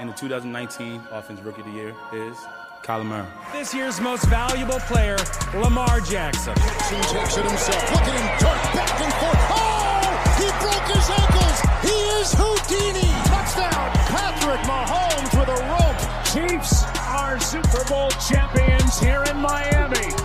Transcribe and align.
And 0.00 0.08
the 0.08 0.14
2019 0.14 1.02
Offensive 1.12 1.44
Rookie 1.44 1.60
of 1.60 1.66
the 1.66 1.74
Year 1.74 1.94
is 2.10 2.34
Kyler 2.82 3.04
Murray. 3.04 3.26
This 3.52 3.74
year's 3.74 4.00
most 4.00 4.24
valuable 4.24 4.80
player, 4.88 5.18
Lamar 5.52 6.00
Jackson. 6.00 6.54
takes 6.54 7.36
it 7.36 7.44
himself. 7.44 7.92
Look 7.92 8.00
at 8.00 8.16
him 8.16 8.38
dart 8.40 8.62
back 8.72 8.98
and 8.98 9.12
forth. 9.20 9.44
Oh! 9.52 10.00
He 10.40 10.48
broke 10.56 10.88
his 10.88 11.10
ankles. 11.20 11.60
He 11.84 11.96
is 12.16 12.32
Houdini. 12.32 13.12
Touchdown. 13.28 13.90
Patrick 14.08 14.62
Mahomes 14.64 15.38
with 15.38 15.50
a 15.52 15.60
rope. 15.68 16.00
Chiefs 16.32 16.84
are 17.10 17.38
Super 17.38 17.84
Bowl 17.84 18.08
champions 18.26 18.98
here 18.98 19.22
in 19.24 19.36
Miami. 19.36 20.19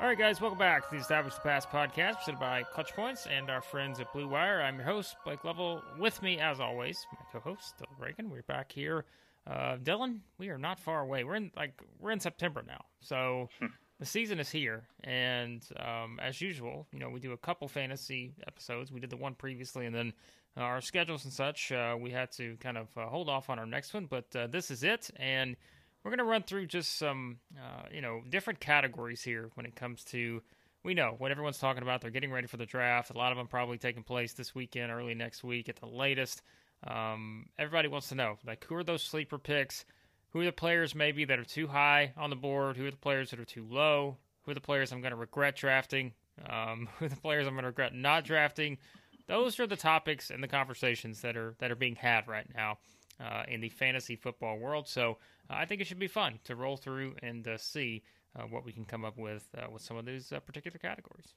All 0.00 0.06
right, 0.06 0.16
guys, 0.16 0.40
welcome 0.40 0.58
back 0.58 0.88
to 0.88 0.94
the 0.94 1.02
Establish 1.02 1.34
the 1.34 1.42
Pass 1.42 1.66
podcast 1.66 2.16
presented 2.16 2.40
by 2.40 2.62
Clutch 2.62 2.94
Points 2.96 3.26
and 3.26 3.50
our 3.50 3.60
friends 3.60 4.00
at 4.00 4.10
Blue 4.14 4.26
Wire. 4.26 4.62
I'm 4.62 4.76
your 4.76 4.86
host, 4.86 5.14
Blake 5.26 5.44
Lovell. 5.44 5.82
With 5.98 6.22
me, 6.22 6.38
as 6.38 6.58
always, 6.58 7.06
my 7.12 7.18
co-host, 7.30 7.74
Dylan 7.78 8.02
Reagan. 8.02 8.30
We're 8.30 8.40
back 8.44 8.72
here. 8.72 9.04
Uh, 9.46 9.76
Dylan, 9.76 10.20
we 10.38 10.48
are 10.48 10.56
not 10.56 10.80
far 10.80 11.02
away. 11.02 11.24
We're 11.24 11.34
in 11.34 11.50
like 11.54 11.82
we're 11.98 12.12
in 12.12 12.20
September 12.20 12.64
now, 12.66 12.80
so 13.02 13.50
the 13.98 14.06
season 14.06 14.40
is 14.40 14.48
here. 14.48 14.84
And 15.04 15.62
um, 15.78 16.18
as 16.22 16.40
usual, 16.40 16.86
you 16.94 16.98
know, 16.98 17.10
we 17.10 17.20
do 17.20 17.32
a 17.32 17.36
couple 17.36 17.68
fantasy 17.68 18.32
episodes. 18.46 18.90
We 18.90 19.00
did 19.00 19.10
the 19.10 19.18
one 19.18 19.34
previously, 19.34 19.84
and 19.84 19.94
then 19.94 20.14
uh, 20.56 20.62
our 20.62 20.80
schedules 20.80 21.24
and 21.24 21.32
such, 21.32 21.72
uh, 21.72 21.94
we 22.00 22.10
had 22.10 22.32
to 22.32 22.56
kind 22.56 22.78
of 22.78 22.88
uh, 22.96 23.04
hold 23.04 23.28
off 23.28 23.50
on 23.50 23.58
our 23.58 23.66
next 23.66 23.92
one. 23.92 24.06
But 24.06 24.34
uh, 24.34 24.46
this 24.46 24.70
is 24.70 24.82
it, 24.82 25.10
and 25.16 25.56
we're 26.02 26.10
going 26.10 26.18
to 26.18 26.24
run 26.24 26.42
through 26.42 26.66
just 26.66 26.96
some, 26.98 27.38
uh, 27.56 27.82
you 27.92 28.00
know, 28.00 28.22
different 28.28 28.60
categories 28.60 29.22
here 29.22 29.50
when 29.54 29.66
it 29.66 29.76
comes 29.76 30.04
to, 30.04 30.42
we 30.82 30.94
know 30.94 31.14
what 31.18 31.30
everyone's 31.30 31.58
talking 31.58 31.82
about. 31.82 32.00
They're 32.00 32.10
getting 32.10 32.32
ready 32.32 32.46
for 32.46 32.56
the 32.56 32.66
draft. 32.66 33.10
A 33.10 33.18
lot 33.18 33.32
of 33.32 33.38
them 33.38 33.48
probably 33.48 33.78
taking 33.78 34.02
place 34.02 34.32
this 34.32 34.54
weekend, 34.54 34.90
early 34.90 35.14
next 35.14 35.44
week 35.44 35.68
at 35.68 35.76
the 35.76 35.86
latest. 35.86 36.42
Um, 36.86 37.46
everybody 37.58 37.88
wants 37.88 38.08
to 38.08 38.14
know, 38.14 38.38
like, 38.46 38.64
who 38.64 38.74
are 38.76 38.84
those 38.84 39.02
sleeper 39.02 39.38
picks? 39.38 39.84
Who 40.30 40.40
are 40.40 40.44
the 40.44 40.52
players 40.52 40.94
maybe 40.94 41.24
that 41.26 41.38
are 41.38 41.44
too 41.44 41.66
high 41.66 42.12
on 42.16 42.30
the 42.30 42.36
board? 42.36 42.76
Who 42.76 42.86
are 42.86 42.90
the 42.90 42.96
players 42.96 43.30
that 43.30 43.40
are 43.40 43.44
too 43.44 43.66
low? 43.68 44.16
Who 44.42 44.52
are 44.52 44.54
the 44.54 44.60
players 44.60 44.92
I'm 44.92 45.00
going 45.00 45.10
to 45.10 45.16
regret 45.16 45.56
drafting? 45.56 46.12
Um, 46.48 46.88
who 46.98 47.06
are 47.06 47.08
the 47.08 47.16
players 47.16 47.46
I'm 47.46 47.54
going 47.54 47.64
to 47.64 47.68
regret 47.68 47.94
not 47.94 48.24
drafting? 48.24 48.78
Those 49.26 49.60
are 49.60 49.66
the 49.66 49.76
topics 49.76 50.30
and 50.30 50.42
the 50.42 50.48
conversations 50.48 51.20
that 51.20 51.36
are 51.36 51.54
that 51.58 51.70
are 51.70 51.76
being 51.76 51.94
had 51.94 52.26
right 52.26 52.46
now 52.52 52.78
uh, 53.20 53.44
in 53.46 53.60
the 53.60 53.68
fantasy 53.68 54.16
football 54.16 54.58
world. 54.58 54.88
So 54.88 55.18
I 55.50 55.66
think 55.66 55.80
it 55.80 55.86
should 55.86 55.98
be 55.98 56.08
fun 56.08 56.38
to 56.44 56.54
roll 56.54 56.76
through 56.76 57.16
and 57.22 57.46
uh, 57.46 57.58
see 57.58 58.02
uh, 58.36 58.44
what 58.44 58.64
we 58.64 58.72
can 58.72 58.84
come 58.84 59.04
up 59.04 59.18
with 59.18 59.48
uh, 59.58 59.66
with 59.70 59.82
some 59.82 59.96
of 59.96 60.06
these 60.06 60.32
uh, 60.32 60.40
particular 60.40 60.78
categories. 60.78 61.34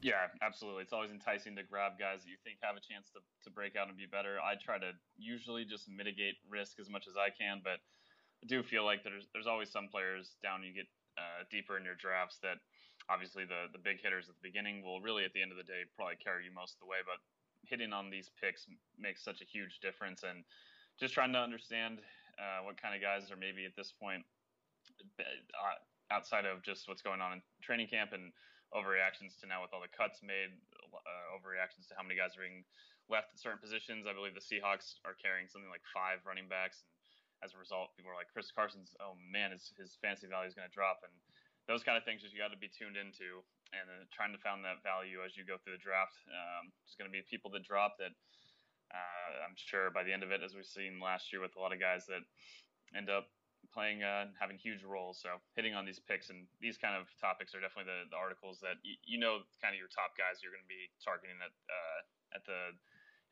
Yeah, 0.00 0.26
absolutely. 0.42 0.82
It's 0.82 0.92
always 0.92 1.12
enticing 1.12 1.54
to 1.56 1.62
grab 1.62 1.94
guys 1.94 2.26
that 2.26 2.30
you 2.30 2.34
think 2.42 2.58
have 2.66 2.74
a 2.74 2.82
chance 2.82 3.06
to, 3.14 3.22
to 3.46 3.50
break 3.54 3.78
out 3.78 3.86
and 3.86 3.96
be 3.96 4.10
better. 4.10 4.42
I 4.42 4.58
try 4.58 4.78
to 4.82 4.90
usually 5.14 5.64
just 5.64 5.86
mitigate 5.86 6.42
risk 6.50 6.80
as 6.82 6.90
much 6.90 7.06
as 7.06 7.14
I 7.14 7.30
can, 7.30 7.62
but 7.62 7.78
I 8.42 8.46
do 8.50 8.64
feel 8.64 8.84
like 8.84 9.04
there's 9.04 9.28
there's 9.32 9.46
always 9.46 9.70
some 9.70 9.86
players 9.86 10.34
down 10.42 10.64
you 10.64 10.74
get 10.74 10.90
uh, 11.14 11.46
deeper 11.50 11.78
in 11.78 11.84
your 11.84 11.94
drafts 11.94 12.38
that 12.42 12.58
obviously 13.06 13.44
the 13.44 13.70
the 13.70 13.78
big 13.78 14.02
hitters 14.02 14.26
at 14.28 14.34
the 14.34 14.42
beginning 14.42 14.82
will 14.82 15.00
really 15.00 15.24
at 15.24 15.32
the 15.34 15.42
end 15.42 15.52
of 15.52 15.58
the 15.60 15.68
day 15.68 15.86
probably 15.94 16.16
carry 16.18 16.48
you 16.48 16.52
most 16.52 16.74
of 16.74 16.80
the 16.80 16.90
way, 16.90 16.98
but 17.06 17.22
hitting 17.68 17.92
on 17.92 18.10
these 18.10 18.30
picks 18.42 18.66
makes 18.98 19.22
such 19.22 19.40
a 19.40 19.46
huge 19.46 19.78
difference 19.78 20.24
and 20.26 20.42
just 20.98 21.14
trying 21.14 21.32
to 21.32 21.38
understand 21.38 22.02
uh, 22.38 22.64
what 22.64 22.80
kind 22.80 22.94
of 22.94 23.00
guys 23.00 23.30
are 23.30 23.40
maybe 23.40 23.64
at 23.64 23.76
this 23.76 23.92
point 23.96 24.24
uh, 25.20 25.78
outside 26.12 26.44
of 26.44 26.60
just 26.62 26.88
what's 26.88 27.02
going 27.02 27.20
on 27.20 27.38
in 27.38 27.40
training 27.64 27.88
camp 27.88 28.12
and 28.12 28.32
overreactions 28.72 29.36
to 29.40 29.44
now 29.44 29.60
with 29.60 29.72
all 29.72 29.84
the 29.84 29.92
cuts 29.92 30.24
made, 30.24 30.52
uh, 30.92 31.24
overreactions 31.32 31.88
to 31.88 31.94
how 31.96 32.04
many 32.04 32.16
guys 32.16 32.36
are 32.36 32.44
being 32.44 32.64
left 33.12 33.32
at 33.32 33.40
certain 33.40 33.60
positions. 33.60 34.08
I 34.08 34.16
believe 34.16 34.32
the 34.32 34.44
Seahawks 34.44 34.96
are 35.04 35.16
carrying 35.16 35.48
something 35.48 35.68
like 35.68 35.84
five 35.92 36.24
running 36.24 36.48
backs, 36.48 36.80
and 36.84 36.92
as 37.44 37.52
a 37.52 37.60
result, 37.60 37.92
people 37.96 38.12
are 38.12 38.18
like, 38.18 38.32
Chris 38.32 38.48
Carson's, 38.48 38.96
oh 39.00 39.16
man, 39.20 39.52
his, 39.52 39.72
his 39.76 40.00
fantasy 40.00 40.28
value 40.28 40.48
is 40.48 40.56
going 40.56 40.68
to 40.68 40.72
drop, 40.72 41.04
and 41.04 41.12
those 41.68 41.84
kind 41.84 42.00
of 42.00 42.04
things 42.08 42.24
that 42.24 42.32
you 42.32 42.40
got 42.40 42.50
to 42.50 42.58
be 42.58 42.72
tuned 42.72 42.96
into, 42.96 43.44
and 43.76 43.86
uh, 43.88 44.04
trying 44.12 44.32
to 44.32 44.40
find 44.40 44.64
that 44.64 44.80
value 44.80 45.20
as 45.20 45.36
you 45.36 45.44
go 45.44 45.60
through 45.60 45.76
the 45.76 45.84
draft. 45.84 46.16
Um, 46.28 46.72
there's 46.82 46.96
going 46.96 47.08
to 47.08 47.14
be 47.14 47.24
people 47.28 47.52
that 47.52 47.64
drop 47.64 48.00
that. 48.00 48.16
Uh, 48.92 49.48
I'm 49.48 49.56
sure 49.56 49.90
by 49.90 50.04
the 50.04 50.12
end 50.12 50.22
of 50.22 50.30
it, 50.30 50.44
as 50.44 50.54
we've 50.54 50.68
seen 50.68 51.00
last 51.00 51.32
year 51.32 51.40
with 51.40 51.56
a 51.56 51.60
lot 51.60 51.72
of 51.72 51.80
guys 51.80 52.04
that 52.06 52.22
end 52.96 53.08
up 53.08 53.32
playing 53.72 54.02
uh, 54.04 54.28
having 54.36 54.58
huge 54.58 54.84
roles. 54.84 55.18
So 55.22 55.40
hitting 55.56 55.72
on 55.74 55.86
these 55.88 55.98
picks 55.98 56.28
and 56.28 56.44
these 56.60 56.76
kind 56.76 56.92
of 56.94 57.08
topics 57.20 57.54
are 57.54 57.60
definitely 57.62 57.88
the, 57.88 58.12
the 58.12 58.20
articles 58.20 58.60
that 58.60 58.76
y- 58.84 59.00
you 59.04 59.16
know 59.16 59.40
kind 59.64 59.72
of 59.72 59.78
your 59.80 59.88
top 59.88 60.12
guys 60.18 60.44
you're 60.44 60.52
going 60.52 60.64
to 60.64 60.68
be 60.68 60.92
targeting 61.00 61.38
at 61.40 61.54
uh, 61.70 62.00
at 62.36 62.42
the 62.44 62.76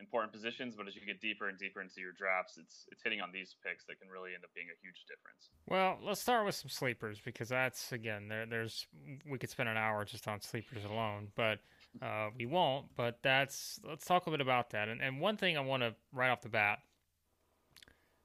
important 0.00 0.32
positions. 0.32 0.74
But 0.74 0.88
as 0.88 0.96
you 0.96 1.04
get 1.04 1.20
deeper 1.20 1.48
and 1.48 1.58
deeper 1.58 1.80
into 1.84 2.00
your 2.00 2.16
drafts, 2.16 2.56
it's 2.56 2.88
it's 2.88 3.02
hitting 3.02 3.20
on 3.20 3.30
these 3.32 3.54
picks 3.60 3.84
that 3.86 4.00
can 4.00 4.08
really 4.08 4.32
end 4.32 4.44
up 4.44 4.50
being 4.56 4.72
a 4.72 4.78
huge 4.80 5.04
difference. 5.04 5.52
Well, 5.68 6.00
let's 6.00 6.20
start 6.20 6.46
with 6.46 6.56
some 6.56 6.70
sleepers 6.72 7.20
because 7.20 7.50
that's 7.50 7.92
again 7.92 8.28
there. 8.28 8.46
There's 8.46 8.86
we 9.28 9.36
could 9.36 9.50
spend 9.50 9.68
an 9.68 9.76
hour 9.76 10.04
just 10.04 10.26
on 10.26 10.40
sleepers 10.40 10.84
alone, 10.84 11.28
but 11.36 11.60
uh, 12.00 12.28
we 12.36 12.46
won't. 12.46 12.86
But 12.96 13.18
that's 13.22 13.80
let's 13.86 14.04
talk 14.04 14.26
a 14.26 14.30
bit 14.30 14.40
about 14.40 14.70
that. 14.70 14.88
And 14.88 15.00
and 15.00 15.20
one 15.20 15.36
thing 15.36 15.56
I 15.56 15.60
want 15.60 15.82
to 15.82 15.94
right 16.12 16.30
off 16.30 16.42
the 16.42 16.48
bat 16.48 16.80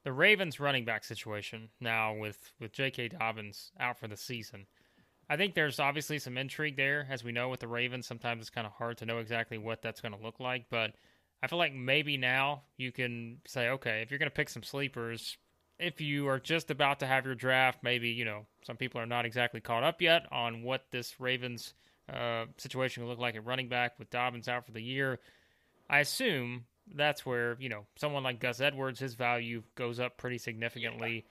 the 0.06 0.14
Ravens 0.14 0.60
running 0.60 0.86
back 0.86 1.04
situation 1.04 1.70
now 1.82 2.16
with 2.16 2.54
with 2.60 2.72
J.K. 2.72 3.10
Dobbins 3.10 3.72
out 3.80 4.00
for 4.00 4.08
the 4.08 4.16
season. 4.16 4.68
I 5.28 5.36
think 5.36 5.56
there's 5.56 5.80
obviously 5.80 6.20
some 6.20 6.38
intrigue 6.38 6.78
there, 6.78 7.08
as 7.10 7.24
we 7.24 7.32
know 7.32 7.50
with 7.50 7.60
the 7.60 7.68
Ravens. 7.68 8.06
Sometimes 8.06 8.42
it's 8.42 8.52
kind 8.52 8.68
of 8.68 8.74
hard 8.74 9.00
to 9.00 9.08
know 9.08 9.18
exactly 9.18 9.58
what 9.58 9.82
that's 9.82 10.00
going 10.00 10.14
to 10.16 10.24
look 10.24 10.40
like, 10.40 10.66
but 10.70 10.94
I 11.42 11.48
feel 11.48 11.58
like 11.58 11.74
maybe 11.74 12.16
now 12.16 12.62
you 12.78 12.92
can 12.92 13.40
say, 13.48 13.70
okay, 13.70 14.04
if 14.04 14.12
you're 14.12 14.20
going 14.20 14.30
to 14.30 14.36
pick 14.36 14.50
some 14.50 14.62
sleepers, 14.62 15.38
if 15.80 16.00
you 16.00 16.28
are 16.28 16.40
just 16.40 16.70
about 16.70 17.00
to 17.00 17.08
have 17.08 17.26
your 17.26 17.34
draft, 17.34 17.80
maybe 17.82 18.10
you 18.10 18.26
know 18.26 18.46
some 18.64 18.78
people 18.78 19.02
are 19.02 19.08
not 19.08 19.26
exactly 19.26 19.60
caught 19.60 19.84
up 19.84 20.04
yet 20.04 20.32
on 20.32 20.62
what 20.62 20.86
this 20.92 21.20
Ravens 21.20 21.74
uh, 22.12 22.46
situation 22.58 23.04
will 23.04 23.10
look 23.10 23.20
like 23.20 23.36
at 23.36 23.46
running 23.46 23.70
back 23.70 23.98
with 23.98 24.10
Dobbins 24.10 24.48
out 24.48 24.66
for 24.66 24.72
the 24.72 24.82
year. 24.82 25.20
I 25.90 26.00
assume 26.00 26.66
that's 26.94 27.26
where 27.26 27.58
you 27.60 27.70
know 27.70 27.86
someone 27.96 28.24
like 28.24 28.40
Gus 28.40 28.62
Edwards, 28.62 29.00
his 29.00 29.16
value 29.16 29.64
goes 29.76 30.00
up 30.00 30.18
pretty 30.18 30.38
significantly. 30.38 31.26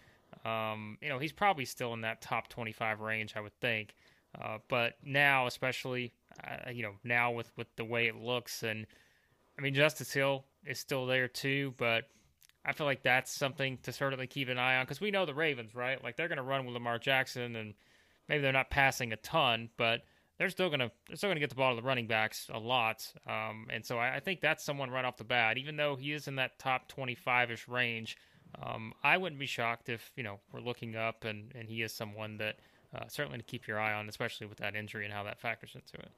Um, 0.44 0.98
you 1.00 1.08
know, 1.08 1.18
he's 1.18 1.32
probably 1.32 1.64
still 1.64 1.94
in 1.94 2.00
that 2.00 2.20
top 2.20 2.48
25 2.48 3.00
range, 3.00 3.34
I 3.36 3.40
would 3.40 3.58
think. 3.60 3.94
Uh, 4.40 4.58
but 4.68 4.94
now, 5.04 5.46
especially, 5.46 6.12
uh, 6.42 6.70
you 6.70 6.82
know, 6.82 6.94
now 7.04 7.30
with 7.30 7.50
with 7.56 7.68
the 7.76 7.84
way 7.84 8.08
it 8.08 8.16
looks, 8.16 8.62
and 8.62 8.86
I 9.58 9.62
mean, 9.62 9.74
Justice 9.74 10.12
Hill 10.12 10.44
is 10.66 10.78
still 10.78 11.06
there 11.06 11.28
too, 11.28 11.74
but 11.76 12.04
I 12.64 12.72
feel 12.72 12.86
like 12.86 13.02
that's 13.02 13.30
something 13.30 13.78
to 13.82 13.92
certainly 13.92 14.26
keep 14.26 14.48
an 14.48 14.58
eye 14.58 14.76
on 14.76 14.84
because 14.84 15.00
we 15.00 15.10
know 15.10 15.26
the 15.26 15.34
Ravens, 15.34 15.74
right? 15.74 16.02
Like 16.02 16.16
they're 16.16 16.28
going 16.28 16.38
to 16.38 16.42
run 16.42 16.64
with 16.64 16.74
Lamar 16.74 16.98
Jackson, 16.98 17.54
and 17.54 17.74
maybe 18.28 18.42
they're 18.42 18.52
not 18.52 18.70
passing 18.70 19.12
a 19.12 19.16
ton, 19.16 19.68
but 19.76 20.02
they're 20.38 20.50
still 20.50 20.70
gonna 20.70 20.90
they're 21.08 21.16
still 21.16 21.30
gonna 21.30 21.40
get 21.40 21.50
the 21.50 21.56
ball 21.56 21.74
to 21.74 21.80
the 21.80 21.86
running 21.86 22.06
backs 22.06 22.50
a 22.52 22.58
lot, 22.58 23.12
um, 23.26 23.66
and 23.70 23.84
so 23.84 23.98
I, 23.98 24.16
I, 24.16 24.20
think 24.20 24.40
that's 24.40 24.64
someone 24.64 24.90
right 24.90 25.04
off 25.04 25.16
the 25.16 25.24
bat. 25.24 25.58
Even 25.58 25.76
though 25.76 25.96
he 25.96 26.12
is 26.12 26.28
in 26.28 26.36
that 26.36 26.58
top 26.58 26.88
twenty 26.88 27.14
five 27.14 27.50
ish 27.50 27.68
range, 27.68 28.16
um, 28.62 28.92
I 29.02 29.16
wouldn't 29.16 29.38
be 29.38 29.46
shocked 29.46 29.88
if 29.88 30.12
you 30.16 30.22
know 30.22 30.40
we're 30.52 30.60
looking 30.60 30.96
up 30.96 31.24
and, 31.24 31.52
and 31.54 31.68
he 31.68 31.82
is 31.82 31.92
someone 31.92 32.38
that 32.38 32.56
uh, 32.94 33.04
certainly 33.08 33.38
to 33.38 33.44
keep 33.44 33.66
your 33.66 33.78
eye 33.78 33.92
on, 33.92 34.08
especially 34.08 34.46
with 34.46 34.58
that 34.58 34.74
injury 34.74 35.04
and 35.04 35.12
how 35.12 35.24
that 35.24 35.40
factors 35.40 35.74
into 35.74 35.94
it. 36.04 36.10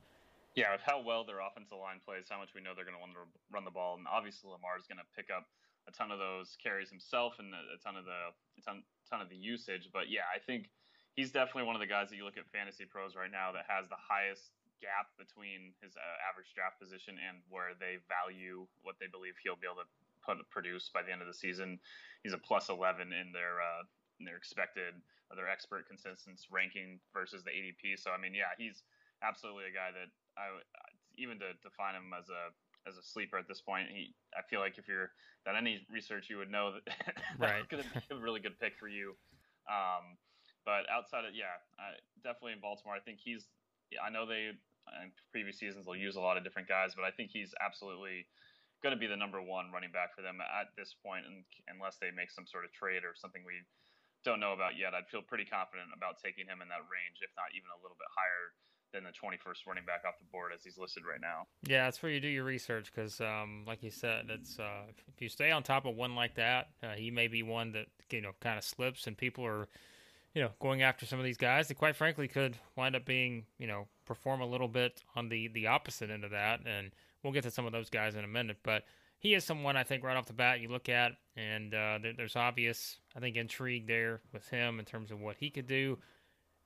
Yeah, 0.55 0.73
with 0.73 0.81
how 0.81 1.03
well 1.03 1.25
their 1.25 1.41
offensive 1.41 1.77
line 1.77 2.01
plays, 2.05 2.25
how 2.31 2.39
much 2.39 2.51
we 2.55 2.63
know 2.63 2.73
they're 2.75 2.89
going 2.89 2.97
to 2.97 3.01
want 3.01 3.13
to 3.13 3.29
run 3.53 3.65
the 3.65 3.71
ball, 3.71 3.97
and 3.97 4.07
obviously 4.09 4.49
Lamar 4.49 4.81
is 4.81 4.87
going 4.89 5.01
to 5.01 5.09
pick 5.13 5.29
up 5.29 5.45
a 5.89 5.93
ton 5.93 6.11
of 6.11 6.19
those 6.19 6.57
carries 6.57 6.91
himself 6.91 7.35
and 7.39 7.53
a 7.53 7.79
ton 7.85 7.97
of 7.97 8.05
the 8.05 8.33
a 8.59 8.63
ton, 8.65 8.83
ton 9.09 9.21
of 9.21 9.29
the 9.29 9.37
usage. 9.37 9.91
But 9.93 10.09
yeah, 10.09 10.25
I 10.35 10.41
think 10.41 10.69
he's 11.17 11.33
definitely 11.33 11.65
one 11.65 11.75
of 11.75 11.81
the 11.81 11.89
guys 11.89 12.13
that 12.13 12.17
you 12.17 12.25
look 12.25 12.37
at 12.37 12.45
fantasy 12.53 12.85
pros 12.85 13.17
right 13.17 13.33
now 13.33 13.51
that 13.51 13.65
has 13.67 13.89
the 13.89 13.99
highest 13.99 14.53
gap 14.85 15.09
between 15.17 15.73
his 15.81 15.97
uh, 15.97 16.29
average 16.29 16.53
draft 16.53 16.77
position 16.77 17.17
and 17.17 17.41
where 17.49 17.73
they 17.81 17.97
value 18.07 18.69
what 18.85 19.01
they 19.01 19.09
believe 19.09 19.33
he'll 19.41 19.57
be 19.57 19.65
able 19.65 19.81
to 19.81 19.89
put 20.21 20.37
produce 20.53 20.93
by 20.93 21.01
the 21.01 21.09
end 21.09 21.25
of 21.25 21.29
the 21.29 21.35
season. 21.35 21.81
He's 22.21 22.37
a 22.37 22.41
plus 22.41 22.69
11 22.69 23.17
in 23.17 23.33
their 23.33 23.65
uh, 23.65 23.89
in 24.21 24.29
their 24.29 24.37
expected 24.37 24.93
or 25.33 25.35
their 25.35 25.49
expert 25.49 25.89
consensus 25.89 26.47
ranking 26.53 27.01
versus 27.17 27.43
the 27.43 27.51
ADP. 27.51 27.97
So 27.97 28.13
I 28.13 28.21
mean, 28.21 28.37
yeah, 28.37 28.53
he's 28.61 28.85
absolutely 29.25 29.73
a 29.73 29.75
guy 29.75 29.91
that 29.97 30.13
I 30.37 30.61
even 31.17 31.41
to 31.41 31.57
define 31.65 31.97
him 31.97 32.13
as 32.13 32.29
a 32.29 32.53
as 32.85 33.01
a 33.01 33.03
sleeper 33.03 33.41
at 33.41 33.49
this 33.49 33.65
point. 33.65 33.89
He, 33.89 34.13
I 34.37 34.45
feel 34.45 34.61
like 34.61 34.77
if 34.77 34.87
you're 34.87 35.11
done 35.45 35.57
any 35.57 35.87
research, 35.91 36.29
you 36.29 36.37
would 36.39 36.53
know 36.53 36.77
that 36.87 37.17
right. 37.41 37.69
could 37.69 37.81
be 37.81 38.15
a 38.15 38.19
really 38.19 38.41
good 38.41 38.61
pick 38.61 38.77
for 38.79 38.87
you. 38.87 39.17
Um, 39.67 40.21
but 40.67 40.85
outside 40.91 41.25
of 41.25 41.33
yeah, 41.33 41.63
uh, 41.79 41.95
definitely 42.27 42.59
in 42.59 42.61
Baltimore, 42.61 42.99
I 42.99 43.01
think 43.01 43.23
he's 43.23 43.47
I 43.97 44.11
know 44.11 44.27
they 44.27 44.51
in 44.51 45.11
previous 45.31 45.59
seasons 45.63 45.87
they'll 45.87 45.97
use 45.97 46.19
a 46.19 46.23
lot 46.23 46.37
of 46.37 46.43
different 46.43 46.67
guys, 46.67 46.93
but 46.99 47.07
I 47.07 47.15
think 47.15 47.31
he's 47.31 47.55
absolutely 47.63 48.27
going 48.83 48.93
to 48.93 49.01
be 49.01 49.09
the 49.09 49.17
number 49.17 49.41
one 49.41 49.73
running 49.73 49.95
back 49.95 50.13
for 50.13 50.21
them 50.21 50.43
at 50.43 50.75
this 50.77 50.99
point, 51.01 51.25
and, 51.25 51.47
unless 51.71 51.97
they 51.97 52.11
make 52.13 52.29
some 52.35 52.45
sort 52.45 52.67
of 52.67 52.75
trade 52.75 53.07
or 53.07 53.17
something 53.17 53.41
we 53.47 53.65
don't 54.27 54.43
know 54.43 54.53
about 54.53 54.75
yet. 54.77 54.93
I'd 54.93 55.09
feel 55.09 55.23
pretty 55.23 55.47
confident 55.47 55.95
about 55.95 56.19
taking 56.19 56.51
him 56.51 56.61
in 56.61 56.69
that 56.69 56.83
range, 56.91 57.23
if 57.23 57.31
not 57.39 57.55
even 57.55 57.71
a 57.71 57.79
little 57.81 57.97
bit 57.97 58.11
higher 58.11 58.53
than 58.93 59.05
the 59.07 59.15
21st 59.15 59.67
running 59.67 59.85
back 59.85 60.03
off 60.07 60.19
the 60.19 60.27
board 60.31 60.53
as 60.55 60.63
he's 60.63 60.79
listed 60.79 61.05
right 61.09 61.21
now. 61.21 61.47
Yeah, 61.67 61.85
that's 61.85 62.03
where 62.03 62.11
you 62.11 62.21
do 62.21 62.29
your 62.29 62.45
research 62.45 62.91
because, 62.93 63.21
um, 63.21 63.65
like 63.67 63.83
you 63.83 63.91
said, 63.91 64.27
it's 64.29 64.59
uh, 64.59 64.91
if 65.09 65.23
you 65.23 65.29
stay 65.29 65.51
on 65.51 65.63
top 65.63 65.87
of 65.87 65.95
one 65.95 66.15
like 66.15 66.35
that, 66.35 66.71
uh, 66.83 66.95
he 66.95 67.11
may 67.11 67.29
be 67.29 67.43
one 67.43 67.73
that 67.73 67.87
you 68.11 68.21
know 68.21 68.33
kind 68.41 68.59
of 68.59 68.65
slips, 68.65 69.07
and 69.07 69.17
people 69.17 69.47
are 69.47 69.69
you 70.37 70.43
know, 70.43 70.51
going 70.61 70.83
after 70.83 71.07
some 71.07 71.19
of 71.19 71.25
these 71.25 71.39
guys 71.39 71.67
that 71.67 71.79
quite 71.79 71.97
frankly 71.97 72.29
could 72.29 72.59
wind 72.77 72.95
up 72.95 73.07
being, 73.07 73.47
you 73.59 73.67
know, 73.67 73.89
perform 74.05 74.43
a 74.43 74.47
little 74.47 74.69
bit 74.69 75.03
on 75.17 75.31
the 75.31 75.49
the 75.49 75.67
opposite 75.67 76.11
end 76.11 76.25
of 76.25 76.31
that. 76.33 76.61
And 76.67 76.91
we'll 77.23 77.33
get 77.33 77.45
to 77.45 77.51
some 77.51 77.65
of 77.65 77.73
those 77.73 77.89
guys 77.89 78.17
in 78.17 78.23
a 78.23 78.29
minute. 78.29 78.59
But 78.63 78.85
he 79.19 79.33
is 79.33 79.45
someone 79.45 79.79
I 79.79 79.83
think 79.83 80.05
right 80.05 80.15
off 80.15 80.27
the 80.27 80.35
bat 80.35 80.61
you 80.61 80.69
look 80.69 80.91
at, 80.91 81.13
and 81.37 81.73
uh, 81.73 81.99
there, 82.03 82.13
there's 82.15 82.37
obvious, 82.37 82.99
I 83.17 83.21
think, 83.21 83.37
intrigue 83.37 83.87
there 83.87 84.21
with 84.35 84.47
him 84.51 84.79
in 84.79 84.85
terms 84.85 85.11
of 85.11 85.21
what 85.21 85.37
he 85.39 85.49
could 85.49 85.67
do. 85.67 85.97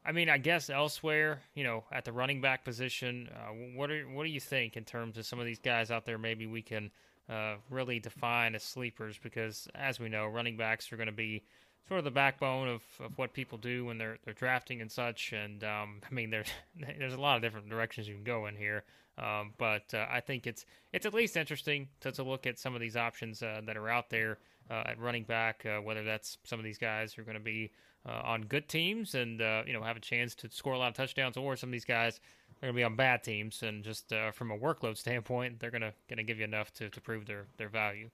I 0.05 0.11
mean, 0.11 0.29
I 0.29 0.39
guess 0.39 0.69
elsewhere, 0.69 1.41
you 1.55 1.63
know, 1.63 1.85
at 1.93 2.05
the 2.05 2.13
running 2.13 2.41
back 2.41 2.65
position, 2.65 3.29
uh, 3.33 3.53
what 3.77 3.93
are 3.93 4.03
what 4.03 4.25
do 4.25 4.31
you 4.31 4.41
think 4.41 4.77
in 4.77 4.83
terms 4.83 5.17
of 5.17 5.27
some 5.27 5.39
of 5.39 5.47
these 5.47 5.61
guys 5.61 5.93
out 5.93 6.07
there? 6.07 6.19
Maybe 6.19 6.47
we 6.47 6.63
can 6.63 6.91
uh, 7.29 7.55
really 7.71 8.01
define 8.01 8.57
as 8.57 8.65
sleepers 8.65 9.17
because, 9.17 9.69
as 9.77 10.01
we 10.01 10.09
know, 10.09 10.27
running 10.27 10.57
backs 10.57 10.93
are 10.93 10.97
going 10.97 11.07
to 11.07 11.13
be 11.13 11.45
sort 11.89 11.99
of 11.99 12.05
the 12.05 12.11
backbone 12.11 12.69
of, 12.69 12.83
of 13.01 13.19
what 13.19 13.33
people 13.33 13.59
do 13.59 13.85
when 13.85 13.99
they're 13.99 14.19
they're 14.25 14.35
drafting 14.35 14.81
and 14.81 14.91
such. 14.91 15.33
And 15.33 15.63
um, 15.65 16.01
I 16.11 16.15
mean, 16.15 16.31
there's 16.31 16.49
there's 16.99 17.15
a 17.15 17.21
lot 17.21 17.37
of 17.37 17.43
different 17.43 17.69
directions 17.69 18.09
you 18.09 18.15
can 18.15 18.25
go 18.25 18.47
in 18.47 18.57
here. 18.57 18.85
Um, 19.19 19.53
but 19.59 19.93
uh, 19.93 20.07
I 20.11 20.21
think 20.21 20.47
it's 20.47 20.65
it's 20.93 21.07
at 21.07 21.15
least 21.15 21.37
interesting 21.37 21.89
to, 22.01 22.13
to 22.13 22.23
look 22.23 22.47
at 22.47 22.59
some 22.59 22.75
of 22.75 22.81
these 22.81 22.97
options 22.97 23.43
uh, 23.43 23.61
that 23.67 23.77
are 23.77 23.89
out 23.89 24.09
there 24.09 24.39
uh, 24.71 24.85
at 24.87 24.99
running 24.99 25.25
back. 25.25 25.67
Uh, 25.67 25.79
whether 25.79 26.05
that's 26.05 26.39
some 26.45 26.59
of 26.59 26.65
these 26.65 26.79
guys 26.79 27.13
who 27.13 27.23
are 27.23 27.25
going 27.25 27.37
to 27.37 27.43
be 27.43 27.71
uh, 28.09 28.23
on 28.25 28.43
good 28.43 28.69
teams 28.69 29.15
and 29.15 29.43
uh, 29.43 29.63
you 29.67 29.73
know 29.73 29.83
have 29.83 29.97
a 29.97 30.01
chance 30.01 30.35
to 30.37 30.51
score 30.51 30.73
a 30.73 30.79
lot 30.79 30.89
of 30.89 30.95
touchdowns, 30.95 31.37
or 31.37 31.57
some 31.57 31.69
of 31.69 31.73
these 31.73 31.85
guys 31.85 32.21
they're 32.61 32.69
going 32.69 32.77
to 32.77 32.81
be 32.81 32.85
on 32.85 32.97
bad 32.97 33.23
teams 33.23 33.63
and 33.63 33.85
just 33.85 34.13
from 34.33 34.51
a 34.51 34.59
workload 34.59 34.97
standpoint, 34.97 35.59
they're 35.61 35.71
going 35.71 35.81
to 35.81 35.93
going 36.09 36.19
to 36.19 36.23
give 36.23 36.39
you 36.39 36.45
enough 36.45 36.73
to, 36.75 36.89
to 36.89 37.01
prove 37.01 37.27
their 37.27 37.47
their 37.59 37.69
value. 37.69 38.11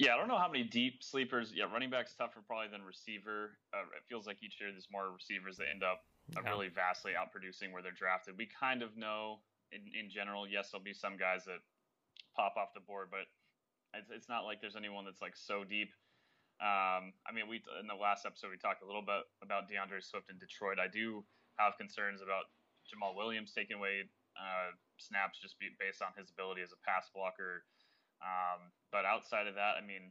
Yeah, 0.00 0.16
I 0.16 0.16
don't 0.16 0.32
know 0.32 0.40
how 0.40 0.48
many 0.48 0.64
deep 0.64 1.04
sleepers. 1.04 1.52
Yeah, 1.52 1.68
running 1.68 1.92
back's 1.92 2.16
tougher 2.16 2.40
probably 2.40 2.72
than 2.72 2.80
receiver. 2.80 3.60
Uh, 3.68 3.84
it 3.92 4.00
feels 4.08 4.24
like 4.24 4.40
each 4.40 4.56
year 4.56 4.72
there's 4.72 4.88
more 4.88 5.12
receivers 5.12 5.60
that 5.60 5.68
end 5.68 5.84
up 5.84 6.00
uh, 6.32 6.40
really 6.48 6.72
vastly 6.72 7.12
outproducing 7.12 7.68
where 7.68 7.84
they're 7.84 7.92
drafted. 7.92 8.32
We 8.40 8.48
kind 8.48 8.80
of 8.80 8.96
know 8.96 9.44
in, 9.76 9.84
in 9.92 10.08
general, 10.08 10.48
yes, 10.48 10.72
there'll 10.72 10.80
be 10.80 10.96
some 10.96 11.20
guys 11.20 11.44
that 11.44 11.60
pop 12.32 12.56
off 12.56 12.72
the 12.72 12.80
board, 12.80 13.12
but 13.12 13.28
it's, 13.92 14.08
it's 14.08 14.24
not 14.24 14.48
like 14.48 14.64
there's 14.64 14.72
anyone 14.72 15.04
that's 15.04 15.20
like 15.20 15.36
so 15.36 15.68
deep. 15.68 15.92
Um, 16.64 17.12
I 17.28 17.36
mean, 17.36 17.44
we 17.44 17.60
in 17.76 17.84
the 17.84 17.92
last 17.92 18.24
episode 18.24 18.56
we 18.56 18.56
talked 18.56 18.80
a 18.80 18.88
little 18.88 19.04
bit 19.04 19.28
about 19.44 19.68
D'Andre 19.68 20.00
Swift 20.00 20.32
in 20.32 20.40
Detroit. 20.40 20.80
I 20.80 20.88
do 20.88 21.28
have 21.60 21.76
concerns 21.76 22.24
about 22.24 22.48
Jamaal 22.88 23.12
Williams 23.12 23.52
taking 23.52 23.76
away 23.76 24.08
uh, 24.32 24.72
snaps 24.96 25.36
just 25.44 25.60
be, 25.60 25.68
based 25.76 26.00
on 26.00 26.16
his 26.16 26.32
ability 26.32 26.64
as 26.64 26.72
a 26.72 26.80
pass 26.88 27.12
blocker. 27.12 27.68
Um, 28.24 28.72
outside 29.20 29.44
of 29.44 29.60
that, 29.60 29.76
I 29.76 29.84
mean, 29.84 30.08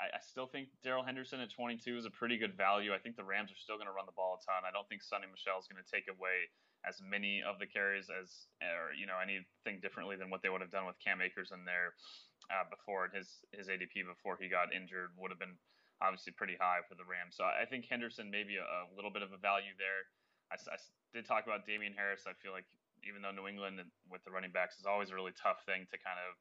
I, 0.00 0.16
I 0.16 0.20
still 0.24 0.48
think 0.48 0.72
Darrell 0.80 1.04
Henderson 1.04 1.44
at 1.44 1.52
22 1.52 2.00
is 2.00 2.08
a 2.08 2.12
pretty 2.16 2.40
good 2.40 2.56
value. 2.56 2.96
I 2.96 2.98
think 2.98 3.20
the 3.20 3.28
Rams 3.28 3.52
are 3.52 3.60
still 3.60 3.76
going 3.76 3.92
to 3.92 3.92
run 3.92 4.08
the 4.08 4.16
ball 4.16 4.40
a 4.40 4.40
ton. 4.40 4.64
I 4.64 4.72
don't 4.72 4.88
think 4.88 5.04
Sony 5.04 5.28
Michel 5.28 5.60
is 5.60 5.68
going 5.68 5.80
to 5.80 5.84
take 5.84 6.08
away 6.08 6.48
as 6.88 7.04
many 7.04 7.44
of 7.44 7.60
the 7.60 7.68
carries 7.68 8.08
as, 8.08 8.48
or 8.64 8.96
you 8.96 9.04
know, 9.04 9.20
anything 9.20 9.84
differently 9.84 10.16
than 10.16 10.32
what 10.32 10.40
they 10.40 10.48
would 10.48 10.64
have 10.64 10.72
done 10.72 10.88
with 10.88 10.96
Cam 11.04 11.20
Akers 11.20 11.52
in 11.52 11.68
there 11.68 11.92
uh, 12.48 12.64
before. 12.72 13.12
His 13.12 13.44
his 13.52 13.68
ADP 13.68 14.08
before 14.08 14.40
he 14.40 14.48
got 14.48 14.72
injured 14.72 15.12
would 15.20 15.28
have 15.28 15.40
been 15.40 15.56
obviously 16.00 16.32
pretty 16.32 16.56
high 16.56 16.80
for 16.88 16.96
the 16.96 17.04
Rams. 17.04 17.36
So 17.36 17.44
I 17.44 17.64
think 17.68 17.88
Henderson 17.88 18.32
maybe 18.32 18.56
a, 18.60 18.64
a 18.64 18.92
little 18.96 19.12
bit 19.12 19.24
of 19.24 19.32
a 19.32 19.40
value 19.40 19.72
there. 19.80 20.08
I, 20.52 20.56
I 20.70 20.78
did 21.12 21.24
talk 21.24 21.48
about 21.48 21.64
Damien 21.64 21.96
Harris. 21.96 22.28
I 22.28 22.36
feel 22.38 22.52
like 22.52 22.68
even 23.04 23.20
though 23.20 23.32
New 23.34 23.48
England 23.48 23.80
with 24.06 24.22
the 24.24 24.32
running 24.32 24.52
backs 24.52 24.78
is 24.78 24.86
always 24.86 25.10
a 25.10 25.16
really 25.16 25.34
tough 25.34 25.64
thing 25.64 25.88
to 25.90 25.96
kind 25.98 26.20
of 26.20 26.36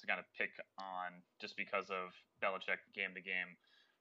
to 0.00 0.04
kind 0.04 0.20
of 0.20 0.26
pick 0.36 0.52
on 0.76 1.24
just 1.40 1.56
because 1.56 1.88
of 1.88 2.12
Belichick 2.42 2.84
game 2.92 3.16
to 3.16 3.22
game 3.24 3.56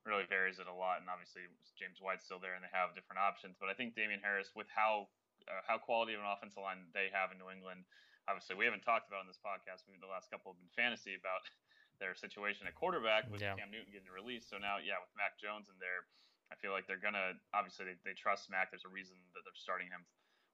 really 0.06 0.28
varies 0.30 0.62
it 0.62 0.70
a 0.70 0.74
lot. 0.74 1.02
And 1.02 1.10
obviously 1.10 1.50
James 1.76 1.98
White's 2.00 2.24
still 2.24 2.40
there 2.40 2.54
and 2.54 2.62
they 2.62 2.72
have 2.72 2.94
different 2.94 3.20
options. 3.20 3.58
But 3.58 3.74
I 3.74 3.76
think 3.76 3.98
Damien 3.98 4.22
Harris, 4.22 4.54
with 4.54 4.70
how 4.70 5.10
uh, 5.50 5.62
how 5.66 5.78
quality 5.78 6.18
of 6.18 6.22
an 6.22 6.30
offensive 6.30 6.62
line 6.62 6.90
they 6.94 7.12
have 7.14 7.30
in 7.34 7.38
New 7.42 7.50
England, 7.50 7.86
obviously 8.30 8.58
we 8.58 8.66
haven't 8.66 8.86
talked 8.86 9.10
about 9.10 9.26
in 9.26 9.30
this 9.30 9.42
podcast. 9.42 9.86
Maybe 9.90 10.02
the 10.02 10.10
last 10.10 10.30
couple 10.30 10.54
have 10.54 10.62
been 10.62 10.72
fantasy 10.78 11.18
about 11.18 11.42
their 12.02 12.14
situation 12.14 12.70
at 12.70 12.78
quarterback 12.78 13.28
with 13.32 13.42
yeah. 13.42 13.58
Cam 13.58 13.74
Newton 13.74 13.90
getting 13.90 14.12
released. 14.12 14.52
So 14.52 14.60
now, 14.62 14.78
yeah, 14.84 15.02
with 15.02 15.12
Mac 15.16 15.40
Jones 15.40 15.72
in 15.72 15.78
there, 15.80 16.06
I 16.52 16.56
feel 16.62 16.76
like 16.76 16.86
they're 16.86 17.02
gonna 17.02 17.34
obviously 17.58 17.90
they, 17.90 17.98
they 18.06 18.14
trust 18.14 18.54
Mac. 18.54 18.70
There's 18.70 18.86
a 18.86 18.94
reason 18.94 19.18
that 19.34 19.42
they're 19.42 19.58
starting 19.58 19.90
him 19.90 20.06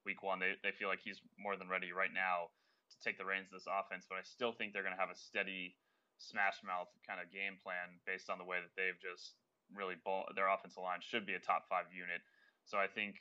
week 0.08 0.24
one. 0.24 0.40
They 0.40 0.56
they 0.64 0.72
feel 0.72 0.88
like 0.88 1.04
he's 1.04 1.20
more 1.36 1.60
than 1.60 1.68
ready 1.68 1.92
right 1.92 2.12
now 2.12 2.48
to 2.96 3.02
take 3.02 3.16
the 3.18 3.26
reins 3.26 3.48
of 3.50 3.58
this 3.58 3.68
offense, 3.68 4.06
but 4.08 4.16
I 4.20 4.24
still 4.24 4.52
think 4.52 4.72
they're 4.72 4.86
going 4.86 4.96
to 4.96 5.00
have 5.00 5.12
a 5.12 5.18
steady 5.18 5.76
smash 6.20 6.62
mouth 6.62 6.92
kind 7.02 7.18
of 7.18 7.32
game 7.34 7.58
plan 7.58 7.98
based 8.06 8.30
on 8.30 8.38
the 8.38 8.46
way 8.46 8.62
that 8.62 8.72
they've 8.78 8.98
just 9.02 9.34
really 9.72 9.96
their 10.36 10.52
offensive 10.52 10.84
line 10.84 11.00
should 11.00 11.24
be 11.24 11.34
a 11.34 11.42
top 11.42 11.66
five 11.66 11.88
unit. 11.90 12.22
So 12.68 12.78
I 12.78 12.86
think 12.86 13.18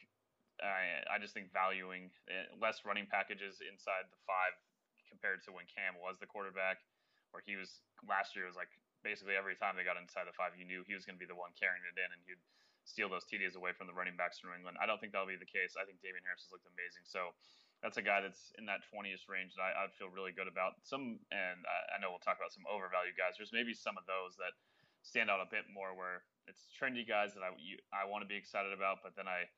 uh, 0.62 1.10
I 1.10 1.18
just 1.18 1.34
think 1.34 1.50
valuing 1.50 2.14
uh, 2.30 2.54
less 2.62 2.86
running 2.86 3.10
packages 3.10 3.64
inside 3.66 4.06
the 4.12 4.22
five 4.30 4.54
compared 5.10 5.42
to 5.48 5.52
when 5.52 5.66
Cam 5.68 5.98
was 5.98 6.22
the 6.22 6.30
quarterback, 6.30 6.80
where 7.34 7.42
he 7.42 7.58
was 7.58 7.82
last 8.06 8.38
year 8.38 8.46
was 8.46 8.56
like 8.56 8.70
basically 9.02 9.34
every 9.34 9.58
time 9.58 9.74
they 9.74 9.88
got 9.88 9.98
inside 9.98 10.30
the 10.30 10.38
five, 10.38 10.54
you 10.54 10.64
knew 10.64 10.86
he 10.86 10.94
was 10.94 11.04
going 11.04 11.18
to 11.18 11.24
be 11.24 11.28
the 11.28 11.36
one 11.36 11.52
carrying 11.58 11.82
it 11.90 11.98
in, 11.98 12.10
and 12.14 12.22
he'd 12.30 12.40
steal 12.86 13.10
those 13.10 13.26
TDs 13.26 13.58
away 13.58 13.74
from 13.74 13.90
the 13.90 13.96
running 13.96 14.18
backs 14.18 14.38
from 14.38 14.54
New 14.54 14.62
England. 14.62 14.78
I 14.78 14.86
don't 14.86 15.02
think 15.02 15.14
that'll 15.14 15.30
be 15.30 15.38
the 15.38 15.50
case. 15.50 15.78
I 15.78 15.86
think 15.86 16.02
Damien 16.02 16.26
Harris 16.26 16.46
has 16.46 16.54
looked 16.54 16.70
amazing. 16.70 17.06
So 17.06 17.34
that's 17.82 17.98
a 17.98 18.06
guy 18.06 18.22
that's 18.22 18.54
in 18.62 18.70
that 18.70 18.86
20ish 18.94 19.26
range 19.26 19.58
that 19.58 19.74
I, 19.74 19.90
would 19.90 19.96
feel 19.98 20.14
really 20.14 20.30
good 20.30 20.46
about. 20.46 20.78
Some, 20.86 21.18
and 21.34 21.58
I, 21.66 21.78
I, 21.94 21.96
know 21.98 22.14
we'll 22.14 22.22
talk 22.22 22.38
about 22.38 22.54
some 22.54 22.66
overvalued 22.70 23.18
guys. 23.18 23.42
There's 23.42 23.50
maybe 23.50 23.74
some 23.74 23.98
of 23.98 24.06
those 24.06 24.38
that 24.38 24.54
stand 25.02 25.34
out 25.34 25.42
a 25.42 25.50
bit 25.50 25.66
more 25.74 25.98
where 25.98 26.22
it's 26.46 26.70
trendy 26.78 27.02
guys 27.02 27.34
that 27.34 27.42
I 27.42 27.50
you, 27.58 27.82
I 27.90 28.06
want 28.06 28.22
to 28.22 28.30
be 28.30 28.38
excited 28.38 28.70
about, 28.70 29.02
but 29.02 29.18
then 29.18 29.26
I 29.26 29.50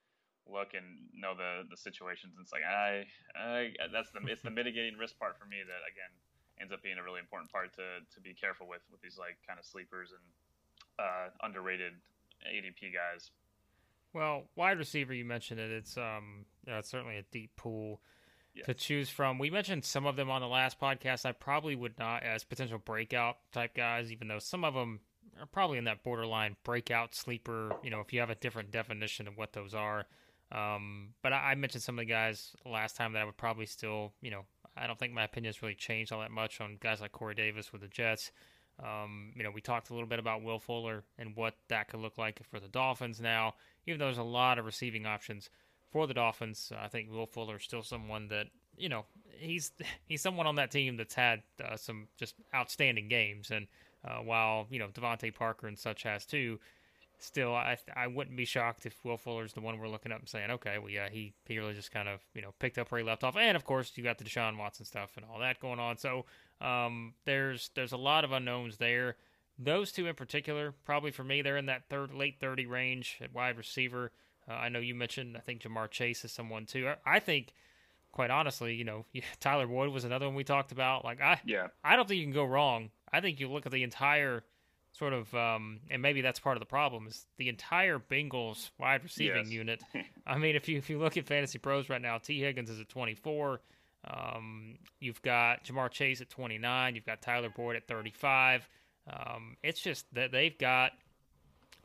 look 0.48 0.76
and 0.76 1.08
know 1.12 1.36
the 1.36 1.68
the 1.68 1.76
situations, 1.76 2.36
and 2.36 2.44
it's 2.44 2.56
like 2.56 2.64
I, 2.64 3.08
I 3.36 3.76
that's 3.92 4.12
the 4.16 4.24
it's 4.28 4.44
the 4.44 4.56
mitigating 4.56 4.96
risk 4.96 5.20
part 5.20 5.36
for 5.36 5.48
me 5.48 5.64
that 5.64 5.84
again 5.88 6.12
ends 6.60 6.72
up 6.72 6.84
being 6.84 7.00
a 7.00 7.04
really 7.04 7.20
important 7.20 7.52
part 7.52 7.76
to 7.76 8.04
to 8.08 8.20
be 8.24 8.32
careful 8.32 8.68
with 8.68 8.84
with 8.92 9.04
these 9.04 9.20
like 9.20 9.40
kind 9.44 9.60
of 9.60 9.68
sleepers 9.68 10.16
and 10.16 10.26
uh, 11.00 11.28
underrated 11.44 11.94
ADP 12.48 12.92
guys. 12.96 13.32
Well, 14.14 14.44
wide 14.56 14.78
receiver, 14.78 15.14
you 15.14 15.26
mentioned 15.26 15.60
it. 15.60 15.72
It's 15.72 15.98
um, 15.98 16.46
yeah, 16.68 16.80
it's 16.80 16.90
certainly 16.90 17.18
a 17.18 17.26
deep 17.32 17.56
pool 17.56 18.02
yes. 18.54 18.66
to 18.66 18.74
choose 18.74 19.10
from. 19.10 19.40
We 19.40 19.50
mentioned 19.50 19.84
some 19.84 20.06
of 20.06 20.16
them 20.16 20.30
on 20.30 20.42
the 20.42 20.48
last 20.48 20.80
podcast. 20.80 21.26
I 21.26 21.32
probably 21.32 21.76
would 21.76 21.98
not 21.98 22.24
as 22.24 22.44
potential 22.44 22.78
breakout 22.78 23.38
type 23.52 23.76
guys, 23.76 24.12
even 24.12 24.28
though 24.28 24.40
some 24.40 24.64
of 24.64 24.74
them 24.74 25.00
are 25.40 25.48
probably 25.48 25.78
in 25.78 25.86
that 25.86 26.04
borderline 26.04 26.56
breakout 26.64 27.16
sleeper. 27.16 27.76
You 27.84 27.90
know, 27.90 28.02
if 28.02 28.14
you 28.14 28.20
have 28.20 28.30
a 28.30 28.36
different 28.36 28.72
definition 28.72 29.28
of 29.28 29.38
what 29.38 29.54
those 29.54 29.74
are. 29.74 30.06
Um, 30.52 31.10
but 31.24 31.34
I, 31.34 31.52
I 31.52 31.56
mentioned 31.56 31.84
some 31.84 31.98
of 31.98 32.06
the 32.06 32.12
guys 32.12 32.56
last 32.66 32.96
time 32.96 33.14
that 33.14 33.22
I 33.22 33.26
would 33.26 33.38
probably 33.38 33.66
still, 33.66 34.14
you 34.22 34.30
know, 34.30 34.46
I 34.78 34.88
don't 34.88 35.00
think 35.00 35.14
my 35.14 35.24
opinion 35.24 35.50
has 35.50 35.62
really 35.62 35.76
changed 35.76 36.12
all 36.12 36.20
that 36.20 36.32
much 36.32 36.62
on 36.62 36.78
guys 36.80 37.02
like 37.02 37.12
Corey 37.12 37.36
Davis 37.36 37.72
with 37.72 37.82
the 37.82 37.88
Jets. 37.88 38.32
Um, 38.82 39.32
you 39.36 39.44
know, 39.44 39.52
we 39.52 39.62
talked 39.62 39.90
a 39.90 39.94
little 39.94 40.08
bit 40.08 40.20
about 40.20 40.42
Will 40.42 40.60
Fuller 40.60 41.04
and 41.18 41.36
what 41.36 41.56
that 41.70 41.90
could 41.90 42.00
look 42.00 42.18
like 42.18 42.42
for 42.50 42.60
the 42.60 42.68
Dolphins 42.68 43.22
now. 43.22 43.56
Even 43.86 44.00
though 44.00 44.06
there's 44.06 44.18
a 44.18 44.24
lot 44.24 44.58
of 44.58 44.66
receiving 44.66 45.06
options 45.06 45.50
for 45.92 46.08
the 46.08 46.14
Dolphins, 46.14 46.72
I 46.78 46.88
think 46.88 47.12
Will 47.12 47.28
Fuller 47.28 47.58
is 47.58 47.64
still 47.64 47.84
someone 47.84 48.30
that 48.30 48.48
you 48.78 48.90
know 48.90 49.06
he's 49.38 49.72
he's 50.08 50.22
someone 50.22 50.48
on 50.48 50.56
that 50.56 50.72
team 50.72 50.98
that's 50.98 51.14
had 51.14 51.44
uh, 51.64 51.78
some 51.78 52.08
just 52.18 52.36
outstanding 52.54 53.08
games. 53.08 53.52
And 53.52 53.68
uh, 54.04 54.18
while 54.18 54.68
you 54.70 54.80
know 54.80 54.88
DeVante 54.88 55.34
Parker 55.34 55.68
and 55.68 55.78
such 55.78 56.04
has 56.04 56.26
too, 56.26 56.60
still, 57.24 57.56
I 57.56 57.78
I 57.96 58.08
wouldn't 58.08 58.36
be 58.36 58.46
shocked 58.46 58.86
if 58.86 59.04
Will 59.04 59.18
Fuller's 59.18 59.54
the 59.54 59.62
one 59.62 59.80
we're 59.80 59.88
looking 59.88 60.12
up 60.12 60.20
and 60.20 60.30
saying, 60.30 60.52
okay, 60.52 60.78
well, 60.78 60.90
yeah, 60.90 61.10
he, 61.10 61.34
he 61.48 61.58
really 61.58 61.74
just 61.74 61.92
kind 61.92 62.10
of, 62.10 62.22
you 62.34 62.42
know, 62.42 62.54
picked 62.60 62.78
up 62.78 62.92
where 62.92 63.00
he 63.00 63.06
left 63.06 63.24
off. 63.24 63.38
And 63.38 63.56
of 63.56 63.64
course, 63.64 63.92
you 63.96 64.04
got 64.04 64.18
the 64.18 64.24
Deshaun 64.24 64.58
Watson 64.58 64.86
stuff 64.86 65.12
and 65.16 65.26
all 65.32 65.40
that 65.40 65.60
going 65.60 65.80
on. 65.80 65.98
So 65.98 66.26
um, 66.62 67.14
there's 67.26 67.70
there's 67.76 67.92
a 67.92 67.98
lot 67.98 68.24
of 68.24 68.32
unknowns 68.32 68.78
there. 68.78 69.16
Those 69.60 69.92
two 69.92 70.08
in 70.08 70.16
particular, 70.16 70.74
probably 70.84 71.12
for 71.12 71.24
me, 71.24 71.42
they're 71.42 71.58
in 71.58 71.68
that 71.68 71.90
third 71.90 72.14
late 72.14 72.40
30 72.40 72.66
range 72.66 73.18
at 73.22 73.34
wide 73.34 73.58
receiver. 73.58 74.12
Uh, 74.50 74.54
I 74.54 74.70
know 74.70 74.80
you 74.80 74.96
mentioned, 74.96 75.38
I 75.38 75.42
think 75.42 75.62
Ja'Marr 75.62 75.90
Chase 75.90 76.26
is 76.26 76.32
someone 76.32 76.66
too. 76.66 76.88
I, 77.06 77.16
I 77.18 77.20
think, 77.20 77.54
quite 78.12 78.32
honestly, 78.32 78.74
you 78.76 78.84
know, 78.84 79.06
Tyler 79.40 79.68
Boyd 79.68 79.92
was 79.92 80.04
another 80.06 80.26
one 80.26 80.36
we 80.36 80.44
talked 80.44 80.72
about. 80.72 81.06
Like 81.06 81.22
I, 81.22 81.40
yeah, 81.46 81.68
I 81.84 81.96
don't 81.96 82.08
think 82.08 82.18
you 82.20 82.26
can 82.26 82.34
go 82.34 82.44
wrong. 82.46 82.90
I 83.12 83.22
think 83.22 83.40
you 83.40 83.48
look 83.50 83.66
at 83.66 83.72
the 83.72 83.84
entire 83.84 84.44
sort 84.94 85.14
of, 85.14 85.34
um, 85.36 85.80
and 85.90 86.02
maybe 86.02 86.22
that's 86.22 86.40
part 86.40 86.56
of 86.58 86.60
the 86.62 86.66
problem 86.68 87.08
is 87.08 87.26
the 87.38 87.50
entire 87.50 88.00
Bengals 88.00 88.72
wide 88.80 89.04
receiving 89.04 89.46
Yes. 89.46 89.52
unit. 89.52 89.84
I 90.28 90.38
mean, 90.40 90.56
if 90.56 90.68
you 90.68 90.78
if 90.80 90.90
you 90.90 90.98
look 91.00 91.16
at 91.16 91.26
Fantasy 91.28 91.60
Pros 91.60 91.90
right 91.90 92.02
now, 92.02 92.18
Tee 92.18 92.40
Higgins 92.42 92.70
is 92.72 92.80
at 92.80 92.90
24. 92.90 93.62
Um, 94.10 94.76
you've 95.00 95.22
got 95.22 95.64
Ja'Marr 95.66 95.90
Chase 95.90 96.22
at 96.22 96.30
29. 96.30 96.96
You've 96.96 97.06
got 97.06 97.22
Tyler 97.22 97.50
Boyd 97.50 97.76
at 97.76 97.88
35. 97.88 98.68
Um, 99.12 99.58
it's 99.64 99.82
just 99.82 100.06
that 100.14 100.32
they've 100.32 100.58
got 100.58 100.92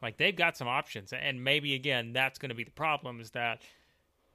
like 0.01 0.17
they've 0.17 0.37
got 0.37 0.57
some 0.57 0.69
options, 0.69 1.13
and 1.13 1.43
maybe 1.43 1.75
again 1.75 2.13
that's 2.13 2.39
going 2.39 2.51
to 2.51 2.55
be 2.55 2.65
the 2.65 2.71
problem 2.71 3.21
is 3.21 3.31
that 3.33 3.61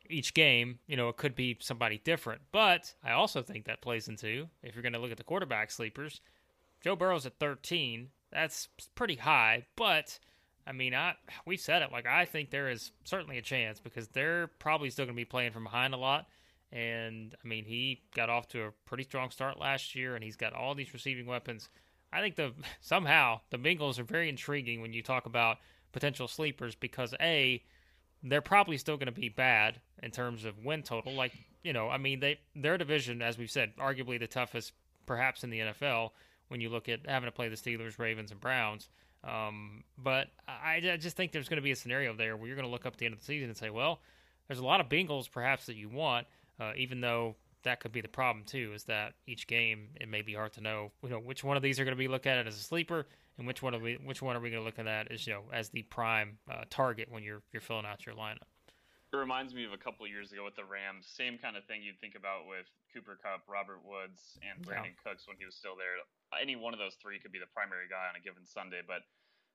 each 0.10 0.34
game, 0.34 0.80
you 0.88 0.98
know, 0.98 1.08
it 1.08 1.16
could 1.16 1.36
be 1.36 1.58
somebody 1.62 2.02
different. 2.04 2.42
But 2.52 2.94
I 3.04 3.12
also 3.12 3.42
think 3.42 3.66
that 3.66 3.82
plays 3.82 4.08
into 4.08 4.48
if 4.62 4.75
you're 4.75 4.82
going 4.82 4.94
to 4.94 5.00
look 5.00 5.12
at 5.12 5.18
the 5.18 5.24
quarterback 5.24 5.72
sleepers, 5.72 6.20
Joe 6.82 6.96
Burrow's 6.96 7.25
at 7.25 7.40
13. 7.40 8.10
That's 8.32 8.68
pretty 8.96 9.16
high, 9.16 9.66
but 9.75 10.20
I 10.66 10.72
mean, 10.72 10.94
I 10.94 11.13
we 11.46 11.58
said 11.58 11.82
it 11.82 11.92
like 11.92 12.06
I 12.06 12.25
think 12.25 12.50
there 12.50 12.70
is 12.70 12.92
certainly 13.04 13.38
a 13.38 13.42
chance 13.42 13.80
because 13.80 14.08
they're 14.10 14.48
probably 14.60 14.90
still 14.90 15.06
going 15.06 15.16
to 15.16 15.22
be 15.22 15.25
playing 15.25 15.52
from 15.52 15.63
behind 15.63 15.94
a 15.94 15.98
lot. 15.98 16.28
And 16.74 17.36
I 17.44 17.48
mean, 17.48 17.65
he 17.65 18.01
got 18.15 18.32
off 18.32 18.48
to 18.50 18.63
a 18.63 18.72
pretty 18.86 19.03
strong 19.03 19.30
start 19.30 19.60
last 19.60 19.94
year, 19.94 20.15
and 20.15 20.24
he's 20.24 20.36
got 20.36 20.53
all 20.53 20.74
these 20.74 20.92
receiving 20.92 21.27
weapons. 21.27 21.70
I 22.12 22.20
think 22.20 22.36
the 22.36 22.51
somehow 22.82 23.42
the 23.51 23.58
Bengals 23.58 24.00
are 24.00 24.03
very 24.03 24.27
intriguing 24.27 24.82
when 24.82 24.92
you 24.92 25.03
talk 25.03 25.27
about 25.27 25.60
potential 25.92 26.27
sleepers 26.27 26.74
because 26.74 27.13
a 27.22 27.63
they're 28.24 28.42
probably 28.42 28.77
still 28.77 28.98
going 28.98 29.06
to 29.06 29.12
be 29.12 29.30
bad 29.30 29.80
in 30.01 30.10
terms 30.10 30.46
of 30.46 30.65
win 30.65 30.82
total. 30.82 31.13
Like 31.13 31.34
you 31.63 31.74
know, 31.74 31.89
I 31.89 31.98
mean, 31.98 32.20
they 32.20 32.39
their 32.56 32.77
division, 32.77 33.22
as 33.22 33.38
we've 33.38 33.51
said, 33.51 33.74
arguably 33.77 34.20
the 34.20 34.27
toughest 34.27 34.74
perhaps 35.06 35.44
in 35.44 35.51
the 35.51 35.60
NFL 35.60 36.10
when 36.48 36.60
you 36.60 36.70
look 36.70 36.89
at 36.89 37.01
having 37.08 37.27
to 37.27 37.32
play 37.32 37.50
the 37.50 37.56
Steelers, 37.56 38.00
Ravens, 38.00 38.32
and 38.32 38.39
Browns. 38.39 38.89
Um, 39.24 39.84
but 39.98 40.27
I, 40.48 40.82
I 40.92 40.98
just 40.98 41.15
think 41.15 41.32
there's 41.32 41.48
going 41.48 41.58
to 41.58 41.63
be 41.63 41.72
a 41.72 41.75
scenario 41.75 42.13
there 42.13 42.36
where 42.36 42.48
you're 42.48 42.58
going 42.58 42.68
to 42.68 42.72
look 42.72 42.86
up 42.86 42.94
at 42.94 43.00
the 43.00 43.06
end 43.06 43.13
of 43.13 43.20
the 43.20 43.25
season 43.25 43.50
and 43.50 43.58
say, 43.58 43.70
well, 43.70 44.01
there's 44.48 44.60
a 44.60 44.65
lot 44.65 44.82
of 44.82 44.89
Bengals 44.89 45.32
perhaps 45.32 45.65
that 45.68 45.75
you 45.75 45.88
want, 45.88 46.27
uh, 46.63 46.74
even 46.77 47.01
though 47.01 47.36
that 47.63 47.79
could 47.79 47.91
be 47.91 48.01
the 48.01 48.08
problem 48.08 48.46
too. 48.46 48.72
Is 48.74 48.84
that 48.86 49.13
each 49.27 49.48
game 49.48 49.89
it 50.00 50.08
may 50.08 50.22
be 50.22 50.34
hard 50.34 50.53
to 50.53 50.62
know, 50.62 50.91
you 51.01 51.10
know, 51.10 51.20
which 51.20 51.43
one 51.43 51.58
of 51.58 51.63
these 51.63 51.79
are 51.79 51.86
going 51.86 51.96
to 51.96 52.00
be 52.00 52.08
looked 52.08 52.27
at 52.27 52.46
as 52.46 52.55
a 52.55 52.63
sleeper, 52.63 53.08
and 53.38 53.48
which 53.48 53.62
one 53.62 53.74
are 53.74 53.79
we, 53.79 53.96
which 54.03 54.22
one 54.22 54.36
are 54.36 54.39
we 54.39 54.50
going 54.50 54.62
to 54.62 54.65
look 54.65 54.79
at 54.79 54.86
that 54.86 55.12
as 55.12 55.25
you 55.25 55.34
know 55.34 55.43
as 55.51 55.70
the 55.70 55.84
prime 55.84 56.38
uh, 56.51 56.63
target 56.70 57.10
when 57.10 57.24
you're 57.24 57.41
you're 57.51 57.62
filling 57.62 57.86
out 57.86 58.05
your 58.05 58.15
lineup. 58.15 58.48
It 59.13 59.17
reminds 59.17 59.53
me 59.53 59.62
of 59.63 59.74
a 59.74 59.77
couple 59.77 60.05
of 60.05 60.12
years 60.12 60.34
ago 60.34 60.41
with 60.41 60.58
the 60.58 60.65
Rams. 60.65 61.05
Same 61.05 61.38
kind 61.38 61.53
of 61.53 61.62
thing 61.70 61.86
you'd 61.86 62.01
think 62.01 62.17
about 62.17 62.50
with 62.50 62.65
Cooper 62.89 63.13
Kupp, 63.22 63.46
Robert 63.46 63.86
Woods, 63.86 64.41
and 64.41 64.58
Brandin 64.65 64.98
Cooks 65.05 65.29
when 65.29 65.38
he 65.38 65.46
was 65.46 65.53
still 65.53 65.77
there. 65.77 66.01
Any 66.34 66.58
one 66.58 66.74
of 66.74 66.82
those 66.82 66.98
three 66.98 67.22
could 67.22 67.29
be 67.29 67.38
the 67.38 67.50
primary 67.53 67.86
guy 67.86 68.10
on 68.10 68.17
a 68.17 68.22
given 68.25 68.41
Sunday, 68.41 68.82
but 68.82 69.05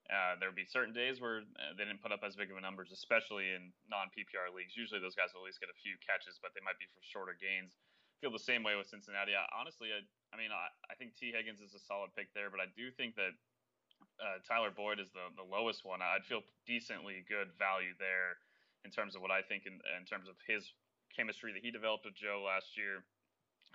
uh, 0.08 0.40
there 0.40 0.48
would 0.48 0.56
be 0.56 0.64
certain 0.64 0.96
days 0.96 1.20
where 1.20 1.44
uh, 1.60 1.76
they 1.76 1.84
didn't 1.84 2.00
put 2.00 2.16
up 2.16 2.24
as 2.24 2.32
big 2.32 2.48
of 2.48 2.56
a 2.56 2.64
numbers, 2.64 2.88
especially 2.88 3.52
in 3.52 3.68
non 3.92 4.08
PPR 4.16 4.48
leagues. 4.48 4.72
Usually 4.72 4.96
those 4.96 5.12
guys 5.12 5.36
will 5.36 5.44
at 5.44 5.52
least 5.52 5.60
get 5.60 5.68
a 5.68 5.76
few 5.84 6.00
catches, 6.00 6.40
but 6.40 6.56
they 6.56 6.64
might 6.64 6.80
be 6.80 6.88
for 6.88 7.04
shorter 7.04 7.36
gains. 7.36 7.76
Feel 8.24 8.32
the 8.32 8.40
same 8.40 8.64
way 8.64 8.72
with 8.72 8.88
Cincinnati. 8.88 9.36
I, 9.36 9.44
honestly, 9.52 9.92
I, 9.92 10.00
I 10.32 10.40
mean, 10.40 10.48
I, 10.48 10.72
I 10.88 10.96
think 10.96 11.12
Tee 11.12 11.30
Higgins 11.30 11.60
is 11.60 11.76
a 11.76 11.82
solid 11.84 12.10
pick 12.16 12.32
there, 12.32 12.48
but 12.48 12.58
I 12.58 12.72
do 12.72 12.88
think 12.88 13.20
that 13.20 13.36
uh, 14.16 14.40
Tyler 14.48 14.72
Boyd 14.72 14.96
is 14.96 15.12
the, 15.12 15.28
the 15.36 15.44
lowest 15.44 15.84
one. 15.84 16.00
I'd 16.00 16.24
feel 16.24 16.40
decently 16.64 17.20
good 17.28 17.52
value 17.60 17.92
there 18.00 18.40
in 18.88 18.90
terms 18.90 19.12
of 19.12 19.20
what 19.20 19.30
I 19.30 19.44
think 19.44 19.68
in, 19.68 19.76
in 19.76 20.08
terms 20.08 20.24
of 20.24 20.40
his 20.48 20.64
chemistry 21.12 21.52
that 21.52 21.60
he 21.60 21.68
developed 21.68 22.08
with 22.08 22.16
Joe 22.16 22.42
last 22.48 22.80
year, 22.80 23.04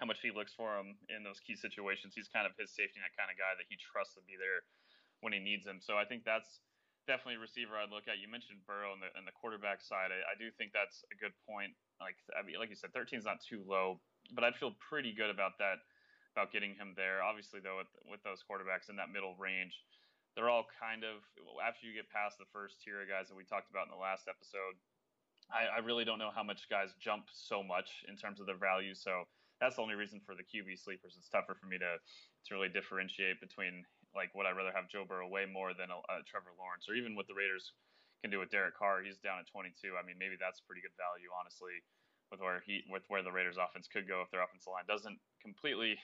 how 0.01 0.09
much 0.09 0.19
he 0.25 0.33
looks 0.33 0.51
for 0.57 0.73
him 0.81 0.97
in 1.13 1.21
those 1.21 1.37
key 1.45 1.53
situations. 1.53 2.17
He's 2.17 2.27
kind 2.27 2.49
of 2.49 2.57
his 2.57 2.73
safety 2.73 2.97
net 2.97 3.13
kind 3.13 3.29
of 3.29 3.37
guy 3.37 3.53
that 3.53 3.69
he 3.69 3.77
trusts 3.77 4.17
to 4.17 4.23
be 4.25 4.33
there 4.33 4.65
when 5.23 5.31
he 5.31 5.39
needs 5.39 5.65
him. 5.65 5.79
So 5.79 5.95
I 5.95 6.03
think 6.03 6.27
that's 6.27 6.59
definitely 7.07 7.39
a 7.39 7.43
receiver 7.43 7.79
I'd 7.79 7.91
look 7.91 8.11
at. 8.11 8.19
You 8.19 8.27
mentioned 8.27 8.63
Burrow 8.67 8.91
and 8.91 8.99
the, 8.99 9.09
the 9.23 9.35
quarterback 9.35 9.79
side. 9.79 10.11
I, 10.11 10.19
I 10.23 10.35
do 10.35 10.51
think 10.51 10.75
that's 10.75 11.03
a 11.11 11.17
good 11.17 11.31
point. 11.47 11.71
Like 12.03 12.19
I 12.35 12.43
mean, 12.43 12.59
like 12.59 12.67
you 12.67 12.79
said, 12.79 12.91
13 12.91 13.19
is 13.19 13.27
not 13.27 13.39
too 13.39 13.63
low, 13.63 14.03
but 14.35 14.43
I'd 14.43 14.59
feel 14.59 14.75
pretty 14.83 15.15
good 15.15 15.31
about 15.31 15.55
that, 15.63 15.83
about 16.35 16.51
getting 16.51 16.75
him 16.75 16.91
there. 16.99 17.23
Obviously, 17.23 17.63
though, 17.63 17.79
with, 17.79 17.91
with 18.03 18.21
those 18.27 18.43
quarterbacks 18.43 18.91
in 18.91 18.99
that 18.99 19.11
middle 19.11 19.35
range, 19.39 19.79
they're 20.35 20.51
all 20.51 20.67
kind 20.75 21.07
of 21.07 21.23
after 21.63 21.87
you 21.87 21.95
get 21.95 22.11
past 22.11 22.35
the 22.39 22.49
first 22.51 22.81
tier 22.83 22.99
of 23.03 23.07
guys 23.07 23.31
that 23.31 23.37
we 23.37 23.47
talked 23.47 23.71
about 23.71 23.87
in 23.87 23.93
the 23.95 24.01
last 24.01 24.27
episode. 24.27 24.75
I, 25.51 25.79
I 25.79 25.79
really 25.83 26.07
don't 26.07 26.19
know 26.19 26.31
how 26.33 26.43
much 26.43 26.71
guys 26.71 26.95
jump 26.99 27.27
so 27.31 27.61
much 27.61 28.03
in 28.07 28.15
terms 28.15 28.39
of 28.39 28.47
their 28.47 28.57
value. 28.57 28.95
So 28.95 29.27
that's 29.59 29.75
the 29.75 29.83
only 29.83 29.95
reason 29.95 30.19
for 30.23 30.35
the 30.35 30.43
QB 30.43 30.79
sleepers. 30.79 31.15
It's 31.19 31.29
tougher 31.29 31.55
for 31.55 31.67
me 31.67 31.77
to 31.77 31.99
to 31.99 32.49
really 32.55 32.67
differentiate 32.67 33.39
between 33.39 33.85
like 34.15 34.33
would 34.37 34.45
I 34.45 34.53
rather 34.53 34.71
have 34.73 34.89
Joe 34.89 35.05
Burrow 35.05 35.27
way 35.27 35.45
more 35.49 35.73
than 35.73 35.89
a, 35.89 35.97
a 36.09 36.21
Trevor 36.25 36.53
Lawrence 36.57 36.85
or 36.89 36.93
even 36.95 37.15
what 37.17 37.27
the 37.27 37.33
Raiders 37.37 37.73
can 38.21 38.31
do 38.31 38.39
with 38.39 38.49
Derek 38.49 38.77
Carr. 38.77 39.03
He's 39.03 39.19
down 39.19 39.39
at 39.41 39.47
22. 39.51 39.99
I 39.99 40.05
mean, 40.05 40.15
maybe 40.15 40.39
that's 40.39 40.63
pretty 40.63 40.79
good 40.79 40.95
value, 40.95 41.27
honestly, 41.35 41.83
with 42.31 42.39
where 42.39 42.63
he 42.65 42.81
with 42.87 43.03
where 43.09 43.21
the 43.21 43.31
Raiders 43.33 43.57
offense 43.59 43.89
could 43.91 44.07
go 44.07 44.21
if 44.23 44.31
their 44.31 44.41
offensive 44.45 44.71
line 44.71 44.87
doesn't 44.87 45.19
completely 45.43 45.99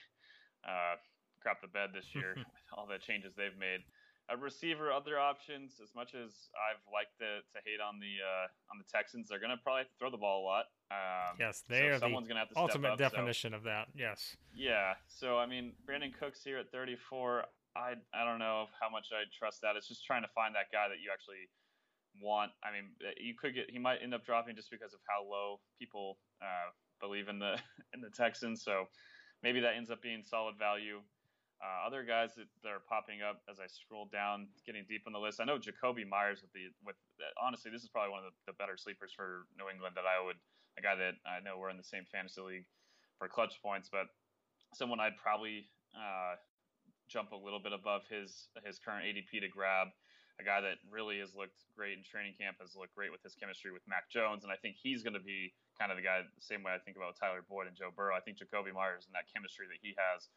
uh, 0.68 1.00
crap 1.40 1.60
the 1.64 1.72
bed 1.72 1.90
this 1.96 2.12
year 2.14 2.34
with 2.36 2.68
all 2.76 2.86
the 2.86 2.98
changes 3.00 3.32
they've 3.34 3.56
made. 3.58 3.80
A 4.28 4.36
receiver, 4.36 4.92
other 4.92 5.18
options. 5.18 5.80
As 5.82 5.90
much 5.96 6.14
as 6.14 6.30
I've 6.54 6.78
liked 6.86 7.18
to, 7.18 7.42
to 7.42 7.58
hate 7.66 7.82
on 7.82 7.98
the 7.98 8.22
uh, 8.22 8.46
on 8.70 8.78
the 8.78 8.86
Texans, 8.86 9.26
they're 9.26 9.40
gonna 9.40 9.58
probably 9.58 9.88
throw 9.98 10.10
the 10.10 10.20
ball 10.22 10.44
a 10.44 10.46
lot. 10.46 10.66
Um, 10.92 11.34
Yes, 11.40 11.64
so 11.66 11.74
they 11.74 11.88
are 11.88 11.98
someone's 11.98 12.28
the 12.28 12.34
gonna 12.36 12.46
have 12.46 12.50
to 12.50 12.58
ultimate 12.60 12.92
up, 12.92 12.98
so- 12.98 13.08
definition 13.08 13.54
of 13.54 13.64
that. 13.64 13.88
Yes. 13.96 14.36
yeah. 14.54 14.94
So 15.08 15.38
I 15.38 15.46
mean, 15.46 15.72
Brandin 15.88 16.12
Cooks 16.16 16.44
here 16.44 16.58
at 16.58 16.70
34. 16.70 17.44
I 17.80 17.96
I 18.12 18.24
don't 18.24 18.38
know 18.38 18.68
how 18.80 18.90
much 18.92 19.08
I 19.12 19.24
trust 19.32 19.62
that. 19.62 19.76
It's 19.76 19.88
just 19.88 20.04
trying 20.04 20.22
to 20.22 20.32
find 20.34 20.54
that 20.54 20.68
guy 20.72 20.88
that 20.88 21.00
you 21.00 21.08
actually 21.12 21.48
want. 22.20 22.52
I 22.62 22.72
mean, 22.72 22.92
uh, 23.00 23.16
you 23.16 23.34
could 23.34 23.54
get 23.54 23.70
he 23.70 23.78
might 23.78 24.02
end 24.02 24.14
up 24.14 24.24
dropping 24.24 24.56
just 24.56 24.70
because 24.70 24.92
of 24.92 25.00
how 25.08 25.24
low 25.24 25.60
people 25.78 26.18
uh, 26.42 26.70
believe 27.00 27.28
in 27.28 27.38
the 27.38 27.56
in 27.94 28.00
the 28.00 28.10
Texans. 28.10 28.62
So 28.62 28.84
maybe 29.42 29.60
that 29.60 29.74
ends 29.76 29.90
up 29.90 30.02
being 30.02 30.22
solid 30.22 30.58
value. 30.58 31.00
Uh, 31.60 31.86
other 31.86 32.04
guys 32.04 32.32
that, 32.36 32.48
that 32.64 32.72
are 32.72 32.80
popping 32.88 33.20
up 33.20 33.44
as 33.44 33.60
I 33.60 33.68
scroll 33.68 34.08
down, 34.08 34.48
getting 34.64 34.80
deep 34.88 35.04
on 35.06 35.12
the 35.12 35.20
list. 35.20 35.40
I 35.40 35.44
know 35.44 35.60
Jakobi 35.60 36.08
Meyers 36.08 36.40
with 36.40 36.52
the 36.52 36.72
with 36.84 36.96
honestly, 37.40 37.70
this 37.70 37.82
is 37.82 37.88
probably 37.88 38.12
one 38.12 38.24
of 38.24 38.32
the, 38.32 38.52
the 38.52 38.56
better 38.56 38.76
sleepers 38.76 39.12
for 39.12 39.44
New 39.56 39.68
England 39.68 39.96
that 39.96 40.08
I 40.08 40.24
would 40.24 40.36
a 40.78 40.82
guy 40.82 40.96
that 40.96 41.20
I 41.26 41.40
know 41.40 41.58
we're 41.58 41.70
in 41.70 41.76
the 41.76 41.84
same 41.84 42.04
fantasy 42.10 42.40
league 42.40 42.66
for 43.18 43.28
clutch 43.28 43.60
points, 43.62 43.88
but 43.90 44.06
someone 44.72 45.00
I'd 45.00 45.16
probably 45.20 45.68
uh, 45.92 46.36
jump 47.10 47.34
a 47.34 47.36
little 47.36 47.58
bit 47.58 47.74
above 47.74 48.06
his 48.06 48.48
his 48.64 48.78
current 48.78 49.04
ADP 49.04 49.42
to 49.42 49.50
grab. 49.50 49.90
A 50.40 50.44
guy 50.46 50.64
that 50.64 50.80
really 50.88 51.20
has 51.20 51.36
looked 51.36 51.68
great 51.76 51.98
in 51.98 52.06
training 52.06 52.32
camp 52.40 52.56
has 52.64 52.72
looked 52.72 52.96
great 52.96 53.12
with 53.12 53.20
his 53.20 53.36
chemistry 53.36 53.76
with 53.76 53.84
Mac 53.84 54.08
Jones, 54.08 54.40
and 54.40 54.48
I 54.48 54.56
think 54.56 54.80
he's 54.80 55.04
going 55.04 55.18
to 55.18 55.20
be 55.20 55.52
kind 55.76 55.92
of 55.92 56.00
the 56.00 56.06
guy 56.06 56.24
the 56.24 56.40
same 56.40 56.64
way 56.64 56.72
I 56.72 56.80
think 56.80 56.96
about 56.96 57.12
Tyler 57.20 57.44
Boyd 57.44 57.68
and 57.68 57.76
Joe 57.76 57.92
Burrow. 57.92 58.16
I 58.16 58.24
think 58.24 58.40
Jakobi 58.40 58.72
Meyers 58.72 59.04
and 59.04 59.12
that 59.12 59.28
chemistry 59.28 59.68
that 59.68 59.84
he 59.84 59.92
has 60.00 60.32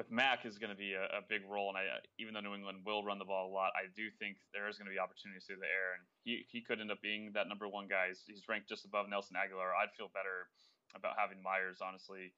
with 0.00 0.08
Mac 0.08 0.48
is 0.48 0.56
going 0.56 0.72
to 0.72 0.78
be 0.78 0.96
a, 0.96 1.04
a 1.12 1.22
big 1.28 1.44
role. 1.44 1.68
And 1.68 1.76
I, 1.76 2.00
even 2.16 2.32
though 2.32 2.40
New 2.40 2.56
England 2.56 2.80
will 2.88 3.04
run 3.04 3.20
the 3.20 3.28
ball 3.28 3.50
a 3.50 3.52
lot, 3.52 3.76
I 3.76 3.92
do 3.92 4.08
think 4.16 4.40
there 4.56 4.64
is 4.64 4.80
going 4.80 4.88
to 4.88 4.94
be 4.96 4.96
opportunities 4.96 5.44
through 5.44 5.60
the 5.60 5.68
air, 5.68 6.00
and 6.00 6.02
he, 6.24 6.48
he 6.48 6.64
could 6.64 6.80
end 6.80 6.88
up 6.88 7.04
being 7.04 7.36
that 7.36 7.52
number 7.52 7.68
one 7.68 7.84
guy. 7.84 8.08
He's, 8.08 8.24
he's 8.24 8.48
ranked 8.48 8.72
just 8.72 8.88
above 8.88 9.12
Nelson 9.12 9.36
Agholor. 9.36 9.76
I'd 9.76 9.92
feel 9.92 10.08
better 10.16 10.48
about 10.96 11.20
having 11.20 11.44
Meyers, 11.44 11.84
honestly, 11.84 12.32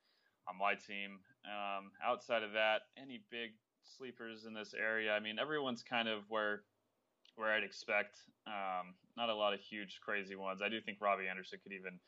on 0.49 0.59
my 0.59 0.75
team. 0.75 1.19
Um, 1.45 1.91
outside 2.05 2.43
of 2.43 2.53
that, 2.53 2.83
any 3.01 3.23
big 3.31 3.51
sleepers 3.83 4.45
in 4.45 4.55
this 4.55 4.75
area? 4.75 5.13
I 5.13 5.21
mean, 5.21 5.39
everyone's 5.39 5.83
kind 5.83 6.09
of 6.09 6.23
where 6.29 6.63
where 7.37 7.53
I'd 7.53 7.65
expect. 7.65 8.19
Um, 8.47 8.95
not 9.17 9.31
a 9.31 9.35
lot 9.35 9.55
of 9.55 9.61
huge, 9.61 10.01
crazy 10.05 10.37
ones. 10.37 10.61
I 10.63 10.69
do 10.69 10.81
think 10.81 10.99
Robbie 11.01 11.29
Anderson 11.29 11.61
could 11.63 11.73
even 11.73 11.99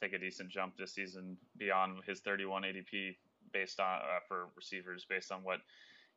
take 0.00 0.12
a 0.12 0.18
decent 0.18 0.50
jump 0.50 0.76
this 0.76 0.94
season 0.94 1.36
beyond 1.56 1.98
his 2.06 2.20
31 2.20 2.62
ADP 2.62 3.16
based 3.52 3.80
on 3.80 3.98
uh, 3.98 4.20
for 4.28 4.48
receivers 4.56 5.04
based 5.08 5.32
on 5.32 5.42
what 5.42 5.58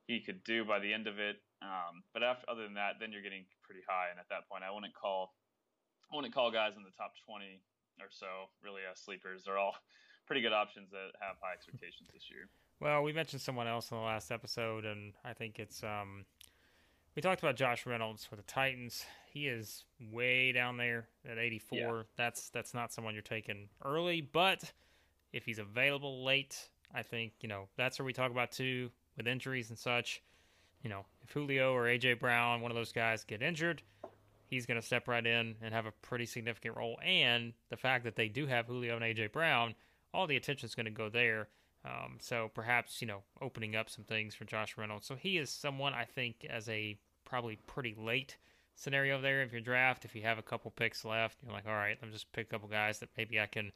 he 0.06 0.20
could 0.20 0.44
do 0.44 0.64
by 0.66 0.80
the 0.80 0.94
end 0.94 1.08
of 1.08 1.20
it. 1.20 1.38
Um, 1.62 2.04
but 2.14 2.22
after, 2.22 2.50
other 2.50 2.64
than 2.64 2.76
that, 2.76 3.00
then 3.00 3.12
you're 3.12 3.24
getting 3.24 3.46
pretty 3.64 3.82
high, 3.88 4.10
and 4.12 4.20
at 4.20 4.30
that 4.30 4.50
point, 4.50 4.64
I 4.64 4.72
wouldn't 4.72 4.94
call 4.94 5.34
I 6.12 6.16
wouldn't 6.16 6.34
call 6.34 6.52
guys 6.52 6.76
in 6.76 6.84
the 6.84 6.92
top 6.98 7.14
20 7.26 7.62
or 8.02 8.12
so 8.12 8.52
really 8.62 8.82
as 8.84 9.00
sleepers. 9.00 9.44
They're 9.46 9.58
all 9.58 9.76
pretty 10.26 10.42
good 10.42 10.54
options 10.54 10.90
that 10.92 11.12
have 11.20 11.36
high 11.42 11.54
expectations 11.54 12.10
this 12.14 12.24
year. 12.30 12.48
Well, 12.80 13.04
we 13.04 13.14
mentioned 13.14 13.42
someone 13.42 13.68
else 13.68 13.92
in 13.92 13.98
the 13.98 14.04
last 14.04 14.32
episode, 14.32 14.86
and 14.86 15.14
I 15.24 15.34
think 15.34 15.60
it's 15.60 15.84
um, 15.84 16.26
We 17.16 17.22
talked 17.22 17.42
about 17.42 17.56
Josh 17.56 17.86
Reynolds 17.86 18.26
for 18.26 18.36
the 18.36 18.42
Titans. 18.44 19.06
He 19.32 19.48
is 19.48 19.86
way 20.12 20.52
down 20.52 20.78
there 20.78 21.08
at 21.30 21.38
84. 21.38 21.78
Yeah. 21.78 22.02
That's 22.18 22.50
that's 22.50 22.74
not 22.74 22.92
someone 22.92 23.14
you're 23.14 23.22
taking 23.22 23.70
early, 23.86 24.22
but 24.22 24.72
if 25.32 25.46
he's 25.46 25.60
available 25.60 26.24
late, 26.24 26.70
I 26.94 27.04
think 27.04 27.34
you 27.42 27.48
know 27.50 27.68
that's 27.78 28.00
where 28.00 28.06
we 28.06 28.14
talk 28.14 28.32
about 28.32 28.52
too 28.52 28.90
with 29.18 29.28
injuries 29.28 29.70
and 29.70 29.78
such. 29.78 30.22
You 30.84 30.90
know, 30.90 31.06
if 31.24 31.32
Julio 31.32 31.74
or 31.74 31.84
AJ 31.84 32.20
Brown, 32.20 32.62
one 32.62 32.72
of 32.72 32.76
those 32.76 32.92
guys, 32.92 33.24
get 33.24 33.44
injured, 33.44 33.84
he's 34.48 34.66
going 34.66 34.80
to 34.80 34.86
step 34.86 35.08
right 35.08 35.26
in 35.26 35.56
and 35.62 35.74
have 35.74 35.86
a 35.86 35.92
pretty 35.92 36.26
significant 36.26 36.76
role. 36.76 37.00
And 37.06 37.54
the 37.70 37.78
fact 37.78 38.04
that 38.06 38.16
they 38.16 38.28
do 38.28 38.48
have 38.48 38.66
Julio 38.66 38.96
and 38.96 39.06
AJ 39.06 39.32
Brown, 39.32 39.76
all 40.14 40.28
the 40.28 40.36
attention 40.36 40.66
is 40.66 40.76
going 40.76 40.86
to 40.86 40.92
go 40.92 41.10
there. 41.10 41.48
Um, 41.84 42.18
so 42.20 42.52
perhaps 42.54 43.02
you 43.02 43.08
know 43.08 43.24
opening 43.42 43.76
up 43.76 43.90
some 43.90 44.06
things 44.06 44.36
for 44.36 44.46
Josh 44.46 44.78
Reynolds. 44.78 45.08
So 45.08 45.16
he 45.16 45.38
is 45.38 45.50
someone 45.50 45.94
I 45.94 46.06
think 46.06 46.46
as 46.50 46.70
a 46.70 46.98
probably 47.26 47.58
pretty 47.68 47.96
late 47.98 48.38
scenario 48.76 49.22
there. 49.22 49.42
If 49.42 49.52
your 49.52 49.62
draft, 49.62 50.06
if 50.06 50.16
you 50.16 50.22
have 50.24 50.38
a 50.38 50.44
couple 50.44 50.72
picks 50.72 51.06
left, 51.06 51.38
you're 51.44 51.54
like, 51.54 51.68
all 51.68 51.74
right, 51.74 51.98
let 52.02 52.08
me 52.08 52.14
just 52.14 52.32
pick 52.34 52.48
a 52.48 52.50
couple 52.50 52.68
guys 52.68 53.00
that 53.00 53.10
maybe 53.18 53.40
I 53.40 53.46
can, 53.46 53.72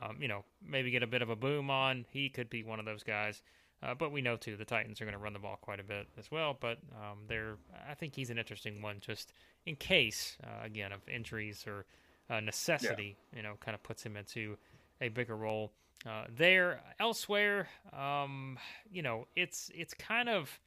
um, 0.00 0.16
you 0.20 0.28
know, 0.28 0.44
maybe 0.66 0.90
get 0.90 1.02
a 1.02 1.06
bit 1.06 1.22
of 1.22 1.30
a 1.30 1.36
boom 1.36 1.70
on. 1.70 2.04
He 2.10 2.28
could 2.28 2.50
be 2.50 2.62
one 2.62 2.78
of 2.78 2.84
those 2.84 3.02
guys. 3.02 3.42
Uh, 3.82 3.94
but 3.94 4.10
we 4.10 4.22
know 4.22 4.36
too 4.36 4.56
the 4.56 4.64
Titans 4.64 5.00
are 5.00 5.04
going 5.04 5.16
to 5.16 5.22
run 5.22 5.34
the 5.34 5.38
ball 5.38 5.58
quite 5.60 5.80
a 5.80 5.84
bit 5.84 6.08
as 6.18 6.30
well. 6.30 6.56
But 6.58 6.78
um, 6.94 7.20
they're 7.28 7.56
I 7.88 7.94
think 7.94 8.14
he's 8.14 8.30
an 8.30 8.38
interesting 8.38 8.80
one 8.80 9.00
just 9.00 9.32
in 9.66 9.76
case 9.76 10.36
uh, 10.42 10.64
again 10.64 10.92
of 10.92 11.06
injuries 11.08 11.64
or 11.66 11.84
uh, 12.30 12.40
necessity. 12.40 13.16
You 13.34 13.42
know, 13.42 13.54
kind 13.60 13.74
of 13.74 13.82
puts 13.82 14.02
him 14.02 14.16
into 14.16 14.56
a 15.00 15.08
bigger 15.08 15.36
role 15.36 15.72
uh, 16.06 16.24
there. 16.34 16.80
Elsewhere, 16.98 17.68
um, 17.92 18.58
you 18.90 19.02
know, 19.02 19.26
it's 19.36 19.70
it's 19.74 19.94
kind 19.94 20.28
of 20.28 20.58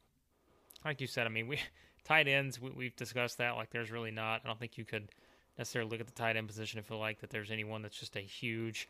like 0.85 1.01
you 1.01 1.07
said. 1.07 1.25
I 1.25 1.29
mean, 1.29 1.47
we 1.47 1.59
tight 2.03 2.27
ends 2.27 2.59
we, 2.59 2.71
we've 2.71 2.95
discussed 2.95 3.37
that. 3.37 3.55
Like, 3.55 3.71
there's 3.71 3.91
really 3.91 4.11
not. 4.11 4.41
I 4.43 4.47
don't 4.47 4.59
think 4.59 4.77
you 4.77 4.85
could 4.85 5.09
necessarily 5.57 5.89
look 5.91 5.99
at 5.99 6.07
the 6.07 6.13
tight 6.13 6.37
end 6.37 6.47
position 6.47 6.79
and 6.79 6.87
feel 6.87 6.99
like 6.99 7.19
that 7.19 7.29
there's 7.29 7.51
anyone 7.51 7.81
that's 7.81 7.99
just 7.99 8.15
a 8.15 8.21
huge. 8.21 8.89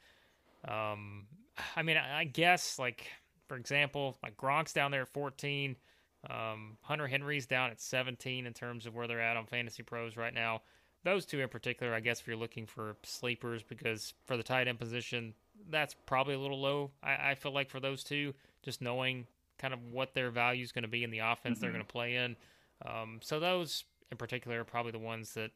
Um, 0.67 1.27
I 1.75 1.83
mean, 1.83 1.97
I, 1.97 2.19
I 2.19 2.23
guess 2.25 2.77
like 2.79 3.07
for 3.49 3.57
example, 3.57 4.17
like 4.23 4.37
Gronk's 4.37 4.71
down 4.71 4.91
there 4.91 5.01
at 5.01 5.09
14. 5.09 5.75
Um, 6.29 6.77
Hunter 6.81 7.07
Henry's 7.07 7.47
down 7.47 7.71
at 7.71 7.81
17 7.81 8.45
in 8.45 8.53
terms 8.53 8.85
of 8.85 8.93
where 8.93 9.07
they're 9.07 9.21
at 9.21 9.37
on 9.37 9.45
Fantasy 9.45 9.83
Pros 9.83 10.15
right 10.15 10.33
now. 10.33 10.61
Those 11.03 11.25
two 11.25 11.39
in 11.39 11.49
particular, 11.49 11.93
I 11.93 12.01
guess, 12.01 12.19
if 12.19 12.27
you're 12.27 12.35
looking 12.35 12.65
for 12.65 12.95
sleepers, 13.03 13.63
because 13.63 14.13
for 14.25 14.35
the 14.35 14.43
tight 14.43 14.67
end 14.67 14.79
position, 14.79 15.33
that's 15.69 15.95
probably 16.05 16.33
a 16.33 16.39
little 16.39 16.59
low. 16.59 16.91
I, 17.01 17.31
I 17.31 17.35
feel 17.35 17.53
like 17.53 17.69
for 17.69 17.79
those 17.79 18.03
two, 18.03 18.33
just 18.61 18.81
knowing 18.81 19.25
kind 19.57 19.73
of 19.73 19.79
what 19.91 20.13
their 20.13 20.31
value 20.31 20.63
is 20.63 20.71
going 20.71 20.83
to 20.83 20.89
be 20.89 21.03
in 21.03 21.11
the 21.11 21.19
offense 21.19 21.57
mm-hmm. 21.57 21.61
they're 21.61 21.71
going 21.71 21.85
to 21.85 21.91
play 21.91 22.15
in. 22.15 22.35
Um, 22.85 23.19
so 23.21 23.39
those 23.39 23.83
in 24.11 24.17
particular 24.17 24.61
are 24.61 24.65
probably 24.65 24.91
the 24.91 24.99
ones 24.99 25.33
that 25.33 25.51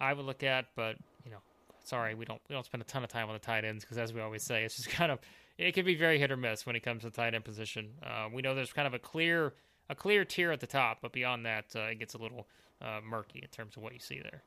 I 0.00 0.12
would 0.12 0.24
look 0.24 0.42
at. 0.42 0.66
But 0.76 0.96
you 1.24 1.30
know, 1.30 1.38
sorry, 1.84 2.14
we 2.14 2.24
don't 2.24 2.40
we 2.48 2.54
don't 2.54 2.64
spend 2.64 2.82
a 2.82 2.86
ton 2.86 3.04
of 3.04 3.10
time 3.10 3.28
on 3.28 3.34
the 3.34 3.40
tight 3.40 3.64
ends 3.64 3.84
because, 3.84 3.98
as 3.98 4.12
we 4.12 4.20
always 4.20 4.42
say, 4.42 4.64
it's 4.64 4.76
just 4.76 4.88
kind 4.90 5.12
of 5.12 5.18
it 5.58 5.72
can 5.72 5.84
be 5.84 5.96
very 5.96 6.18
hit 6.18 6.30
or 6.30 6.36
miss 6.36 6.64
when 6.66 6.76
it 6.76 6.80
comes 6.80 7.02
to 7.02 7.10
the 7.10 7.16
tight 7.16 7.34
end 7.34 7.44
position. 7.44 7.90
Uh, 8.02 8.28
we 8.32 8.42
know 8.42 8.54
there's 8.54 8.72
kind 8.72 8.86
of 8.86 8.94
a 8.94 8.98
clear 8.98 9.54
a 9.90 9.94
clear 9.94 10.24
tier 10.24 10.52
at 10.52 10.60
the 10.60 10.66
top, 10.66 10.98
but 11.00 11.12
beyond 11.12 11.46
that, 11.46 11.64
uh, 11.74 11.80
it 11.80 11.98
gets 11.98 12.14
a 12.14 12.18
little 12.18 12.46
uh, 12.82 13.00
murky 13.04 13.40
in 13.40 13.48
terms 13.48 13.76
of 13.76 13.82
what 13.82 13.92
you 13.92 13.98
see 13.98 14.20
there. 14.20 14.42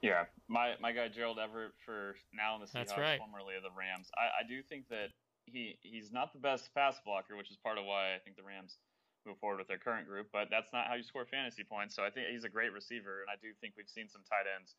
Yeah, 0.00 0.24
my 0.48 0.74
my 0.80 0.92
guy 0.92 1.08
Gerald 1.08 1.38
Everett 1.38 1.72
for 1.84 2.16
now 2.32 2.56
in 2.56 2.60
the 2.64 2.66
Seahawks, 2.66 2.96
right. 2.96 3.20
formerly 3.20 3.56
of 3.56 3.62
the 3.62 3.74
Rams. 3.76 4.08
I, 4.16 4.44
I 4.44 4.48
do 4.48 4.62
think 4.64 4.88
that 4.88 5.12
he 5.44 5.76
he's 5.82 6.12
not 6.12 6.32
the 6.32 6.40
best 6.40 6.72
pass 6.72 6.96
blocker, 7.04 7.36
which 7.36 7.50
is 7.50 7.56
part 7.60 7.76
of 7.76 7.84
why 7.84 8.16
I 8.16 8.18
think 8.24 8.36
the 8.36 8.46
Rams 8.46 8.80
move 9.28 9.36
forward 9.36 9.60
with 9.60 9.68
their 9.68 9.78
current 9.78 10.08
group. 10.08 10.32
But 10.32 10.48
that's 10.48 10.72
not 10.72 10.88
how 10.88 10.96
you 10.96 11.04
score 11.04 11.28
fantasy 11.28 11.64
points. 11.64 11.92
So 11.92 12.00
I 12.00 12.08
think 12.08 12.32
he's 12.32 12.48
a 12.48 12.52
great 12.52 12.72
receiver, 12.72 13.20
and 13.20 13.28
I 13.28 13.36
do 13.36 13.52
think 13.60 13.76
we've 13.76 13.92
seen 13.92 14.08
some 14.08 14.24
tight 14.24 14.48
ends 14.48 14.72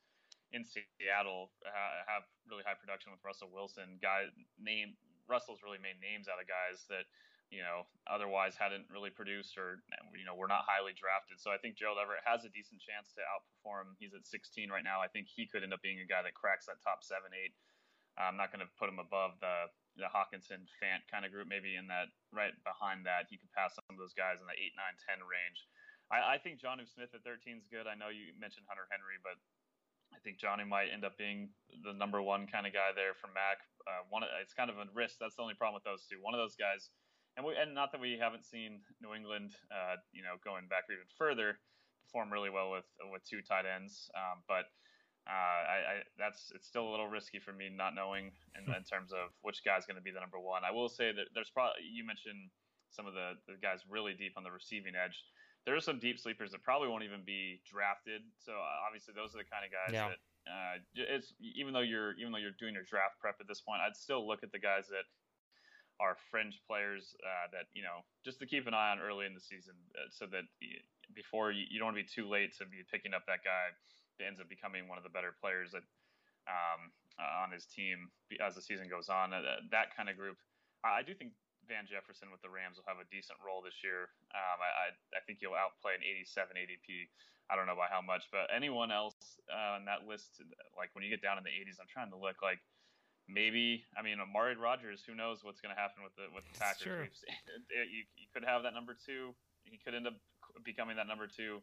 in 0.52 0.66
Seattle 0.66 1.54
uh, 1.64 2.02
have 2.10 2.28
really 2.50 2.66
high 2.66 2.76
production 2.76 3.14
with 3.14 3.22
Russell 3.24 3.54
Wilson. 3.54 4.02
Guy 4.02 4.28
name 4.60 4.98
Russell's 5.30 5.64
really 5.64 5.80
made 5.80 6.02
names 6.02 6.28
out 6.28 6.42
of 6.42 6.50
guys 6.50 6.84
that 6.90 7.08
you 7.52 7.62
know 7.62 7.84
otherwise 8.08 8.56
hadn't 8.56 8.88
really 8.88 9.12
produced 9.12 9.60
or 9.60 9.84
you 10.16 10.24
know 10.24 10.34
were 10.34 10.50
not 10.50 10.64
highly 10.66 10.96
drafted. 10.96 11.38
So 11.38 11.52
I 11.52 11.60
think 11.60 11.76
Gerald 11.76 12.00
Everett 12.00 12.24
has 12.24 12.48
a 12.48 12.52
decent 12.56 12.80
chance 12.80 13.12
to 13.20 13.22
outperform. 13.28 13.94
He's 14.00 14.16
at 14.16 14.26
16 14.26 14.72
right 14.72 14.88
now. 14.88 15.04
I 15.04 15.12
think 15.12 15.28
he 15.28 15.46
could 15.46 15.62
end 15.62 15.76
up 15.76 15.84
being 15.84 16.00
a 16.00 16.08
guy 16.08 16.24
that 16.24 16.34
cracks 16.34 16.66
that 16.72 16.80
top 16.82 17.04
seven, 17.04 17.36
eight. 17.36 17.54
I'm 18.20 18.36
not 18.36 18.52
going 18.52 18.64
to 18.64 18.72
put 18.76 18.92
him 18.92 19.00
above 19.00 19.40
the 19.40 19.72
the 20.00 20.08
Hockenson 20.08 20.64
Fant 20.80 21.04
kind 21.12 21.28
of 21.28 21.36
group. 21.36 21.52
Maybe 21.52 21.76
in 21.76 21.92
that 21.92 22.12
right 22.32 22.56
behind 22.64 23.04
that, 23.06 23.28
he 23.28 23.36
could 23.36 23.52
pass 23.52 23.76
some 23.76 23.88
of 23.92 24.00
those 24.00 24.16
guys 24.16 24.40
in 24.40 24.48
the 24.48 24.56
eight, 24.56 24.72
nine, 24.80 24.96
ten 25.04 25.20
range. 25.24 25.60
I, 26.12 26.36
I 26.36 26.38
think 26.40 26.60
Jonnu 26.60 26.88
Smith 26.88 27.12
at 27.16 27.24
13 27.24 27.60
is 27.60 27.68
good. 27.72 27.88
I 27.88 27.96
know 27.96 28.12
you 28.12 28.36
mentioned 28.36 28.68
Hunter 28.68 28.88
Henry, 28.92 29.20
but 29.24 29.40
I 30.12 30.20
think 30.20 30.38
Johnny 30.38 30.68
might 30.68 30.92
end 30.92 31.08
up 31.08 31.16
being 31.16 31.50
the 31.72 31.96
number 31.96 32.20
one 32.20 32.46
kind 32.48 32.68
of 32.68 32.76
guy 32.76 32.92
there 32.92 33.16
for 33.16 33.32
Mac. 33.32 33.64
Uh, 33.88 34.04
one, 34.12 34.24
it's 34.44 34.54
kind 34.54 34.70
of 34.70 34.78
a 34.78 34.86
risk. 34.92 35.18
That's 35.20 35.40
the 35.40 35.44
only 35.44 35.56
problem 35.56 35.80
with 35.80 35.88
those 35.88 36.04
two. 36.06 36.20
One 36.20 36.36
of 36.36 36.44
those 36.44 36.60
guys, 36.60 36.92
and 37.38 37.46
we, 37.46 37.56
and 37.56 37.74
not 37.74 37.92
that 37.92 38.02
we 38.02 38.18
haven't 38.20 38.46
seen 38.46 38.82
New 39.02 39.14
England, 39.14 39.52
uh, 39.72 39.96
you 40.12 40.24
know, 40.24 40.36
going 40.44 40.68
back 40.68 40.86
even 40.90 41.08
further, 41.18 41.60
perform 42.08 42.32
really 42.32 42.50
well 42.50 42.72
with 42.72 42.88
with 43.12 43.24
two 43.24 43.42
tight 43.42 43.66
ends. 43.66 44.10
Um, 44.16 44.44
but 44.48 44.68
uh, 45.30 45.60
I, 45.64 45.78
I, 45.78 45.96
that's 46.18 46.52
it's 46.56 46.68
still 46.68 46.88
a 46.88 46.92
little 46.92 47.08
risky 47.08 47.40
for 47.40 47.54
me 47.54 47.70
not 47.70 47.96
knowing 47.96 48.32
in, 48.58 48.64
in 48.78 48.84
terms 48.84 49.12
of 49.12 49.32
which 49.42 49.64
guy's 49.64 49.86
going 49.86 49.98
to 49.98 50.06
be 50.06 50.12
the 50.12 50.20
number 50.20 50.40
one. 50.40 50.64
I 50.64 50.72
will 50.72 50.90
say 50.90 51.12
that 51.12 51.32
there's 51.34 51.50
probably 51.50 51.88
you 51.88 52.06
mentioned 52.06 52.52
some 52.92 53.08
of 53.08 53.14
the, 53.14 53.40
the 53.48 53.56
guys 53.62 53.80
really 53.88 54.12
deep 54.14 54.36
on 54.36 54.44
the 54.44 54.52
receiving 54.52 55.00
edge 55.00 55.16
there 55.66 55.76
are 55.76 55.84
some 55.84 56.00
deep 56.00 56.18
sleepers 56.18 56.52
that 56.52 56.64
probably 56.64 56.88
won't 56.88 57.04
even 57.04 57.22
be 57.26 57.62
drafted. 57.70 58.22
So 58.40 58.54
uh, 58.54 58.86
obviously, 58.88 59.14
those 59.14 59.36
are 59.36 59.40
the 59.46 59.50
kind 59.50 59.62
of 59.62 59.70
guys 59.70 59.94
yeah. 59.94 60.10
that 60.10 60.20
uh, 60.50 60.76
it's 61.14 61.34
even 61.38 61.74
though 61.74 61.86
you're 61.86 62.18
even 62.18 62.34
though 62.34 62.42
you're 62.42 62.58
doing 62.58 62.74
your 62.74 62.88
draft 62.90 63.22
prep 63.22 63.38
at 63.40 63.48
this 63.48 63.62
point, 63.62 63.82
I'd 63.86 63.96
still 63.96 64.26
look 64.26 64.42
at 64.42 64.52
the 64.52 64.60
guys 64.60 64.90
that 64.90 65.06
are 66.02 66.18
fringe 66.34 66.58
players 66.66 67.14
uh, 67.22 67.46
that 67.54 67.70
you 67.78 67.86
know 67.86 68.02
just 68.26 68.42
to 68.42 68.50
keep 68.50 68.66
an 68.66 68.74
eye 68.74 68.90
on 68.90 69.00
early 69.00 69.30
in 69.30 69.38
the 69.38 69.44
season, 69.44 69.78
uh, 69.94 70.10
so 70.10 70.26
that 70.26 70.50
before 71.14 71.54
you, 71.54 71.70
you, 71.70 71.78
don't 71.78 71.94
want 71.94 71.98
to 71.98 72.04
be 72.04 72.10
too 72.10 72.26
late 72.26 72.58
to 72.58 72.66
be 72.66 72.82
picking 72.90 73.14
up 73.14 73.22
that 73.30 73.46
guy 73.46 73.70
that 74.18 74.26
ends 74.26 74.42
up 74.42 74.50
becoming 74.50 74.90
one 74.90 74.98
of 74.98 75.06
the 75.06 75.14
better 75.14 75.38
players 75.38 75.72
that 75.78 75.86
um, 76.50 76.90
uh, 77.22 77.46
on 77.46 77.54
his 77.54 77.70
team 77.70 78.10
as 78.42 78.58
the 78.58 78.64
season 78.66 78.90
goes 78.90 79.08
on. 79.08 79.32
Uh, 79.32 79.62
that 79.70 79.94
kind 79.94 80.10
of 80.10 80.18
group, 80.18 80.42
I, 80.82 81.00
I 81.00 81.02
do 81.06 81.14
think 81.14 81.38
Van 81.70 81.86
Jefferson 81.86 82.34
with 82.34 82.42
the 82.42 82.50
Rams 82.50 82.82
will 82.82 82.90
have 82.90 83.00
a 83.00 83.08
decent 83.14 83.38
role 83.40 83.62
this 83.62 83.86
year. 83.86 84.10
Um, 84.34 84.58
I, 84.60 84.92
I, 85.14 85.22
think 85.24 85.40
he'll 85.40 85.56
outplay 85.56 85.94
an 85.94 86.04
87 86.04 86.58
ADP. 86.58 87.08
I 87.48 87.56
don't 87.60 87.68
know 87.68 87.78
by 87.78 87.92
how 87.92 88.02
much, 88.02 88.32
but 88.32 88.50
anyone 88.50 88.90
else 88.90 89.38
uh, 89.52 89.78
on 89.78 89.86
that 89.86 90.08
list, 90.08 90.42
like 90.74 90.90
when 90.96 91.04
you 91.04 91.12
get 91.12 91.22
down 91.22 91.38
in 91.38 91.44
the 91.46 91.54
80s, 91.54 91.78
I'm 91.84 91.92
trying 91.92 92.10
to 92.16 92.20
look 92.20 92.40
like 92.42 92.64
maybe. 93.28 93.86
I 93.98 94.02
mean, 94.02 94.20
Amari 94.20 94.56
Rodgers. 94.56 95.04
Who 95.08 95.16
knows 95.16 95.44
what's 95.44 95.62
going 95.62 95.74
to 95.74 95.80
happen 95.80 96.04
with 96.04 96.16
the 96.16 96.28
with 96.34 96.46
the 96.52 96.58
Packers? 96.60 96.84
Sure. 96.84 97.04
you, 97.70 98.04
you 98.16 98.28
could 98.34 98.46
have 98.46 98.64
that 98.64 98.74
number 98.74 98.96
two. 98.96 99.34
He 99.64 99.78
could 99.78 99.94
end 99.94 100.08
up 100.08 100.18
becoming 100.64 100.96
that 100.98 101.08
number 101.08 101.28
two 101.28 101.62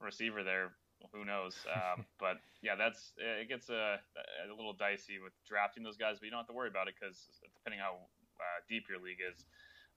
receiver 0.00 0.42
there. 0.42 0.72
Who 1.12 1.24
knows? 1.24 1.56
Um, 1.74 2.06
but 2.18 2.38
yeah, 2.62 2.76
that's 2.76 3.12
it 3.18 3.48
gets 3.48 3.68
a, 3.68 4.00
a 4.00 4.54
little 4.54 4.72
dicey 4.72 5.18
with 5.22 5.32
drafting 5.46 5.82
those 5.82 5.96
guys, 5.96 6.18
but 6.18 6.26
you 6.26 6.30
don't 6.30 6.40
have 6.40 6.48
to 6.48 6.56
worry 6.56 6.68
about 6.68 6.88
it 6.88 6.94
because 6.98 7.28
depending 7.42 7.80
how 7.80 7.98
uh, 8.40 8.58
deep 8.68 8.84
your 8.88 8.98
league 8.98 9.20
is 9.20 9.44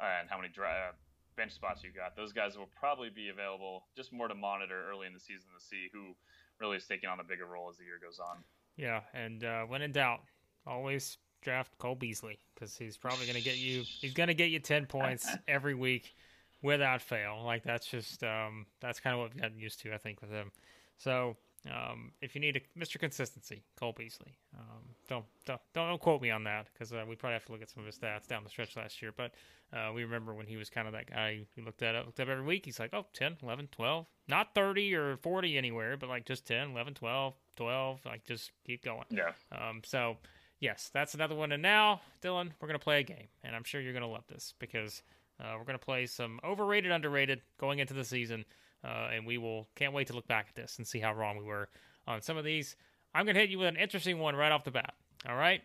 uh, 0.01 0.19
and 0.19 0.29
how 0.29 0.37
many 0.37 0.49
dry, 0.49 0.89
uh, 0.89 0.91
bench 1.37 1.53
spots 1.53 1.83
you 1.83 1.91
got. 1.93 2.15
Those 2.15 2.33
guys 2.33 2.57
will 2.57 2.69
probably 2.75 3.09
be 3.09 3.29
available 3.29 3.85
just 3.95 4.11
more 4.11 4.27
to 4.27 4.35
monitor 4.35 4.89
early 4.89 5.07
in 5.07 5.13
the 5.13 5.19
season 5.19 5.53
to 5.57 5.63
see 5.63 5.87
who 5.93 6.17
really 6.59 6.77
is 6.77 6.85
taking 6.85 7.07
on 7.09 7.19
a 7.19 7.23
bigger 7.23 7.45
role 7.45 7.69
as 7.69 7.77
the 7.77 7.85
year 7.85 7.99
goes 8.01 8.19
on. 8.19 8.43
Yeah, 8.75 9.01
and 9.13 9.43
uh, 9.43 9.63
when 9.63 9.81
in 9.81 9.91
doubt, 9.91 10.21
always 10.67 11.17
draft 11.41 11.77
Cole 11.77 11.95
Beasley 11.95 12.39
because 12.53 12.77
he's 12.77 12.97
probably 12.97 13.25
going 13.25 13.37
to 13.37 13.43
get 13.43 13.57
you. 13.57 13.83
He's 13.83 14.13
going 14.13 14.27
to 14.27 14.33
get 14.33 14.49
you 14.49 14.59
ten 14.59 14.85
points 14.85 15.27
every 15.47 15.75
week 15.75 16.15
without 16.61 17.01
fail. 17.01 17.41
Like 17.45 17.63
that's 17.63 17.87
just 17.87 18.23
um, 18.23 18.65
that's 18.79 18.99
kind 18.99 19.13
of 19.13 19.21
what 19.21 19.33
we've 19.33 19.41
gotten 19.41 19.59
used 19.59 19.81
to, 19.81 19.93
I 19.93 19.97
think, 19.97 20.21
with 20.21 20.31
him. 20.31 20.51
So 20.97 21.37
um, 21.65 22.11
if 22.21 22.35
you 22.35 22.41
need 22.41 22.55
a 22.55 22.79
Mr. 22.79 22.99
Consistency, 22.99 23.63
Cole 23.79 23.93
Beasley. 23.97 24.37
Um, 24.57 24.83
don't, 25.07 25.25
don't 25.45 25.61
don't 25.73 26.01
quote 26.01 26.21
me 26.21 26.31
on 26.31 26.43
that 26.43 26.67
because 26.73 26.93
uh, 26.93 27.03
we 27.07 27.15
probably 27.15 27.33
have 27.33 27.45
to 27.45 27.51
look 27.51 27.61
at 27.61 27.69
some 27.69 27.81
of 27.81 27.87
his 27.87 27.97
stats 27.97 28.27
down 28.27 28.43
the 28.43 28.49
stretch 28.49 28.75
last 28.75 29.01
year. 29.01 29.11
But 29.15 29.33
uh, 29.73 29.91
we 29.93 30.03
remember 30.03 30.33
when 30.33 30.45
he 30.45 30.55
was 30.55 30.69
kind 30.69 30.87
of 30.87 30.93
that 30.93 31.09
guy 31.09 31.45
who 31.55 31.63
looked 31.63 31.81
at 31.81 31.95
it, 31.95 32.05
looked 32.05 32.19
up 32.19 32.27
every 32.29 32.43
week. 32.43 32.65
He's 32.65 32.79
like, 32.79 32.93
oh, 32.93 33.05
10, 33.13 33.37
11, 33.43 33.69
12. 33.71 34.05
Not 34.27 34.53
30 34.55 34.95
or 34.95 35.17
40 35.17 35.57
anywhere, 35.57 35.97
but 35.97 36.09
like 36.09 36.25
just 36.25 36.45
10, 36.47 36.71
11, 36.71 36.93
12, 36.93 37.33
12. 37.55 37.99
Like 38.05 38.25
just 38.25 38.51
keep 38.65 38.83
going. 38.83 39.05
Yeah. 39.09 39.31
Um, 39.51 39.81
so, 39.83 40.17
yes, 40.59 40.89
that's 40.93 41.13
another 41.13 41.35
one. 41.35 41.51
And 41.51 41.61
now, 41.61 42.01
Dylan, 42.21 42.51
we're 42.59 42.67
going 42.67 42.79
to 42.79 42.83
play 42.83 42.99
a 42.99 43.03
game. 43.03 43.27
And 43.43 43.55
I'm 43.55 43.63
sure 43.63 43.81
you're 43.81 43.93
going 43.93 44.01
to 44.01 44.07
love 44.07 44.25
this 44.27 44.53
because 44.59 45.01
uh, 45.39 45.53
we're 45.57 45.65
going 45.65 45.77
to 45.77 45.85
play 45.85 46.05
some 46.05 46.39
overrated, 46.43 46.91
underrated 46.91 47.41
going 47.59 47.79
into 47.79 47.93
the 47.93 48.03
season. 48.03 48.45
Uh, 48.83 49.09
and 49.13 49.25
we 49.25 49.37
will 49.37 49.67
can't 49.75 49.93
wait 49.93 50.07
to 50.07 50.13
look 50.13 50.27
back 50.27 50.47
at 50.49 50.55
this 50.55 50.77
and 50.77 50.87
see 50.87 50.99
how 50.99 51.13
wrong 51.13 51.37
we 51.37 51.43
were 51.43 51.67
on 52.07 52.21
some 52.21 52.37
of 52.37 52.45
these. 52.45 52.75
I'm 53.13 53.25
going 53.25 53.35
to 53.35 53.41
hit 53.41 53.49
you 53.49 53.59
with 53.59 53.67
an 53.67 53.75
interesting 53.75 54.19
one 54.19 54.35
right 54.35 54.51
off 54.51 54.63
the 54.63 54.71
bat. 54.71 54.93
All 55.27 55.35
right. 55.35 55.61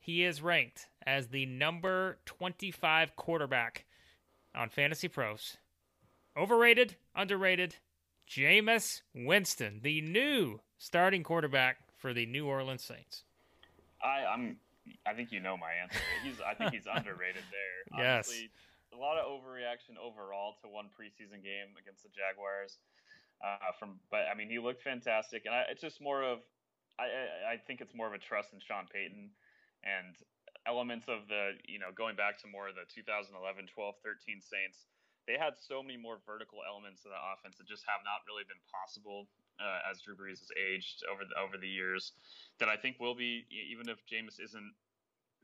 He 0.00 0.24
is 0.24 0.42
ranked 0.42 0.86
as 1.06 1.28
the 1.28 1.46
number 1.46 2.18
25 2.26 3.16
quarterback 3.16 3.86
on 4.54 4.68
Fantasy 4.68 5.08
Pros. 5.08 5.56
Overrated, 6.36 6.96
underrated, 7.14 7.76
Jameis 8.28 9.02
Winston, 9.14 9.80
the 9.82 10.00
new 10.00 10.60
starting 10.78 11.22
quarterback 11.22 11.78
for 11.96 12.12
the 12.12 12.26
New 12.26 12.46
Orleans 12.46 12.82
Saints. 12.82 13.24
I, 14.04 14.28
I'm. 14.28 14.60
I 15.08 15.16
think 15.16 15.32
you 15.32 15.40
know 15.40 15.56
my 15.56 15.72
answer. 15.80 15.98
He's. 16.22 16.36
I 16.44 16.52
think 16.52 16.76
he's 16.76 16.86
underrated 16.92 17.42
there. 17.48 17.80
Yes. 17.96 18.28
Honestly, 18.28 18.50
a 18.92 19.00
lot 19.00 19.16
of 19.16 19.24
overreaction 19.24 19.96
overall 19.96 20.54
to 20.60 20.68
one 20.68 20.92
preseason 20.92 21.40
game 21.40 21.72
against 21.80 22.04
the 22.04 22.12
Jaguars. 22.12 22.78
Uh, 23.42 23.72
from, 23.80 23.98
but 24.12 24.30
I 24.30 24.36
mean, 24.36 24.48
he 24.48 24.60
looked 24.60 24.84
fantastic, 24.84 25.48
and 25.48 25.54
I, 25.56 25.64
it's 25.72 25.80
just 25.80 26.00
more 26.00 26.22
of. 26.22 26.44
I, 27.00 27.10
I 27.10 27.24
I 27.52 27.56
think 27.58 27.80
it's 27.80 27.96
more 27.96 28.06
of 28.06 28.14
a 28.14 28.22
trust 28.22 28.52
in 28.52 28.60
Sean 28.60 28.86
Payton, 28.86 29.32
and 29.82 30.14
elements 30.68 31.08
of 31.08 31.26
the 31.28 31.56
you 31.64 31.80
know 31.80 31.90
going 31.92 32.14
back 32.14 32.38
to 32.44 32.46
more 32.46 32.68
of 32.68 32.76
the 32.76 32.86
2011, 32.92 33.34
12, 33.34 33.94
13 34.04 34.40
Saints. 34.44 34.86
They 35.24 35.40
had 35.40 35.56
so 35.56 35.80
many 35.80 35.96
more 35.96 36.20
vertical 36.28 36.60
elements 36.60 37.08
of 37.08 37.10
the 37.16 37.16
offense 37.32 37.56
that 37.56 37.64
just 37.64 37.88
have 37.88 38.04
not 38.04 38.28
really 38.28 38.44
been 38.44 38.60
possible 38.68 39.24
uh, 39.60 39.90
as 39.90 40.00
Drew 40.00 40.16
Brees 40.16 40.40
has 40.40 40.50
aged 40.58 41.04
over 41.10 41.22
the 41.24 41.34
over 41.38 41.56
the 41.56 41.68
years. 41.68 42.12
That 42.60 42.68
I 42.68 42.76
think 42.76 43.00
will 43.00 43.14
be 43.14 43.46
even 43.50 43.88
if 43.88 43.98
Jameis 44.06 44.38
isn't 44.38 44.72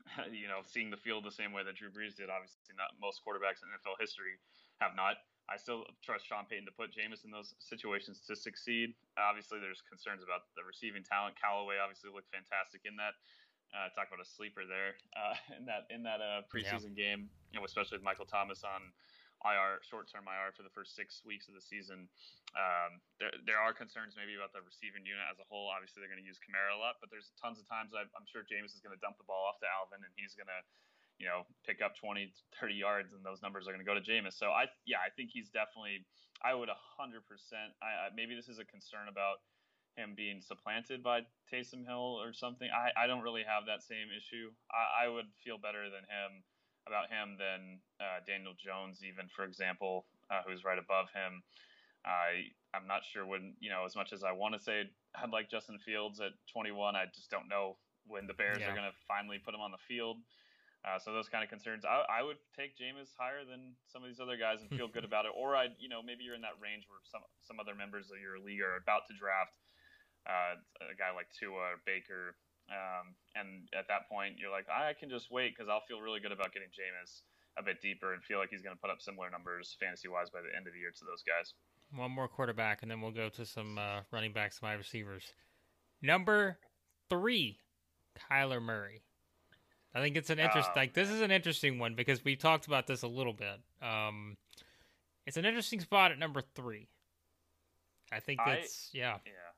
you 0.31 0.47
know 0.47 0.63
seeing 0.65 0.89
the 0.89 0.99
field 0.99 1.23
the 1.23 1.33
same 1.33 1.51
way 1.51 1.63
that 1.63 1.75
Drew 1.75 1.91
Brees 1.91 2.15
did. 2.15 2.29
Obviously, 2.29 2.75
not 2.77 2.95
most 2.99 3.21
quarterbacks 3.23 3.63
in 3.63 3.71
NFL 3.71 3.99
history 3.99 4.39
have 4.79 4.95
not. 4.95 5.19
I 5.49 5.57
still 5.59 5.83
trust 5.99 6.23
Sean 6.23 6.47
Payton 6.47 6.63
to 6.69 6.71
put 6.71 6.95
Jameis 6.95 7.27
in 7.27 7.31
those 7.31 7.51
situations 7.59 8.23
to 8.29 8.39
succeed. 8.39 8.95
Obviously, 9.19 9.59
there's 9.59 9.83
concerns 9.83 10.23
about 10.23 10.47
the 10.55 10.63
receiving 10.63 11.03
talent. 11.03 11.35
Callaway 11.35 11.75
obviously 11.81 12.07
looked 12.07 12.31
fantastic 12.31 12.87
in 12.87 12.95
that. 12.95 13.19
Uh, 13.71 13.87
talk 13.95 14.11
about 14.11 14.19
a 14.19 14.27
sleeper 14.27 14.67
there 14.67 14.99
uh, 15.15 15.35
in 15.57 15.63
that 15.63 15.87
in 15.87 16.03
that 16.03 16.19
uh, 16.19 16.43
preseason 16.51 16.91
yeah. 16.95 17.15
game, 17.15 17.21
you 17.51 17.59
know, 17.59 17.63
especially 17.63 17.95
with 17.99 18.03
Michael 18.03 18.27
Thomas 18.27 18.63
on 18.63 18.91
IR, 19.41 19.81
short-term 19.81 20.29
IR 20.29 20.53
for 20.53 20.61
the 20.61 20.73
first 20.73 20.93
six 20.93 21.25
weeks 21.25 21.49
of 21.49 21.57
the 21.57 21.63
season. 21.63 22.05
Um, 22.53 23.01
there, 23.17 23.33
there 23.45 23.59
are 23.61 23.73
concerns 23.73 24.13
maybe 24.13 24.37
about 24.37 24.53
the 24.53 24.61
receiving 24.61 25.05
unit 25.07 25.23
as 25.29 25.41
a 25.41 25.47
whole. 25.49 25.71
Obviously, 25.71 26.01
they're 26.01 26.11
going 26.11 26.21
to 26.21 26.27
use 26.27 26.37
Kamara 26.37 26.77
a 26.77 26.79
lot, 26.79 27.01
but 27.01 27.09
there's 27.09 27.33
tons 27.39 27.57
of 27.57 27.65
times 27.65 27.95
i 27.95 28.05
am 28.05 28.27
sure 28.29 28.45
Jameis 28.45 28.75
is 28.75 28.83
going 28.83 28.93
to 28.93 29.01
dump 29.01 29.17
the 29.17 29.27
ball 29.27 29.49
off 29.49 29.57
to 29.63 29.67
Alvin, 29.69 30.03
and 30.05 30.13
he's 30.13 30.37
going 30.37 30.49
to, 30.49 30.61
you 31.17 31.25
know, 31.25 31.49
pick 31.65 31.81
up 31.81 31.97
20, 31.97 32.29
30 32.59 32.73
yards, 32.73 33.17
and 33.17 33.25
those 33.25 33.41
numbers 33.41 33.65
are 33.65 33.73
going 33.73 33.83
to 33.83 33.87
go 33.87 33.97
to 33.97 34.03
Jameis. 34.03 34.37
So 34.37 34.53
I, 34.53 34.69
yeah, 34.85 35.01
I 35.01 35.09
think 35.13 35.33
he's 35.33 35.49
definitely. 35.49 36.05
I 36.41 36.57
would 36.57 36.73
100%. 36.73 37.21
I, 37.85 37.85
I 37.85 38.05
maybe 38.17 38.33
this 38.33 38.49
is 38.49 38.57
a 38.57 38.65
concern 38.65 39.05
about 39.05 39.45
him 39.95 40.13
being 40.15 40.41
supplanted 40.41 41.03
by 41.03 41.21
Taysom 41.51 41.85
Hill 41.85 42.17
or 42.17 42.33
something. 42.33 42.69
I, 42.71 42.95
I 42.95 43.07
don't 43.07 43.21
really 43.21 43.43
have 43.43 43.67
that 43.67 43.83
same 43.83 44.07
issue. 44.09 44.49
I, 44.71 45.05
I 45.05 45.07
would 45.09 45.27
feel 45.43 45.57
better 45.59 45.91
than 45.91 46.07
him 46.07 46.43
about 46.87 47.09
him 47.09 47.37
than 47.37 47.79
uh, 47.99 48.19
Daniel 48.25 48.53
Jones, 48.57 49.01
even 49.05 49.29
for 49.29 49.45
example, 49.45 50.05
uh, 50.29 50.41
who's 50.47 50.63
right 50.63 50.79
above 50.79 51.07
him. 51.13 51.43
I 52.05 52.49
I'm 52.73 52.87
not 52.87 53.05
sure 53.05 53.25
when 53.25 53.53
you 53.59 53.69
know 53.69 53.85
as 53.85 53.95
much 53.95 54.13
as 54.13 54.23
I 54.23 54.31
want 54.31 54.57
to 54.57 54.61
say 54.61 54.89
I'd 55.13 55.29
like 55.29 55.51
Justin 55.51 55.77
Fields 55.77 56.19
at 56.19 56.33
21. 56.51 56.95
I 56.95 57.05
just 57.13 57.29
don't 57.29 57.47
know 57.47 57.77
when 58.07 58.25
the 58.25 58.33
Bears 58.33 58.57
yeah. 58.59 58.71
are 58.71 58.75
going 58.75 58.89
to 58.89 58.97
finally 59.07 59.37
put 59.37 59.53
him 59.53 59.61
on 59.61 59.71
the 59.71 59.81
field. 59.87 60.17
Uh, 60.81 60.97
so 60.97 61.13
those 61.13 61.29
kind 61.29 61.45
of 61.45 61.49
concerns. 61.49 61.85
I, 61.85 62.01
I 62.09 62.25
would 62.25 62.41
take 62.57 62.73
Jameis 62.73 63.13
higher 63.13 63.45
than 63.45 63.77
some 63.85 64.01
of 64.01 64.09
these 64.09 64.17
other 64.17 64.33
guys 64.33 64.65
and 64.65 64.69
feel 64.73 64.89
good 64.89 65.05
about 65.09 65.29
it. 65.29 65.33
Or 65.37 65.53
I, 65.53 65.69
you 65.77 65.85
know, 65.85 66.01
maybe 66.01 66.25
you're 66.25 66.33
in 66.33 66.41
that 66.41 66.57
range 66.57 66.89
where 66.89 66.97
some 67.05 67.21
some 67.45 67.61
other 67.61 67.77
members 67.77 68.09
of 68.09 68.17
your 68.17 68.41
league 68.41 68.65
are 68.65 68.81
about 68.81 69.05
to 69.09 69.13
draft 69.13 69.61
uh, 70.25 70.57
a 70.89 70.97
guy 70.97 71.13
like 71.13 71.29
Tua 71.37 71.77
or 71.77 71.85
Baker. 71.85 72.33
Um, 72.71 73.13
and 73.35 73.67
at 73.77 73.87
that 73.87 74.07
point, 74.07 74.39
you're 74.39 74.51
like, 74.51 74.65
I 74.71 74.93
can 74.93 75.09
just 75.09 75.31
wait 75.31 75.53
because 75.55 75.69
I'll 75.69 75.83
feel 75.87 75.99
really 75.99 76.19
good 76.19 76.31
about 76.31 76.53
getting 76.53 76.69
Jameis 76.69 77.21
a 77.59 77.63
bit 77.63 77.81
deeper 77.81 78.13
and 78.13 78.23
feel 78.23 78.39
like 78.39 78.49
he's 78.49 78.61
going 78.61 78.75
to 78.75 78.81
put 78.81 78.89
up 78.89 79.01
similar 79.01 79.29
numbers 79.29 79.75
fantasy 79.79 80.07
wise 80.07 80.29
by 80.29 80.39
the 80.39 80.55
end 80.55 80.67
of 80.67 80.73
the 80.73 80.79
year 80.79 80.91
to 80.91 81.03
those 81.05 81.23
guys. 81.27 81.53
One 81.93 82.11
more 82.11 82.27
quarterback, 82.27 82.81
and 82.81 82.89
then 82.89 83.01
we'll 83.01 83.11
go 83.11 83.27
to 83.27 83.45
some 83.45 83.77
uh, 83.77 84.01
running 84.11 84.31
backs, 84.31 84.61
my 84.61 84.73
receivers. 84.73 85.23
Number 86.01 86.57
three, 87.09 87.59
Kyler 88.31 88.61
Murray. 88.61 89.03
I 89.93 89.99
think 89.99 90.15
it's 90.15 90.29
an 90.29 90.39
interesting. 90.39 90.71
Uh, 90.73 90.79
like 90.79 90.93
this 90.93 91.09
is 91.09 91.19
an 91.19 91.31
interesting 91.31 91.77
one 91.77 91.95
because 91.95 92.23
we 92.23 92.37
talked 92.37 92.65
about 92.67 92.87
this 92.87 93.01
a 93.01 93.07
little 93.07 93.33
bit. 93.33 93.59
Um, 93.81 94.37
it's 95.27 95.35
an 95.35 95.45
interesting 95.45 95.81
spot 95.81 96.11
at 96.11 96.19
number 96.19 96.41
three. 96.55 96.87
I 98.11 98.21
think 98.21 98.39
that's 98.45 98.89
I, 98.93 98.97
yeah. 98.97 99.17
Yeah. 99.25 99.50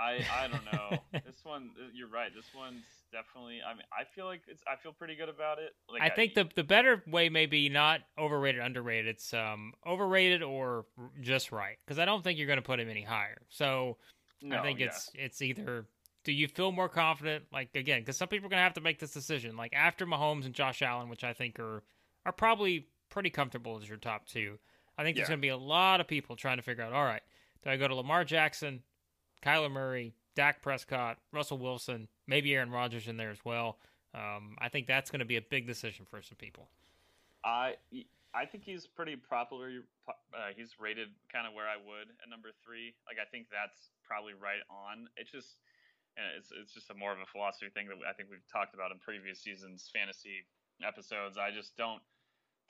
I 0.00 0.24
I 0.42 0.48
don't 0.48 0.64
know. 0.72 0.98
this 1.26 1.44
one, 1.44 1.70
uh, 1.78 1.88
you're 1.92 2.08
right. 2.08 2.34
This 2.34 2.46
one's 2.56 2.84
definitely. 3.12 3.60
I 3.66 3.74
mean, 3.74 3.84
I 3.92 4.04
feel 4.04 4.24
like 4.24 4.42
it's. 4.48 4.62
I 4.66 4.76
feel 4.76 4.92
pretty 4.92 5.14
good 5.14 5.28
about 5.28 5.58
it. 5.58 5.72
Like 5.92 6.02
I 6.02 6.08
think 6.08 6.34
the 6.34 6.48
the 6.54 6.64
better 6.64 7.02
way 7.06 7.28
may 7.28 7.46
be 7.46 7.68
not 7.68 8.00
overrated, 8.18 8.62
underrated. 8.62 9.08
It's 9.08 9.34
um 9.34 9.74
overrated 9.86 10.42
or 10.42 10.86
just 11.20 11.52
right 11.52 11.76
because 11.84 11.98
I 11.98 12.04
don't 12.04 12.24
think 12.24 12.38
you're 12.38 12.46
going 12.46 12.58
to 12.58 12.62
put 12.62 12.80
him 12.80 12.88
any 12.88 13.02
higher. 13.02 13.42
So 13.50 13.98
no, 14.42 14.58
I 14.58 14.62
think 14.62 14.80
yeah. 14.80 14.86
it's 14.86 15.10
it's 15.14 15.42
either. 15.42 15.86
Do 16.22 16.32
you 16.32 16.48
feel 16.48 16.70
more 16.70 16.88
confident? 16.88 17.44
Like 17.52 17.70
again, 17.74 18.00
because 18.00 18.16
some 18.16 18.28
people 18.28 18.46
are 18.46 18.50
going 18.50 18.58
to 18.58 18.64
have 18.64 18.74
to 18.74 18.80
make 18.80 18.98
this 18.98 19.12
decision. 19.12 19.56
Like 19.56 19.72
after 19.74 20.06
Mahomes 20.06 20.44
and 20.44 20.54
Josh 20.54 20.82
Allen, 20.82 21.08
which 21.08 21.24
I 21.24 21.32
think 21.32 21.58
are 21.58 21.82
are 22.24 22.32
probably 22.32 22.86
pretty 23.10 23.30
comfortable 23.30 23.78
as 23.80 23.88
your 23.88 23.98
top 23.98 24.26
two. 24.26 24.58
I 24.96 25.02
think 25.02 25.16
yeah. 25.16 25.20
there's 25.20 25.28
going 25.30 25.40
to 25.40 25.42
be 25.42 25.48
a 25.48 25.56
lot 25.56 26.00
of 26.00 26.08
people 26.08 26.36
trying 26.36 26.58
to 26.58 26.62
figure 26.62 26.84
out. 26.84 26.92
All 26.92 27.04
right, 27.04 27.22
do 27.64 27.70
I 27.70 27.76
go 27.76 27.88
to 27.88 27.94
Lamar 27.94 28.24
Jackson, 28.24 28.82
Kyler 29.42 29.70
Murray, 29.70 30.14
Dak 30.34 30.62
Prescott, 30.62 31.18
Russell 31.32 31.58
Wilson, 31.58 32.08
maybe 32.26 32.54
Aaron 32.54 32.70
Rodgers 32.70 33.08
in 33.08 33.16
there 33.16 33.30
as 33.30 33.44
well. 33.44 33.78
Um, 34.14 34.56
I 34.58 34.68
think 34.68 34.86
that's 34.86 35.10
going 35.10 35.20
to 35.20 35.26
be 35.26 35.36
a 35.36 35.42
big 35.42 35.66
decision 35.66 36.06
for 36.08 36.20
some 36.22 36.36
people. 36.36 36.68
I 37.44 37.74
I 38.34 38.44
think 38.46 38.64
he's 38.64 38.86
pretty 38.86 39.16
properly. 39.16 39.80
Uh, 40.08 40.54
he's 40.54 40.78
rated 40.78 41.08
kind 41.32 41.46
of 41.46 41.54
where 41.54 41.66
I 41.66 41.76
would 41.76 42.10
at 42.22 42.28
number 42.28 42.50
three. 42.64 42.94
Like 43.06 43.18
I 43.18 43.26
think 43.26 43.46
that's 43.50 43.90
probably 44.06 44.34
right 44.34 44.62
on. 44.70 45.08
It's 45.16 45.30
just 45.30 45.56
it's 46.36 46.50
it's 46.50 46.74
just 46.74 46.90
a 46.90 46.94
more 46.94 47.12
of 47.12 47.18
a 47.18 47.26
philosophy 47.26 47.70
thing 47.72 47.86
that 47.88 47.98
I 48.08 48.12
think 48.12 48.30
we've 48.30 48.46
talked 48.50 48.74
about 48.74 48.90
in 48.90 48.98
previous 48.98 49.40
seasons 49.40 49.90
fantasy 49.92 50.46
episodes. 50.82 51.38
I 51.38 51.50
just 51.50 51.76
don't 51.76 52.02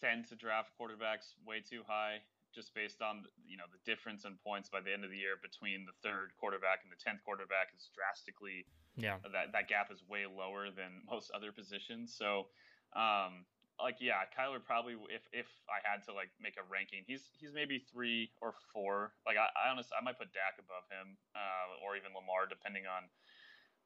tend 0.00 0.28
to 0.28 0.34
draft 0.36 0.72
quarterbacks 0.80 1.36
way 1.44 1.60
too 1.60 1.82
high 1.86 2.20
just 2.54 2.74
based 2.74 3.00
on 3.00 3.24
you 3.46 3.56
know 3.56 3.68
the 3.70 3.80
difference 3.86 4.24
in 4.24 4.34
points 4.44 4.68
by 4.68 4.80
the 4.80 4.92
end 4.92 5.04
of 5.04 5.10
the 5.10 5.16
year 5.16 5.38
between 5.40 5.86
the 5.86 5.96
third 6.02 6.32
quarterback 6.38 6.82
and 6.82 6.90
the 6.90 6.98
tenth 6.98 7.22
quarterback 7.24 7.70
is 7.76 7.90
drastically 7.94 8.66
yeah 8.96 9.16
that 9.32 9.52
that 9.52 9.68
gap 9.68 9.90
is 9.90 10.02
way 10.08 10.26
lower 10.26 10.70
than 10.70 11.02
most 11.10 11.30
other 11.30 11.52
positions. 11.52 12.14
So 12.16 12.50
um, 12.96 13.46
like 13.80 13.96
yeah, 14.00 14.26
Kyler 14.36 14.60
probably 14.62 14.94
if 15.08 15.24
if 15.32 15.48
I 15.70 15.80
had 15.86 16.04
to 16.06 16.12
like 16.12 16.30
make 16.40 16.58
a 16.58 16.64
ranking, 16.68 17.06
he's 17.06 17.30
he's 17.38 17.52
maybe 17.52 17.80
three 17.92 18.30
or 18.40 18.52
four. 18.72 19.14
Like 19.24 19.36
I, 19.36 19.48
I 19.56 19.70
honestly 19.70 19.96
I 19.96 20.04
might 20.04 20.18
put 20.18 20.32
Dak 20.32 20.60
above 20.60 20.84
him 20.92 21.16
uh, 21.34 21.80
or 21.86 21.96
even 21.96 22.12
Lamar 22.12 22.44
depending 22.48 22.84
on 22.84 23.08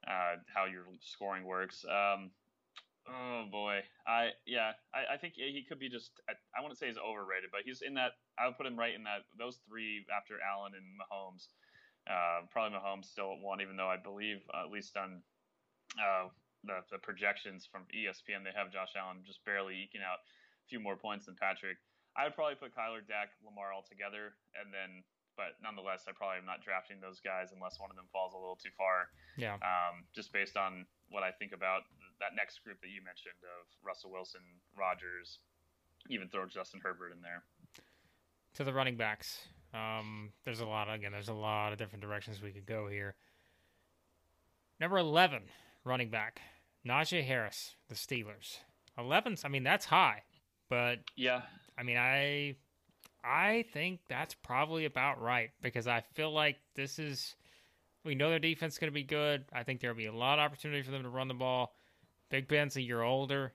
uh, 0.09 0.42
how 0.50 0.66
your 0.66 0.85
scoring 1.00 1.44
works. 1.44 1.85
Um, 1.87 2.31
Oh 3.05 3.45
boy, 3.53 3.85
I 4.07 4.31
yeah, 4.47 4.73
I, 4.95 5.14
I 5.14 5.17
think 5.19 5.35
he 5.37 5.64
could 5.69 5.79
be 5.79 5.90
just. 5.90 6.11
I, 6.29 6.33
I 6.57 6.62
wouldn't 6.62 6.79
say 6.79 6.88
he's 6.88 6.97
overrated, 6.97 7.51
but 7.53 7.62
he's 7.64 7.83
in 7.83 7.95
that. 7.95 8.17
I 8.38 8.47
would 8.47 8.57
put 8.57 8.64
him 8.64 8.79
right 8.79 8.95
in 8.95 9.05
that 9.05 9.29
those 9.37 9.61
three 9.69 10.07
after 10.09 10.40
Allen 10.40 10.73
and 10.73 10.87
Mahomes. 10.97 11.53
Uh, 12.09 12.45
probably 12.53 12.77
Mahomes 12.77 13.09
still 13.09 13.33
at 13.33 13.40
one, 13.40 13.61
even 13.61 13.77
though 13.77 13.88
I 13.88 13.97
believe 13.97 14.40
uh, 14.53 14.64
at 14.64 14.73
least 14.73 14.97
on 14.97 15.21
uh, 16.01 16.29
the, 16.64 16.81
the 16.93 17.01
projections 17.01 17.69
from 17.69 17.88
ESPN 17.93 18.45
they 18.45 18.53
have 18.57 18.73
Josh 18.73 18.93
Allen 18.97 19.25
just 19.25 19.45
barely 19.45 19.85
eking 19.85 20.05
out 20.05 20.21
a 20.21 20.67
few 20.69 20.81
more 20.81 20.97
points 20.97 21.27
than 21.29 21.37
Patrick. 21.37 21.77
I 22.17 22.25
would 22.25 22.37
probably 22.37 22.57
put 22.57 22.77
Kyler, 22.77 23.05
Dak, 23.05 23.33
Lamar 23.45 23.73
all 23.73 23.85
together, 23.85 24.37
and 24.57 24.73
then 24.73 25.05
but 25.37 25.59
nonetheless, 25.59 26.07
I 26.07 26.14
probably 26.14 26.38
am 26.38 26.47
not 26.47 26.62
drafting 26.62 27.03
those 27.03 27.19
guys 27.19 27.51
unless 27.51 27.83
one 27.83 27.90
of 27.90 27.97
them 27.99 28.07
falls 28.14 28.35
a 28.35 28.38
little 28.38 28.55
too 28.55 28.71
far. 28.79 29.11
Yeah. 29.37 29.59
Um, 29.59 30.07
just 30.14 30.31
based 30.33 30.57
on 30.57 30.87
what 31.11 31.27
I 31.27 31.35
think 31.35 31.51
about 31.51 31.83
that 32.25 32.35
next 32.37 32.65
group 32.65 32.81
that 32.81 32.89
you 32.89 33.05
mentioned 33.05 33.37
of 33.45 33.69
Russell 33.85 34.11
Wilson, 34.11 34.41
Rodgers, 34.77 35.39
even 36.09 36.29
throw 36.29 36.47
Justin 36.47 36.81
Herbert 36.83 37.13
in 37.13 37.21
there. 37.21 37.45
To 38.55 38.65
the 38.65 38.73
running 38.73 38.97
backs, 38.97 39.49
um, 39.75 40.33
there's 40.45 40.61
a 40.61 40.67
lot. 40.67 40.93
Again, 40.93 41.13
there's 41.13 41.29
a 41.29 41.35
lot 41.35 41.73
of 41.73 41.79
different 41.79 42.03
directions 42.03 42.41
we 42.41 42.53
could 42.53 42.67
go 42.67 42.89
here. 42.89 43.15
Number 44.81 44.97
eleven, 44.97 45.43
running 45.85 46.09
back 46.09 46.41
Najee 46.87 47.25
Harris, 47.25 47.77
the 47.89 47.95
Steelers. 47.95 48.59
11's, 48.99 49.45
I 49.45 49.49
mean, 49.49 49.65
that's 49.65 49.87
high, 49.87 50.23
but 50.69 51.01
yeah, 51.17 51.43
I 51.77 51.83
mean, 51.83 51.97
I 51.97 52.55
I 53.25 53.65
think 53.73 54.01
that's 54.09 54.35
probably 54.35 54.85
about 54.85 55.21
right 55.21 55.51
because 55.63 55.89
I 55.89 56.03
feel 56.15 56.31
like 56.31 56.59
this 56.77 56.99
is 56.99 57.35
we 58.05 58.15
know 58.15 58.31
their 58.31 58.39
defense 58.39 58.75
is 58.75 58.79
going 58.79 58.93
to 58.93 58.95
be 58.95 59.03
good. 59.03 59.47
I 59.53 59.63
think 59.63 59.81
there'll 59.81 59.97
be 59.97 60.07
a 60.07 60.13
lot 60.13 60.39
of 60.39 60.45
opportunity 60.45 60.83
for 60.83 60.91
them 60.91 61.03
to 61.03 61.09
run 61.09 61.27
the 61.29 61.35
ball. 61.35 61.75
Big 62.35 62.49
Ben's 62.49 62.75
a 62.75 62.83
year 62.83 63.01
older. 63.01 63.53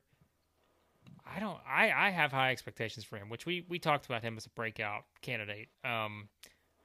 I 1.26 1.42
don't. 1.42 1.60
I 1.68 1.92
I 1.92 2.12
have 2.12 2.32
high 2.32 2.52
expectations 2.52 3.04
for 3.04 3.18
him, 3.18 3.28
which 3.28 3.46
we 3.46 3.66
we 3.68 3.78
talked 3.78 4.06
about 4.06 4.24
him 4.24 4.38
as 4.38 4.46
a 4.46 4.50
breakout 4.52 5.04
candidate. 5.22 5.68
Um, 5.84 6.30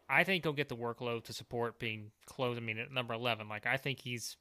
I 0.09 0.25
think 0.25 0.43
he'll 0.43 0.55
get 0.55 0.69
the 0.69 0.75
workload 0.75 1.23
to 1.27 1.33
support 1.33 1.79
being 1.79 2.11
close. 2.27 2.57
I 2.57 2.61
mean, 2.61 2.79
at 2.79 2.91
number 2.91 3.15
eleven, 3.15 3.49
like 3.49 3.65
I 3.65 3.77
think 3.77 4.01
he's, 4.01 4.37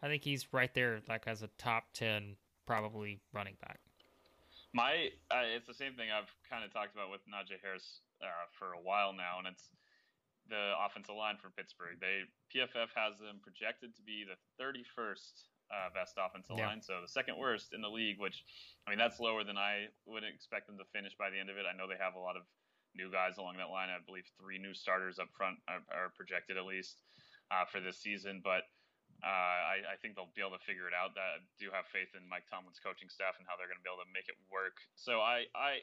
I 0.00 0.08
think 0.08 0.24
he's 0.24 0.54
right 0.54 0.72
there, 0.72 1.00
like 1.06 1.24
as 1.26 1.42
a 1.42 1.48
top 1.58 1.84
ten 1.92 2.36
probably 2.64 3.20
running 3.34 3.56
back. 3.60 3.78
My, 4.72 5.10
uh, 5.30 5.44
it's 5.54 5.66
the 5.66 5.74
same 5.74 5.92
thing 5.96 6.08
I've 6.08 6.32
kind 6.48 6.64
of 6.64 6.72
talked 6.72 6.94
about 6.94 7.10
with 7.10 7.20
Najee 7.28 7.60
Harris 7.62 8.00
uh, 8.22 8.48
for 8.58 8.72
a 8.72 8.80
while 8.80 9.12
now, 9.12 9.36
and 9.36 9.46
it's 9.46 9.68
the 10.48 10.72
offensive 10.80 11.14
line 11.14 11.36
for 11.36 11.50
Pittsburgh. 11.50 12.00
They 12.00 12.24
PFF 12.56 12.88
has 12.96 13.18
them 13.18 13.36
projected 13.42 13.94
to 13.96 14.02
be 14.02 14.24
the 14.24 14.40
31st 14.56 15.44
uh, 15.70 15.90
best 15.94 16.14
offensive 16.18 16.56
Yeah. 16.58 16.66
line, 16.68 16.82
so 16.82 17.00
the 17.00 17.08
second 17.08 17.38
worst 17.38 17.72
in 17.74 17.80
the 17.82 17.88
league. 17.90 18.18
Which, 18.18 18.42
I 18.86 18.90
mean, 18.90 18.98
that's 18.98 19.18
lower 19.20 19.44
than 19.44 19.56
I 19.58 19.88
would 20.06 20.24
expect 20.24 20.66
them 20.66 20.78
to 20.78 20.84
finish 20.92 21.14
by 21.18 21.30
the 21.30 21.38
end 21.38 21.50
of 21.50 21.56
it. 21.56 21.66
I 21.66 21.76
know 21.76 21.88
they 21.88 21.98
have 21.98 22.14
a 22.14 22.22
lot 22.22 22.36
of 22.36 22.42
new 22.94 23.10
guys 23.10 23.36
along 23.36 23.56
that 23.58 23.70
line. 23.70 23.90
I 23.90 23.98
believe 24.04 24.24
three 24.40 24.58
new 24.58 24.72
starters 24.74 25.18
up 25.18 25.28
front 25.36 25.58
are, 25.68 25.82
are 25.92 26.10
projected 26.16 26.56
at 26.56 26.64
least 26.64 27.02
uh, 27.50 27.64
for 27.66 27.80
this 27.80 27.98
season, 27.98 28.40
but. 28.42 28.62
Uh, 29.24 29.80
I, 29.80 29.96
I 29.96 29.96
think 30.04 30.12
they'll 30.12 30.28
be 30.36 30.44
able 30.44 30.60
to 30.60 30.66
figure 30.68 30.84
it 30.84 30.92
out. 30.92 31.16
That 31.16 31.40
I 31.40 31.44
do 31.56 31.72
have 31.72 31.88
faith 31.88 32.12
in 32.12 32.28
Mike 32.28 32.44
Tomlin's 32.52 32.76
coaching 32.84 33.08
staff 33.08 33.40
and 33.40 33.48
how 33.48 33.56
they're 33.56 33.64
going 33.64 33.80
to 33.80 33.86
be 33.86 33.88
able 33.88 34.04
to 34.04 34.12
make 34.12 34.28
it 34.28 34.36
work. 34.52 34.76
So 34.92 35.24
I, 35.24 35.48
I, 35.56 35.80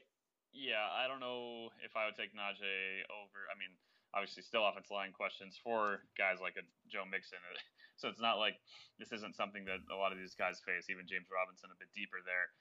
yeah, 0.53 0.85
I 0.85 1.09
don't 1.09 1.17
know 1.17 1.73
if 1.81 1.97
I 1.97 2.05
would 2.05 2.13
take 2.13 2.29
Najee 2.37 3.01
over. 3.09 3.49
I 3.49 3.57
mean, 3.57 3.73
obviously, 4.13 4.45
still 4.45 4.61
offensive 4.61 4.93
line 4.93 5.17
questions 5.17 5.57
for 5.57 6.05
guys 6.13 6.45
like 6.45 6.61
a 6.61 6.65
Joe 6.93 7.09
Mixon. 7.09 7.41
So 8.03 8.11
it's 8.11 8.19
not 8.19 8.35
like 8.35 8.59
this 8.99 9.15
isn't 9.15 9.39
something 9.39 9.63
that 9.71 9.79
a 9.87 9.95
lot 9.95 10.11
of 10.11 10.19
these 10.19 10.35
guys 10.35 10.59
face. 10.59 10.91
Even 10.91 11.07
James 11.07 11.31
Robinson 11.31 11.71
a 11.71 11.79
bit 11.79 11.87
deeper 11.95 12.19
there. 12.19 12.51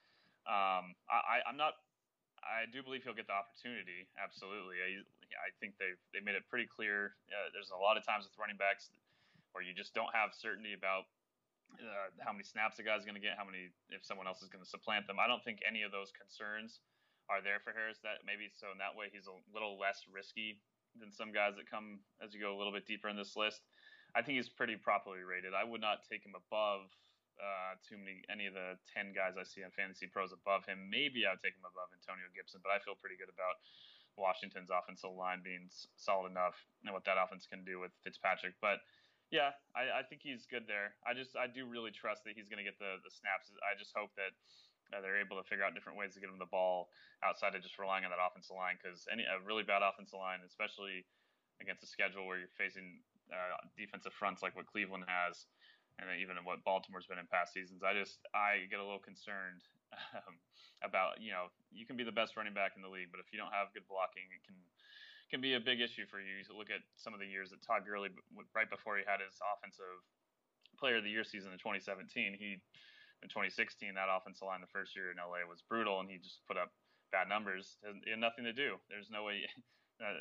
Um, 0.46 0.94
I, 1.10 1.42
I'm 1.42 1.58
not. 1.58 1.82
I 2.46 2.70
do 2.70 2.78
believe 2.78 3.02
he'll 3.02 3.18
get 3.18 3.26
the 3.26 3.34
opportunity. 3.34 4.06
Absolutely. 4.14 4.78
I, 4.78 5.02
I 5.34 5.50
think 5.58 5.74
they've 5.82 5.98
they 6.14 6.22
made 6.22 6.38
it 6.38 6.46
pretty 6.46 6.70
clear. 6.70 7.18
Uh, 7.26 7.50
there's 7.50 7.74
a 7.74 7.78
lot 7.82 7.98
of 7.98 8.06
times 8.06 8.22
with 8.22 8.38
running 8.38 8.54
backs 8.54 8.94
where 9.50 9.66
you 9.66 9.74
just 9.74 9.98
don't 9.98 10.14
have 10.14 10.30
certainty 10.30 10.78
about 10.78 11.10
uh, 11.74 12.14
how 12.22 12.30
many 12.30 12.46
snaps 12.46 12.78
a 12.78 12.86
guy's 12.86 13.02
going 13.02 13.18
to 13.18 13.22
get, 13.22 13.34
how 13.34 13.42
many 13.42 13.74
if 13.90 14.06
someone 14.06 14.30
else 14.30 14.46
is 14.46 14.50
going 14.50 14.62
to 14.62 14.70
supplant 14.70 15.10
them. 15.10 15.18
I 15.18 15.26
don't 15.26 15.42
think 15.42 15.58
any 15.66 15.82
of 15.82 15.90
those 15.90 16.14
concerns 16.14 16.78
are 17.26 17.42
there 17.42 17.58
for 17.58 17.74
Harris. 17.74 17.98
That 18.06 18.22
maybe 18.22 18.46
so 18.54 18.70
in 18.70 18.78
that 18.78 18.94
way 18.94 19.10
he's 19.10 19.26
a 19.26 19.34
little 19.50 19.74
less 19.74 20.06
risky 20.06 20.62
than 20.94 21.10
some 21.10 21.34
guys 21.34 21.58
that 21.58 21.66
come 21.66 21.98
as 22.22 22.30
you 22.30 22.38
go 22.38 22.54
a 22.54 22.58
little 22.58 22.70
bit 22.70 22.86
deeper 22.86 23.10
in 23.10 23.18
this 23.18 23.34
list. 23.34 23.66
I 24.14 24.20
think 24.20 24.36
he's 24.36 24.52
pretty 24.52 24.76
properly 24.76 25.24
rated. 25.24 25.56
I 25.56 25.64
would 25.64 25.80
not 25.80 26.04
take 26.04 26.24
him 26.24 26.36
above 26.36 26.92
uh, 27.40 27.80
too 27.80 27.96
many 27.96 28.20
any 28.28 28.44
of 28.44 28.54
the 28.54 28.76
ten 28.92 29.16
guys 29.16 29.40
I 29.40 29.44
see 29.44 29.64
on 29.64 29.72
Fantasy 29.72 30.06
Pros 30.06 30.36
above 30.36 30.68
him. 30.68 30.92
Maybe 30.92 31.24
I 31.24 31.32
would 31.32 31.42
take 31.42 31.56
him 31.56 31.64
above 31.64 31.88
Antonio 31.96 32.28
Gibson, 32.36 32.60
but 32.60 32.70
I 32.70 32.78
feel 32.84 32.98
pretty 32.98 33.16
good 33.16 33.32
about 33.32 33.56
Washington's 34.20 34.68
offensive 34.68 35.16
line 35.16 35.40
being 35.40 35.72
solid 35.96 36.30
enough 36.30 36.56
and 36.84 36.92
what 36.92 37.08
that 37.08 37.16
offense 37.16 37.48
can 37.48 37.64
do 37.64 37.80
with 37.80 37.92
Fitzpatrick. 38.04 38.60
But 38.60 38.84
yeah, 39.32 39.56
I, 39.72 40.00
I 40.00 40.02
think 40.04 40.20
he's 40.20 40.44
good 40.44 40.68
there. 40.68 40.92
I 41.08 41.16
just 41.16 41.32
I 41.32 41.48
do 41.48 41.64
really 41.64 41.90
trust 41.90 42.28
that 42.28 42.36
he's 42.36 42.52
going 42.52 42.60
to 42.60 42.68
get 42.68 42.76
the 42.76 43.00
the 43.00 43.12
snaps. 43.12 43.48
I 43.64 43.72
just 43.80 43.96
hope 43.96 44.12
that 44.20 44.36
uh, 44.92 45.00
they're 45.00 45.16
able 45.16 45.40
to 45.40 45.46
figure 45.48 45.64
out 45.64 45.72
different 45.72 45.96
ways 45.96 46.12
to 46.14 46.20
get 46.20 46.28
him 46.28 46.36
the 46.36 46.52
ball 46.52 46.92
outside 47.24 47.56
of 47.56 47.64
just 47.64 47.80
relying 47.80 48.04
on 48.04 48.12
that 48.12 48.20
offensive 48.20 48.52
line 48.52 48.76
because 48.76 49.08
any 49.08 49.24
a 49.24 49.40
really 49.40 49.64
bad 49.64 49.80
offensive 49.80 50.20
line, 50.20 50.44
especially 50.44 51.08
against 51.64 51.80
a 51.80 51.88
schedule 51.88 52.28
where 52.28 52.36
you're 52.36 52.56
facing 52.60 53.00
uh, 53.30 53.60
defensive 53.76 54.12
fronts 54.16 54.42
like 54.42 54.56
what 54.56 54.66
Cleveland 54.66 55.04
has, 55.06 55.46
and 56.00 56.08
even 56.18 56.36
what 56.42 56.64
Baltimore's 56.64 57.06
been 57.06 57.20
in 57.20 57.28
past 57.28 57.52
seasons, 57.52 57.84
I 57.84 57.92
just 57.94 58.18
I 58.34 58.66
get 58.70 58.80
a 58.80 58.86
little 58.86 59.02
concerned 59.02 59.62
um, 60.16 60.40
about 60.82 61.20
you 61.20 61.30
know 61.30 61.52
you 61.70 61.84
can 61.84 61.96
be 61.96 62.04
the 62.04 62.14
best 62.14 62.36
running 62.36 62.56
back 62.56 62.74
in 62.74 62.82
the 62.82 62.90
league, 62.90 63.12
but 63.12 63.20
if 63.20 63.28
you 63.30 63.38
don't 63.38 63.52
have 63.52 63.70
good 63.76 63.86
blocking, 63.86 64.26
it 64.32 64.42
can 64.42 64.56
can 65.30 65.40
be 65.40 65.56
a 65.56 65.62
big 65.62 65.80
issue 65.80 66.04
for 66.08 66.20
you. 66.20 66.44
To 66.44 66.52
look 66.52 66.68
at 66.68 66.84
some 66.96 67.16
of 67.16 67.20
the 67.20 67.28
years 67.28 67.50
that 67.50 67.64
Todd 67.64 67.88
Gurley, 67.88 68.12
right 68.52 68.68
before 68.68 69.00
he 69.00 69.04
had 69.08 69.24
his 69.24 69.38
offensive 69.40 70.00
player 70.76 71.00
of 71.00 71.04
the 71.04 71.12
year 71.12 71.24
season 71.24 71.52
in 71.52 71.60
2017, 71.60 72.36
he 72.36 72.60
in 73.22 73.28
2016 73.30 73.94
that 73.94 74.10
offensive 74.10 74.44
line 74.44 74.60
the 74.60 74.68
first 74.74 74.92
year 74.98 75.14
in 75.14 75.16
LA 75.16 75.46
was 75.48 75.62
brutal, 75.64 76.00
and 76.00 76.10
he 76.10 76.18
just 76.18 76.44
put 76.44 76.58
up 76.58 76.74
bad 77.14 77.28
numbers. 77.28 77.78
He 78.04 78.10
had 78.10 78.20
nothing 78.20 78.44
to 78.44 78.52
do. 78.52 78.76
There's 78.88 79.10
no 79.10 79.24
way. 79.24 79.46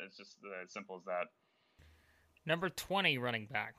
It's 0.06 0.16
just 0.16 0.38
as 0.62 0.70
simple 0.70 0.94
as 0.94 1.02
that. 1.10 1.26
Number 2.46 2.68
20 2.68 3.18
running 3.18 3.46
back. 3.46 3.74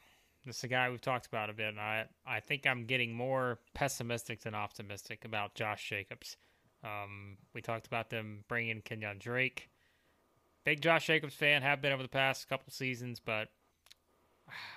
This 0.45 0.57
is 0.57 0.63
a 0.65 0.67
guy 0.67 0.89
we've 0.89 1.01
talked 1.01 1.25
about 1.25 1.49
a 1.49 1.53
bit, 1.53 1.69
and 1.69 1.79
I, 1.79 2.05
I 2.25 2.41
think 2.41 2.67
I'm 2.67 2.85
getting 2.85 3.13
more 3.13 3.59
pessimistic 3.73 4.41
than 4.41 4.53
optimistic 4.53 5.23
about 5.23 5.55
Josh 5.55 5.87
Jacobs. 5.87 6.35
Um, 6.83 7.37
we 7.53 7.61
talked 7.61 7.87
about 7.87 8.09
them 8.09 8.43
bringing 8.49 8.81
Kenyan 8.81 9.19
Drake. 9.19 9.69
Big 10.65 10.81
Josh 10.81 11.07
Jacobs 11.07 11.33
fan, 11.33 11.61
have 11.61 11.81
been 11.81 11.93
over 11.93 12.03
the 12.03 12.09
past 12.09 12.49
couple 12.49 12.71
seasons, 12.71 13.21
but 13.23 13.49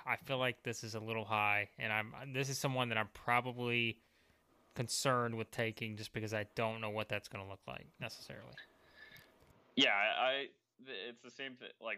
I 0.05 0.15
feel 0.15 0.37
like 0.37 0.63
this 0.63 0.83
is 0.83 0.95
a 0.95 0.99
little 0.99 1.25
high, 1.25 1.69
and 1.77 1.91
I'm 1.91 2.13
this 2.33 2.49
is 2.49 2.57
someone 2.57 2.89
that 2.89 2.97
I'm 2.97 3.09
probably 3.13 3.99
concerned 4.75 5.35
with 5.35 5.49
taking 5.51 5.97
just 5.97 6.13
because 6.13 6.33
I 6.33 6.45
don't 6.55 6.81
know 6.81 6.89
what 6.89 7.09
that's 7.09 7.27
going 7.27 7.43
to 7.43 7.49
look 7.49 7.61
like 7.67 7.87
necessarily. 7.99 8.53
Yeah, 9.75 9.89
I, 9.89 10.47
it's 10.85 11.23
the 11.23 11.31
same 11.31 11.55
thing. 11.55 11.69
Like, 11.81 11.97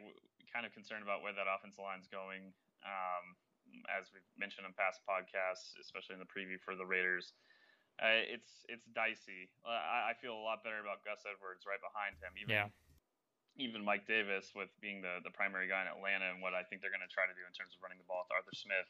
kind 0.50 0.66
of 0.66 0.74
concerned 0.74 1.06
about 1.06 1.22
where 1.22 1.34
that 1.34 1.46
offensive 1.46 1.82
line's 1.82 2.10
going. 2.10 2.54
Um, 2.82 3.38
as 3.90 4.10
we've 4.10 4.26
mentioned 4.34 4.66
in 4.66 4.74
past 4.74 5.06
podcasts, 5.06 5.78
especially 5.78 6.18
in 6.18 6.22
the 6.22 6.30
preview 6.30 6.58
for 6.58 6.74
the 6.74 6.86
Raiders, 6.86 7.38
uh, 8.00 8.24
it's 8.26 8.66
it's 8.72 8.88
dicey. 8.96 9.52
Uh, 9.62 9.76
I, 9.76 10.12
I, 10.12 10.14
feel 10.18 10.32
a 10.32 10.40
lot 10.40 10.64
better 10.64 10.80
about 10.80 11.04
Gus 11.04 11.20
Edwards 11.28 11.68
right 11.68 11.82
behind 11.84 12.16
him. 12.24 12.32
Even 12.40 12.56
yeah. 12.56 12.72
even 13.60 13.84
Mike 13.84 14.08
Davis 14.08 14.56
with 14.56 14.72
being 14.80 15.04
the 15.04 15.20
the 15.28 15.34
primary 15.36 15.68
guy 15.68 15.84
in 15.84 15.92
Atlanta 15.92 16.32
and 16.32 16.40
what 16.40 16.56
I 16.56 16.64
think 16.64 16.80
they're 16.80 16.96
going 16.96 17.04
to 17.04 17.12
try 17.12 17.28
to 17.28 17.36
do 17.36 17.44
in 17.44 17.52
terms 17.52 17.76
of 17.76 17.84
running 17.84 18.00
the 18.00 18.08
ball 18.08 18.24
with 18.24 18.32
Arthur 18.32 18.56
Smith. 18.56 18.88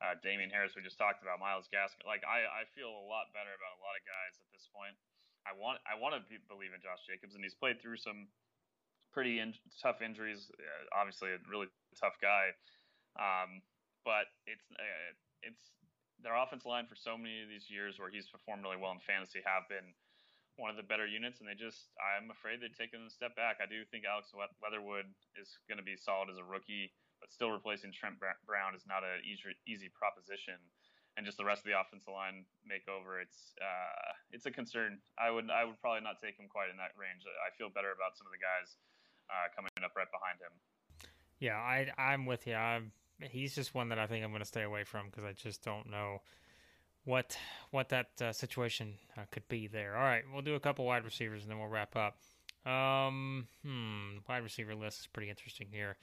Uh, 0.00 0.16
Damien 0.24 0.48
Harris, 0.48 0.72
we 0.72 0.80
just 0.80 0.96
talked 0.96 1.20
about, 1.20 1.36
Myles 1.38 1.68
Gaskin. 1.68 2.08
Like 2.08 2.24
I, 2.26 2.42
I 2.48 2.62
feel 2.74 2.90
a 2.90 3.06
lot 3.06 3.30
better 3.36 3.52
about 3.52 3.78
a 3.78 3.80
lot 3.84 3.94
of 3.94 4.02
guys 4.02 4.40
at 4.40 4.48
this 4.50 4.66
point. 4.74 4.96
I 5.46 5.54
want 5.54 5.78
I 5.86 5.94
want 5.94 6.18
to 6.18 6.22
believe 6.50 6.74
in 6.74 6.82
Josh 6.82 7.06
Jacobs, 7.06 7.38
and 7.38 7.46
he's 7.46 7.54
played 7.54 7.78
through 7.78 8.02
some 8.02 8.26
pretty 9.12 9.40
in, 9.40 9.54
tough 9.82 10.02
injuries. 10.02 10.50
Uh, 10.54 10.98
obviously, 10.98 11.30
a 11.30 11.38
really 11.50 11.66
tough 11.98 12.14
guy, 12.22 12.54
um, 13.18 13.62
but 14.04 14.30
it's 14.46 14.64
uh, 14.74 15.12
it's 15.42 15.74
their 16.22 16.36
offensive 16.36 16.68
line 16.68 16.86
for 16.86 16.96
so 16.96 17.16
many 17.16 17.42
of 17.42 17.48
these 17.48 17.68
years 17.72 17.98
where 17.98 18.12
he's 18.12 18.28
performed 18.28 18.62
really 18.62 18.76
well 18.76 18.92
in 18.92 19.00
fantasy 19.00 19.40
have 19.44 19.64
been 19.68 19.96
one 20.60 20.68
of 20.68 20.76
the 20.76 20.84
better 20.84 21.08
units, 21.08 21.40
and 21.40 21.48
they 21.48 21.56
just 21.56 21.88
I'm 21.96 22.28
afraid 22.28 22.60
they've 22.60 22.74
taken 22.74 23.00
a 23.06 23.12
step 23.12 23.32
back. 23.34 23.64
I 23.64 23.66
do 23.66 23.82
think 23.88 24.04
Alex 24.04 24.30
Leatherwood 24.36 25.08
is 25.40 25.56
going 25.66 25.80
to 25.80 25.86
be 25.86 25.96
solid 25.96 26.28
as 26.28 26.36
a 26.36 26.44
rookie, 26.44 26.92
but 27.18 27.32
still 27.32 27.50
replacing 27.50 27.96
Trent 27.96 28.20
Brown 28.20 28.76
is 28.76 28.84
not 28.84 29.00
an 29.02 29.24
easy 29.24 29.56
easy 29.64 29.88
proposition. 29.88 30.60
And 31.18 31.26
just 31.26 31.42
the 31.42 31.44
rest 31.48 31.66
of 31.66 31.68
the 31.68 31.74
offensive 31.74 32.14
line 32.14 32.46
makeover, 32.62 33.18
it's 33.18 33.56
uh, 33.58 34.14
it's 34.30 34.46
a 34.46 34.54
concern. 34.54 35.00
I 35.18 35.32
would 35.32 35.50
I 35.50 35.64
would 35.64 35.80
probably 35.80 36.04
not 36.04 36.22
take 36.22 36.38
him 36.38 36.46
quite 36.46 36.70
in 36.70 36.78
that 36.78 36.94
range. 36.94 37.26
I 37.26 37.50
feel 37.56 37.72
better 37.72 37.90
about 37.90 38.14
some 38.14 38.30
of 38.30 38.32
the 38.32 38.38
guys 38.38 38.78
uh, 39.30 39.48
coming 39.54 39.70
up 39.84 39.92
right 39.96 40.10
behind 40.10 40.40
him. 40.40 40.52
Yeah, 41.38 41.56
I 41.56 41.88
I'm 41.96 42.26
with 42.26 42.46
you. 42.46 42.54
I'm 42.54 42.92
he's 43.20 43.54
just 43.54 43.74
one 43.74 43.88
that 43.90 43.98
I 43.98 44.06
think 44.06 44.24
I'm 44.24 44.30
going 44.30 44.42
to 44.42 44.48
stay 44.48 44.62
away 44.62 44.84
from 44.84 45.06
because 45.06 45.24
I 45.24 45.32
just 45.32 45.62
don't 45.62 45.90
know 45.90 46.20
what 47.04 47.36
what 47.70 47.88
that 47.90 48.08
uh, 48.20 48.32
situation 48.32 48.94
uh, 49.16 49.22
could 49.30 49.46
be 49.48 49.66
there. 49.66 49.96
All 49.96 50.02
right, 50.02 50.24
we'll 50.32 50.42
do 50.42 50.54
a 50.54 50.60
couple 50.60 50.84
wide 50.84 51.04
receivers 51.04 51.42
and 51.42 51.50
then 51.50 51.58
we'll 51.58 51.68
wrap 51.68 51.96
up. 51.96 52.18
Um, 52.70 53.48
hmm, 53.64 54.18
wide 54.28 54.42
receiver 54.42 54.74
list 54.74 55.00
is 55.00 55.06
pretty 55.06 55.30
interesting 55.30 55.68
here. 55.70 55.96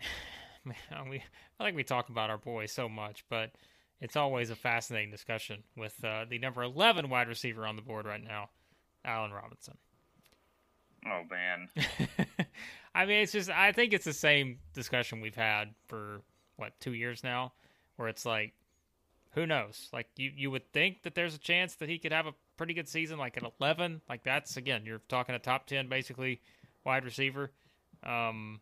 Man, 0.64 1.08
we 1.08 1.22
I 1.60 1.64
think 1.64 1.76
we 1.76 1.84
talk 1.84 2.08
about 2.08 2.30
our 2.30 2.38
boys 2.38 2.72
so 2.72 2.88
much, 2.88 3.24
but 3.30 3.52
it's 4.00 4.16
always 4.16 4.50
a 4.50 4.56
fascinating 4.56 5.10
discussion 5.10 5.62
with 5.76 6.02
uh, 6.04 6.24
the 6.28 6.38
number 6.38 6.62
11 6.62 7.08
wide 7.08 7.28
receiver 7.28 7.66
on 7.66 7.76
the 7.76 7.82
board 7.82 8.06
right 8.06 8.22
now, 8.22 8.50
Allen 9.04 9.32
Robinson. 9.32 9.78
Oh 11.06 11.22
man. 11.30 11.68
I 12.94 13.04
mean, 13.04 13.22
it's 13.22 13.32
just 13.32 13.50
I 13.50 13.72
think 13.72 13.92
it's 13.92 14.04
the 14.04 14.12
same 14.12 14.58
discussion 14.72 15.20
we've 15.20 15.36
had 15.36 15.74
for 15.86 16.22
what 16.56 16.78
two 16.80 16.94
years 16.94 17.22
now, 17.22 17.52
where 17.96 18.08
it's 18.08 18.26
like, 18.26 18.54
who 19.32 19.46
knows? 19.46 19.88
Like 19.92 20.08
you 20.16 20.32
you 20.34 20.50
would 20.50 20.72
think 20.72 21.02
that 21.02 21.14
there's 21.14 21.34
a 21.34 21.38
chance 21.38 21.76
that 21.76 21.88
he 21.88 21.98
could 21.98 22.12
have 22.12 22.26
a 22.26 22.34
pretty 22.56 22.74
good 22.74 22.88
season, 22.88 23.18
like 23.18 23.36
an 23.36 23.46
11. 23.60 24.00
Like 24.08 24.24
that's 24.24 24.56
again, 24.56 24.82
you're 24.84 25.02
talking 25.08 25.34
a 25.34 25.38
top 25.38 25.66
10 25.66 25.88
basically 25.88 26.40
wide 26.84 27.04
receiver. 27.04 27.52
Um, 28.02 28.60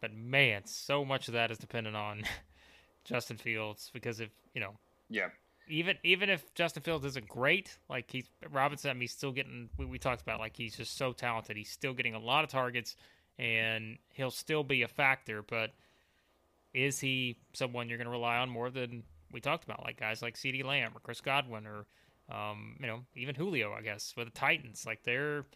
but 0.00 0.14
man, 0.14 0.62
so 0.66 1.04
much 1.04 1.28
of 1.28 1.34
that 1.34 1.50
is 1.50 1.58
dependent 1.58 1.96
on 1.96 2.24
Justin 3.04 3.36
Fields 3.36 3.90
because 3.92 4.20
if 4.20 4.30
you 4.54 4.60
know, 4.60 4.74
yeah, 5.08 5.28
even 5.68 5.96
even 6.02 6.30
if 6.30 6.52
Justin 6.54 6.82
Fields 6.82 7.04
isn't 7.04 7.28
great, 7.28 7.78
like 7.88 8.10
he's 8.10 8.24
Robinson, 8.50 8.90
I 8.90 8.94
mean, 8.94 9.02
he's 9.02 9.12
still 9.12 9.32
getting. 9.32 9.68
We, 9.76 9.86
we 9.86 9.98
talked 9.98 10.22
about 10.22 10.40
like 10.40 10.56
he's 10.56 10.76
just 10.76 10.96
so 10.96 11.12
talented. 11.12 11.56
He's 11.56 11.70
still 11.70 11.94
getting 11.94 12.14
a 12.14 12.18
lot 12.18 12.44
of 12.44 12.50
targets, 12.50 12.96
and 13.38 13.98
he'll 14.10 14.30
still 14.30 14.64
be 14.64 14.82
a 14.82 14.88
factor. 14.88 15.42
But 15.42 15.72
is 16.72 17.00
he 17.00 17.38
someone 17.52 17.88
you're 17.88 17.98
going 17.98 18.06
to 18.06 18.12
rely 18.12 18.36
on 18.36 18.50
more 18.50 18.70
than 18.70 19.04
we 19.32 19.40
talked 19.40 19.64
about, 19.64 19.84
like 19.84 19.98
guys 19.98 20.22
like 20.22 20.34
CeeDee 20.34 20.64
Lamb 20.64 20.92
or 20.94 21.00
Chris 21.00 21.20
Godwin 21.20 21.66
or 21.66 21.86
um, 22.34 22.76
you 22.80 22.86
know 22.86 23.00
even 23.14 23.34
Julio, 23.34 23.72
I 23.72 23.82
guess, 23.82 24.14
with 24.16 24.26
the 24.26 24.38
Titans? 24.38 24.84
Like 24.86 25.02
they're, 25.02 25.46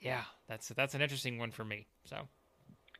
yeah, 0.00 0.24
that's 0.48 0.68
that's 0.68 0.94
an 0.94 1.02
interesting 1.02 1.38
one 1.38 1.50
for 1.50 1.64
me. 1.64 1.86
So, 2.04 2.16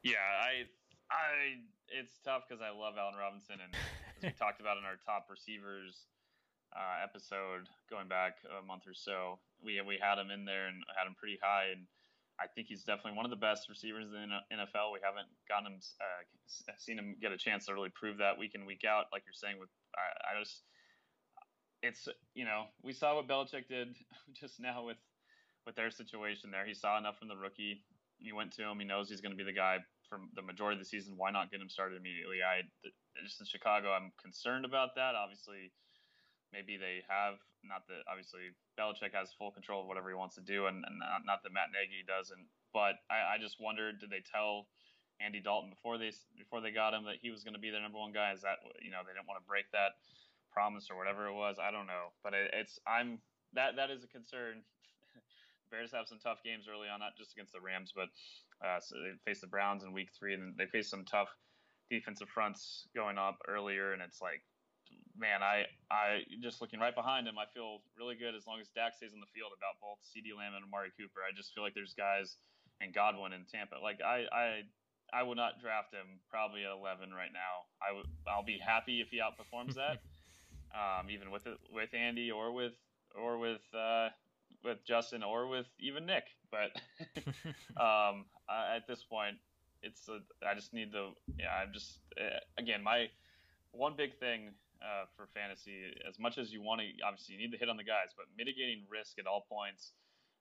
yeah, 0.02 0.16
I 0.42 0.64
I 1.10 1.60
it's 1.88 2.18
tough 2.24 2.42
because 2.48 2.62
I 2.62 2.76
love 2.76 2.94
Allen 2.98 3.14
Robinson, 3.18 3.56
and 3.62 3.74
as 4.18 4.22
we 4.22 4.30
talked 4.38 4.60
about 4.60 4.76
in 4.76 4.84
our 4.84 4.98
top 5.06 5.28
receivers 5.30 6.04
uh, 6.74 7.04
episode 7.04 7.68
going 7.90 8.08
back 8.08 8.38
a 8.46 8.64
month 8.64 8.84
or 8.86 8.94
so. 8.94 9.38
We 9.62 9.80
we 9.86 9.98
had 10.00 10.18
him 10.18 10.30
in 10.30 10.44
there 10.44 10.66
and 10.66 10.82
had 10.96 11.06
him 11.06 11.14
pretty 11.18 11.38
high, 11.42 11.72
and 11.72 11.86
I 12.38 12.46
think 12.46 12.68
he's 12.68 12.84
definitely 12.84 13.16
one 13.16 13.24
of 13.24 13.32
the 13.32 13.40
best 13.40 13.68
receivers 13.68 14.06
in 14.12 14.28
the 14.28 14.42
NFL. 14.52 14.92
We 14.92 15.00
haven't 15.00 15.28
gotten 15.48 15.72
him, 15.72 15.78
uh, 15.80 16.72
seen 16.78 16.98
him 16.98 17.16
get 17.20 17.32
a 17.32 17.38
chance 17.38 17.66
to 17.66 17.74
really 17.74 17.92
prove 17.94 18.18
that 18.18 18.38
week 18.38 18.54
in 18.54 18.66
week 18.66 18.84
out, 18.84 19.06
like 19.12 19.22
you're 19.24 19.36
saying. 19.36 19.56
With 19.58 19.70
I, 19.96 20.36
I 20.36 20.40
just, 20.40 20.62
it's 21.82 22.08
you 22.34 22.44
know 22.44 22.66
we 22.82 22.92
saw 22.92 23.16
what 23.16 23.28
Belichick 23.28 23.68
did 23.68 23.96
just 24.32 24.60
now 24.60 24.84
with 24.84 25.00
with 25.64 25.76
their 25.76 25.90
situation 25.90 26.50
there. 26.50 26.66
He 26.66 26.74
saw 26.74 26.98
enough 26.98 27.18
from 27.18 27.28
the 27.28 27.36
rookie. 27.36 27.82
He 28.18 28.32
went 28.32 28.52
to 28.56 28.62
him. 28.62 28.78
He 28.78 28.86
knows 28.86 29.08
he's 29.08 29.20
going 29.20 29.32
to 29.32 29.36
be 29.36 29.44
the 29.44 29.56
guy 29.56 29.78
for 30.08 30.20
the 30.34 30.42
majority 30.42 30.78
of 30.78 30.84
the 30.84 30.88
season. 30.88 31.14
Why 31.16 31.30
not 31.30 31.50
get 31.50 31.60
him 31.60 31.68
started 31.68 31.98
immediately? 31.98 32.38
I 32.40 32.62
just 33.22 33.40
in 33.40 33.46
Chicago, 33.46 33.92
I'm 33.92 34.12
concerned 34.20 34.64
about 34.64 34.94
that. 34.96 35.14
Obviously, 35.14 35.72
maybe 36.52 36.76
they 36.76 37.02
have 37.08 37.38
not 37.66 37.86
that 37.90 38.06
obviously 38.06 38.54
Belichick 38.78 39.14
has 39.14 39.34
full 39.34 39.50
control 39.50 39.82
of 39.82 39.88
whatever 39.90 40.08
he 40.08 40.14
wants 40.14 40.36
to 40.36 40.44
do, 40.44 40.66
and, 40.66 40.84
and 40.86 40.98
not, 40.98 41.26
not 41.26 41.38
that 41.42 41.52
Matt 41.52 41.74
Nagy 41.74 42.06
doesn't. 42.06 42.46
But 42.70 43.02
I, 43.10 43.36
I 43.36 43.42
just 43.42 43.58
wondered, 43.58 43.98
did 43.98 44.10
they 44.10 44.22
tell 44.22 44.70
Andy 45.20 45.40
Dalton 45.40 45.70
before 45.70 45.98
they 45.98 46.12
before 46.36 46.60
they 46.60 46.70
got 46.70 46.94
him 46.94 47.04
that 47.08 47.18
he 47.20 47.30
was 47.30 47.42
going 47.42 47.56
to 47.56 47.62
be 47.62 47.70
their 47.70 47.82
number 47.82 47.98
one 47.98 48.12
guy? 48.12 48.32
Is 48.32 48.42
that 48.42 48.62
you 48.80 48.90
know 48.90 49.02
they 49.02 49.14
didn't 49.16 49.28
want 49.28 49.42
to 49.42 49.48
break 49.48 49.66
that 49.72 49.98
promise 50.52 50.88
or 50.90 50.96
whatever 50.96 51.26
it 51.26 51.34
was? 51.34 51.58
I 51.58 51.70
don't 51.70 51.86
know, 51.86 52.14
but 52.22 52.34
it, 52.34 52.52
it's 52.54 52.78
I'm 52.86 53.18
that 53.54 53.76
that 53.76 53.90
is 53.90 54.04
a 54.04 54.10
concern. 54.10 54.62
Bears 55.70 55.90
have 55.90 56.06
some 56.06 56.22
tough 56.22 56.44
games 56.44 56.70
early 56.70 56.86
on, 56.86 57.00
not 57.00 57.18
just 57.18 57.32
against 57.32 57.52
the 57.52 57.60
Rams, 57.60 57.90
but 57.90 58.08
uh, 58.62 58.78
so 58.78 58.94
they 59.02 59.18
face 59.26 59.40
the 59.40 59.50
Browns 59.50 59.82
in 59.82 59.92
Week 59.92 60.10
Three, 60.14 60.34
and 60.34 60.54
they 60.56 60.66
face 60.66 60.88
some 60.88 61.04
tough 61.04 61.28
defensive 61.90 62.28
fronts 62.28 62.86
going 62.94 63.18
up 63.18 63.38
earlier, 63.48 63.92
and 63.92 64.02
it's 64.02 64.20
like 64.20 64.42
man, 65.18 65.42
I 65.42 65.66
I 65.90 66.22
just 66.42 66.60
looking 66.60 66.80
right 66.80 66.94
behind 66.94 67.26
him, 67.26 67.38
I 67.38 67.46
feel 67.52 67.80
really 67.98 68.16
good 68.16 68.34
as 68.34 68.46
long 68.46 68.60
as 68.60 68.68
Dak 68.74 68.94
stays 68.94 69.12
on 69.12 69.20
the 69.20 69.32
field 69.34 69.52
about 69.56 69.80
both 69.80 69.98
CeeDee 70.04 70.36
Lamb 70.36 70.54
and 70.54 70.64
Amari 70.64 70.92
Cooper. 70.96 71.20
I 71.24 71.34
just 71.34 71.54
feel 71.54 71.64
like 71.64 71.74
there's 71.74 71.94
guys 71.94 72.36
and 72.80 72.92
Godwin 72.92 73.32
in 73.32 73.44
Tampa. 73.50 73.76
Like 73.82 74.00
I 74.04 74.24
I 74.32 74.46
I 75.12 75.22
would 75.22 75.36
not 75.36 75.60
draft 75.60 75.94
him 75.94 76.20
probably 76.30 76.64
at 76.64 76.72
11 76.72 77.10
right 77.12 77.32
now. 77.32 77.66
I 77.80 77.94
would 77.94 78.06
I'll 78.26 78.44
be 78.44 78.58
happy 78.58 79.00
if 79.00 79.08
he 79.08 79.20
outperforms 79.20 79.74
that, 79.74 80.02
um, 80.74 81.10
even 81.10 81.30
with 81.30 81.46
it, 81.46 81.58
with 81.72 81.94
Andy 81.94 82.30
or 82.30 82.52
with 82.52 82.74
or 83.14 83.38
with 83.38 83.62
uh, 83.74 84.08
with 84.64 84.84
Justin 84.86 85.22
or 85.22 85.46
with 85.46 85.66
even 85.80 86.06
Nick. 86.06 86.24
But 86.50 86.76
um, 87.80 88.26
I, 88.48 88.76
at 88.76 88.86
this 88.86 89.02
point, 89.04 89.36
it's 89.82 90.08
a, 90.08 90.20
I 90.46 90.54
just 90.54 90.72
need 90.72 90.92
the 90.92 91.12
yeah. 91.38 91.52
I'm 91.62 91.72
just 91.72 92.00
uh, 92.20 92.40
again 92.58 92.82
my 92.82 93.06
one 93.72 93.94
big 93.96 94.18
thing 94.18 94.52
uh, 94.82 95.06
for 95.16 95.28
fantasy. 95.32 95.92
As 96.08 96.18
much 96.18 96.38
as 96.38 96.52
you 96.52 96.62
want 96.62 96.80
to, 96.80 96.86
obviously, 97.04 97.34
you 97.34 97.40
need 97.40 97.52
to 97.52 97.58
hit 97.58 97.68
on 97.68 97.76
the 97.76 97.86
guys, 97.86 98.12
but 98.16 98.26
mitigating 98.36 98.84
risk 98.90 99.18
at 99.18 99.26
all 99.26 99.46
points, 99.48 99.92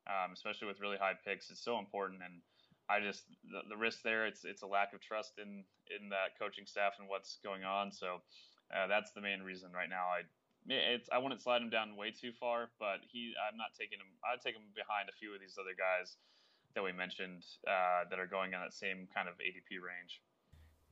um, 0.08 0.34
especially 0.34 0.68
with 0.68 0.80
really 0.80 0.98
high 0.98 1.16
picks, 1.26 1.50
is 1.50 1.60
so 1.60 1.80
important. 1.80 2.22
And 2.24 2.42
I 2.90 3.00
just 3.00 3.26
the, 3.50 3.62
the, 3.70 3.78
risk 3.78 4.04
there. 4.04 4.26
It's 4.26 4.46
it's 4.46 4.62
a 4.62 4.68
lack 4.68 4.94
of 4.94 5.02
trust 5.02 5.40
in 5.40 5.64
in 5.90 6.10
that 6.10 6.38
coaching 6.38 6.66
staff 6.66 6.94
and 7.00 7.10
what's 7.10 7.38
going 7.44 7.64
on. 7.64 7.92
So 7.92 8.22
uh, 8.70 8.88
that's 8.88 9.12
the 9.12 9.22
main 9.22 9.42
reason 9.42 9.72
right 9.74 9.90
now. 9.90 10.06
I 10.12 10.22
it's 10.68 11.10
I 11.12 11.18
wouldn't 11.18 11.42
slide 11.42 11.62
him 11.62 11.70
down 11.70 11.96
way 11.96 12.12
too 12.12 12.32
far, 12.40 12.70
but 12.80 13.02
he 13.08 13.34
I'm 13.42 13.58
not 13.58 13.74
taking 13.78 14.00
him. 14.00 14.10
I'd 14.26 14.42
take 14.42 14.56
him 14.56 14.66
behind 14.76 15.10
a 15.10 15.16
few 15.18 15.34
of 15.34 15.42
these 15.42 15.58
other 15.60 15.78
guys 15.78 16.18
that 16.74 16.84
we 16.84 16.92
mentioned 16.92 17.44
uh, 17.68 18.06
that 18.10 18.20
are 18.20 18.28
going 18.28 18.54
in 18.54 18.60
that 18.60 18.74
same 18.74 19.08
kind 19.14 19.28
of 19.28 19.36
ADP 19.36 19.80
range. 19.82 20.22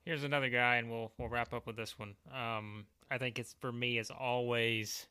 Here's 0.06 0.24
another 0.24 0.50
guy, 0.50 0.78
and 0.78 0.90
we'll 0.90 1.12
we'll 1.18 1.30
wrap 1.30 1.54
up 1.54 1.68
with 1.68 1.76
this 1.76 1.98
one. 1.98 2.16
Um, 2.34 2.86
I 3.10 3.18
think 3.18 3.40
it's 3.40 3.56
for 3.60 3.72
me 3.72 3.98
is 3.98 4.12
always 4.12 5.08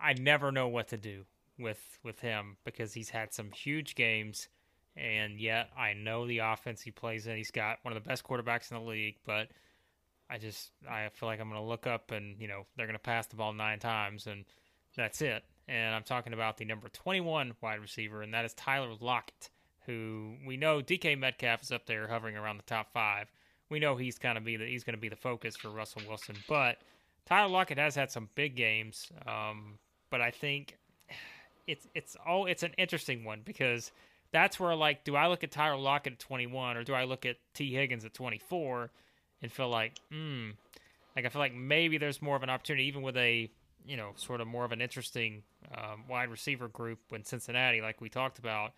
I 0.00 0.12
never 0.14 0.52
know 0.52 0.68
what 0.68 0.88
to 0.88 0.96
do 0.96 1.24
with 1.58 1.98
with 2.02 2.20
him 2.20 2.56
because 2.64 2.92
he's 2.94 3.10
had 3.10 3.32
some 3.32 3.50
huge 3.52 3.94
games, 3.94 4.48
and 4.96 5.40
yet 5.40 5.70
I 5.76 5.94
know 5.94 6.26
the 6.26 6.38
offense 6.38 6.82
he 6.82 6.90
plays 6.90 7.26
in. 7.26 7.36
He's 7.36 7.50
got 7.50 7.78
one 7.82 7.96
of 7.96 8.02
the 8.02 8.08
best 8.08 8.24
quarterbacks 8.24 8.70
in 8.70 8.78
the 8.78 8.82
league, 8.84 9.16
but 9.24 9.48
I 10.28 10.38
just 10.38 10.72
I 10.88 11.08
feel 11.14 11.28
like 11.28 11.40
I'm 11.40 11.48
going 11.48 11.60
to 11.60 11.66
look 11.66 11.86
up 11.86 12.10
and 12.10 12.40
you 12.40 12.48
know 12.48 12.66
they're 12.76 12.86
going 12.86 12.94
to 12.94 13.02
pass 13.02 13.26
the 13.26 13.36
ball 13.36 13.52
nine 13.52 13.78
times 13.78 14.26
and 14.26 14.44
that's 14.96 15.22
it. 15.22 15.44
And 15.66 15.94
I'm 15.94 16.02
talking 16.02 16.34
about 16.34 16.58
the 16.58 16.64
number 16.64 16.88
21 16.88 17.54
wide 17.62 17.80
receiver, 17.80 18.22
and 18.22 18.34
that 18.34 18.44
is 18.44 18.52
Tyler 18.54 18.92
Lockett, 19.00 19.48
who 19.86 20.34
we 20.46 20.56
know 20.56 20.82
DK 20.82 21.18
Metcalf 21.18 21.62
is 21.62 21.72
up 21.72 21.86
there 21.86 22.08
hovering 22.08 22.36
around 22.36 22.58
the 22.58 22.64
top 22.64 22.92
five 22.92 23.32
we 23.74 23.80
know 23.80 23.96
he's 23.96 24.18
kind 24.18 24.38
of 24.38 24.44
be 24.44 24.56
the, 24.56 24.64
he's 24.66 24.84
going 24.84 24.94
to 24.94 25.00
be 25.00 25.08
the 25.08 25.16
focus 25.16 25.56
for 25.56 25.68
Russell 25.68 26.02
Wilson. 26.08 26.36
But 26.48 26.78
Tyler 27.26 27.48
Lockett 27.48 27.76
has 27.76 27.96
had 27.96 28.08
some 28.08 28.28
big 28.36 28.54
games, 28.54 29.10
um, 29.26 29.78
but 30.10 30.20
I 30.20 30.30
think 30.30 30.78
it's 31.66 31.88
it's 31.92 32.16
all 32.24 32.46
it's 32.46 32.62
an 32.62 32.72
interesting 32.78 33.24
one 33.24 33.40
because 33.44 33.90
that's 34.30 34.60
where 34.60 34.76
like 34.76 35.02
do 35.02 35.16
I 35.16 35.26
look 35.26 35.42
at 35.42 35.50
Tyler 35.50 35.76
Lockett 35.76 36.14
at 36.14 36.18
21 36.20 36.76
or 36.76 36.84
do 36.84 36.94
I 36.94 37.02
look 37.04 37.26
at 37.26 37.36
Tee 37.52 37.74
Higgins 37.74 38.04
at 38.04 38.14
24 38.14 38.90
and 39.42 39.50
feel 39.52 39.68
like 39.68 39.98
hmm 40.10 40.50
like 41.16 41.24
I 41.24 41.28
feel 41.28 41.40
like 41.40 41.54
maybe 41.54 41.98
there's 41.98 42.22
more 42.22 42.36
of 42.36 42.42
an 42.42 42.50
opportunity 42.50 42.86
even 42.86 43.02
with 43.02 43.16
a 43.16 43.50
you 43.84 43.96
know 43.96 44.12
sort 44.16 44.40
of 44.40 44.46
more 44.46 44.64
of 44.64 44.72
an 44.72 44.80
interesting 44.80 45.42
um, 45.76 46.04
wide 46.08 46.30
receiver 46.30 46.68
group 46.68 46.98
in 47.12 47.24
Cincinnati 47.24 47.80
like 47.80 48.00
we 48.00 48.08
talked 48.08 48.38
about 48.38 48.72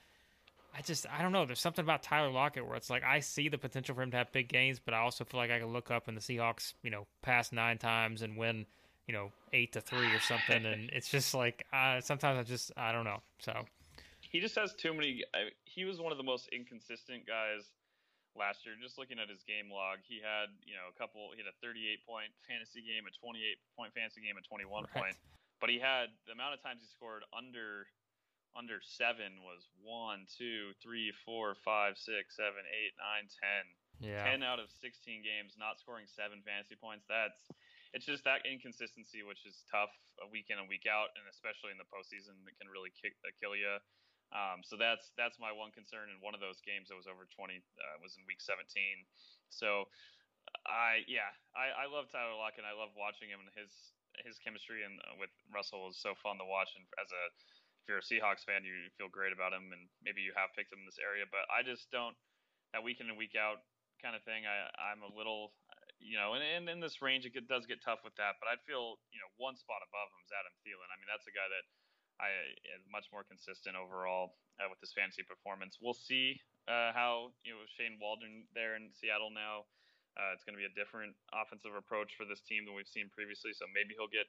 I 0.76 0.82
just 0.82 1.06
I 1.08 1.22
don't 1.22 1.32
know. 1.32 1.46
There's 1.46 1.60
something 1.60 1.84
about 1.84 2.02
Tyler 2.02 2.30
Lockett 2.30 2.66
where 2.66 2.76
it's 2.76 2.90
like 2.90 3.02
I 3.02 3.20
see 3.20 3.48
the 3.48 3.56
potential 3.56 3.94
for 3.94 4.02
him 4.02 4.10
to 4.10 4.18
have 4.18 4.30
big 4.32 4.48
games, 4.48 4.78
but 4.78 4.92
I 4.92 4.98
also 4.98 5.24
feel 5.24 5.40
like 5.40 5.50
I 5.50 5.58
can 5.58 5.72
look 5.72 5.90
up 5.90 6.06
and 6.08 6.16
the 6.16 6.20
Seahawks, 6.20 6.74
you 6.82 6.90
know, 6.90 7.06
pass 7.22 7.50
nine 7.50 7.78
times 7.78 8.20
and 8.20 8.36
win, 8.36 8.66
you 9.06 9.14
know, 9.14 9.32
eight 9.54 9.72
to 9.72 9.80
three 9.80 10.12
or 10.12 10.20
something, 10.20 10.66
and 10.66 10.90
it's 10.92 11.08
just 11.08 11.32
like 11.32 11.64
uh, 11.72 12.00
sometimes 12.00 12.38
I 12.38 12.42
just 12.42 12.72
I 12.76 12.92
don't 12.92 13.04
know. 13.04 13.22
So 13.38 13.64
he 14.20 14.38
just 14.38 14.54
has 14.56 14.74
too 14.74 14.92
many. 14.92 15.24
I, 15.34 15.48
he 15.64 15.84
was 15.86 15.98
one 15.98 16.12
of 16.12 16.18
the 16.18 16.28
most 16.28 16.48
inconsistent 16.52 17.26
guys 17.26 17.72
last 18.36 18.66
year. 18.68 18.76
Just 18.76 18.98
looking 18.98 19.16
at 19.18 19.32
his 19.32 19.40
game 19.48 19.72
log, 19.72 20.04
he 20.04 20.20
had 20.20 20.52
you 20.68 20.76
know 20.76 20.92
a 20.92 20.96
couple. 21.00 21.32
He 21.32 21.40
had 21.40 21.48
a 21.48 21.56
38 21.64 22.04
point 22.04 22.28
fantasy 22.44 22.84
game, 22.84 23.08
a 23.08 23.12
28 23.16 23.40
point 23.72 23.96
fantasy 23.96 24.20
game, 24.20 24.36
a 24.36 24.44
21 24.44 24.68
right. 24.68 24.92
point. 24.92 25.16
But 25.56 25.72
he 25.72 25.80
had 25.80 26.12
the 26.28 26.36
amount 26.36 26.52
of 26.52 26.60
times 26.60 26.84
he 26.84 26.88
scored 26.92 27.24
under 27.32 27.88
under 28.56 28.80
seven 28.80 29.44
was 29.44 29.68
one, 29.84 30.24
two, 30.26 30.72
three, 30.80 31.12
four, 31.28 31.54
five, 31.60 32.00
six, 32.00 32.34
seven, 32.34 32.64
eight, 32.72 32.96
nine, 32.96 33.28
ten. 33.28 33.64
Yeah. 34.00 34.24
Ten 34.24 34.40
out 34.44 34.60
of 34.60 34.72
sixteen 34.72 35.20
games, 35.20 35.56
not 35.60 35.80
scoring 35.80 36.08
seven 36.08 36.40
fantasy 36.44 36.76
points. 36.76 37.04
That's 37.08 37.48
it's 37.96 38.04
just 38.04 38.28
that 38.28 38.44
inconsistency, 38.44 39.24
which 39.24 39.44
is 39.48 39.64
tough 39.72 39.92
a 40.20 40.28
week 40.28 40.52
in 40.52 40.60
and 40.60 40.68
week 40.68 40.84
out, 40.84 41.12
and 41.16 41.24
especially 41.32 41.72
in 41.72 41.80
the 41.80 41.88
postseason, 41.88 42.36
that 42.44 42.56
can 42.60 42.68
really 42.68 42.92
kick, 42.92 43.16
uh, 43.24 43.32
kill 43.40 43.56
you. 43.56 43.80
Um, 44.34 44.60
so 44.66 44.74
that's 44.74 45.14
that's 45.14 45.38
my 45.38 45.54
one 45.54 45.70
concern. 45.70 46.10
In 46.10 46.18
one 46.18 46.34
of 46.34 46.42
those 46.42 46.58
games 46.60 46.90
that 46.90 46.98
was 46.98 47.06
over 47.06 47.24
20 47.30 47.56
uh, 47.56 47.96
was 48.02 48.18
in 48.18 48.26
week 48.26 48.42
17. 48.42 48.68
So 49.48 49.86
I 50.66 51.06
yeah 51.06 51.30
I, 51.54 51.86
I 51.86 51.86
love 51.86 52.10
Tyler 52.10 52.34
Lockett. 52.34 52.66
And 52.66 52.68
I 52.68 52.74
love 52.74 52.90
watching 52.98 53.30
him 53.30 53.38
and 53.40 53.52
his 53.54 53.70
his 54.24 54.40
chemistry 54.42 54.82
and 54.82 54.98
uh, 55.06 55.14
with 55.20 55.30
Russell 55.52 55.88
is 55.88 55.96
so 55.96 56.18
fun 56.18 56.42
to 56.42 56.46
watch. 56.48 56.74
And 56.74 56.84
as 56.98 57.08
a 57.14 57.24
you're 57.86 58.02
a 58.02 58.06
Seahawks 58.06 58.46
fan, 58.46 58.66
you 58.66 58.90
feel 58.98 59.10
great 59.10 59.32
about 59.32 59.54
him, 59.54 59.70
and 59.70 59.86
maybe 60.02 60.22
you 60.22 60.34
have 60.34 60.54
picked 60.54 60.74
him 60.74 60.82
in 60.82 60.88
this 60.88 61.02
area. 61.02 61.24
But 61.26 61.46
I 61.50 61.62
just 61.62 61.90
don't 61.90 62.14
that 62.74 62.82
week 62.82 62.98
in 63.00 63.08
and 63.08 63.18
week 63.18 63.38
out 63.38 63.62
kind 64.02 64.14
of 64.14 64.22
thing. 64.26 64.44
I 64.44 64.68
I'm 64.76 65.00
a 65.06 65.12
little, 65.12 65.54
you 65.98 66.18
know, 66.18 66.36
and, 66.36 66.68
in 66.68 66.78
this 66.82 67.00
range 67.00 67.24
it 67.24 67.34
does 67.48 67.64
get 67.64 67.80
tough 67.80 68.02
with 68.04 68.14
that. 68.20 68.38
But 68.42 68.52
I'd 68.52 68.62
feel 68.66 69.00
you 69.10 69.20
know 69.22 69.30
one 69.40 69.56
spot 69.56 69.80
above 69.80 70.08
him 70.12 70.20
is 70.22 70.32
Adam 70.34 70.54
Thielen. 70.62 70.90
I 70.90 70.96
mean 70.98 71.08
that's 71.08 71.26
a 71.26 71.34
guy 71.34 71.46
that 71.46 71.64
I 72.16 72.28
is 72.76 72.84
much 72.88 73.08
more 73.12 73.24
consistent 73.24 73.76
overall 73.76 74.36
uh, 74.60 74.68
with 74.68 74.80
his 74.80 74.92
fantasy 74.92 75.24
performance. 75.24 75.78
We'll 75.80 75.96
see 75.96 76.40
uh, 76.68 76.92
how 76.96 77.36
you 77.44 77.56
know 77.56 77.64
Shane 77.76 78.00
Waldron 78.00 78.48
there 78.56 78.76
in 78.76 78.92
Seattle 78.92 79.32
now. 79.32 79.68
Uh, 80.16 80.32
it's 80.32 80.48
going 80.48 80.56
to 80.56 80.62
be 80.62 80.64
a 80.64 80.72
different 80.72 81.12
offensive 81.28 81.76
approach 81.76 82.16
for 82.16 82.24
this 82.24 82.40
team 82.40 82.64
than 82.64 82.72
we've 82.72 82.88
seen 82.88 83.12
previously. 83.12 83.52
So 83.52 83.68
maybe 83.76 83.92
he'll 83.92 84.08
get 84.08 84.24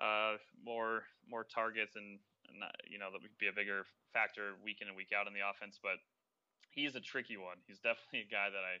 uh, 0.00 0.40
more 0.64 1.04
more 1.28 1.44
targets 1.44 1.96
and 2.00 2.16
not, 2.58 2.74
you 2.86 2.98
know, 2.98 3.08
that 3.10 3.22
would 3.22 3.38
be 3.38 3.48
a 3.48 3.56
bigger 3.56 3.86
factor 4.12 4.58
week 4.60 4.82
in 4.82 4.90
and 4.90 4.96
week 4.98 5.14
out 5.14 5.26
in 5.26 5.34
the 5.34 5.42
offense. 5.42 5.78
But 5.78 6.02
he's 6.74 6.94
a 6.94 7.02
tricky 7.02 7.38
one. 7.38 7.62
He's 7.66 7.80
definitely 7.80 8.26
a 8.26 8.30
guy 8.30 8.50
that 8.50 8.64
I, 8.64 8.78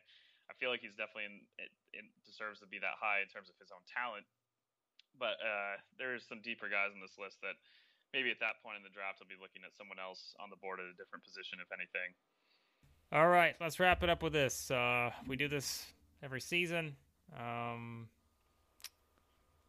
I 0.50 0.52
feel 0.58 0.68
like 0.68 0.82
he's 0.82 0.96
definitely 0.98 1.30
in, 1.30 1.36
it, 1.58 1.70
it 1.94 2.04
deserves 2.26 2.60
to 2.60 2.68
be 2.68 2.78
that 2.78 2.98
high 2.98 3.22
in 3.22 3.28
terms 3.30 3.48
of 3.50 3.56
his 3.56 3.70
own 3.70 3.82
talent. 3.88 4.26
But 5.18 5.38
uh, 5.42 5.82
there's 5.98 6.22
some 6.26 6.38
deeper 6.44 6.70
guys 6.70 6.94
in 6.94 7.02
this 7.02 7.18
list 7.18 7.42
that 7.42 7.58
maybe 8.14 8.30
at 8.30 8.40
that 8.40 8.62
point 8.62 8.78
in 8.78 8.84
the 8.86 8.94
draft 8.94 9.18
I'll 9.20 9.28
be 9.28 9.40
looking 9.40 9.66
at 9.66 9.74
someone 9.74 9.98
else 9.98 10.34
on 10.38 10.50
the 10.50 10.60
board 10.62 10.78
at 10.78 10.86
a 10.86 10.96
different 10.96 11.26
position, 11.26 11.58
if 11.58 11.68
anything. 11.74 12.14
All 13.10 13.28
right, 13.28 13.56
let's 13.60 13.80
wrap 13.80 14.02
it 14.02 14.10
up 14.10 14.22
with 14.22 14.32
this. 14.32 14.70
Uh, 14.70 15.10
we 15.26 15.36
do 15.36 15.48
this 15.48 15.86
every 16.22 16.40
season. 16.40 16.94
Um, 17.36 18.08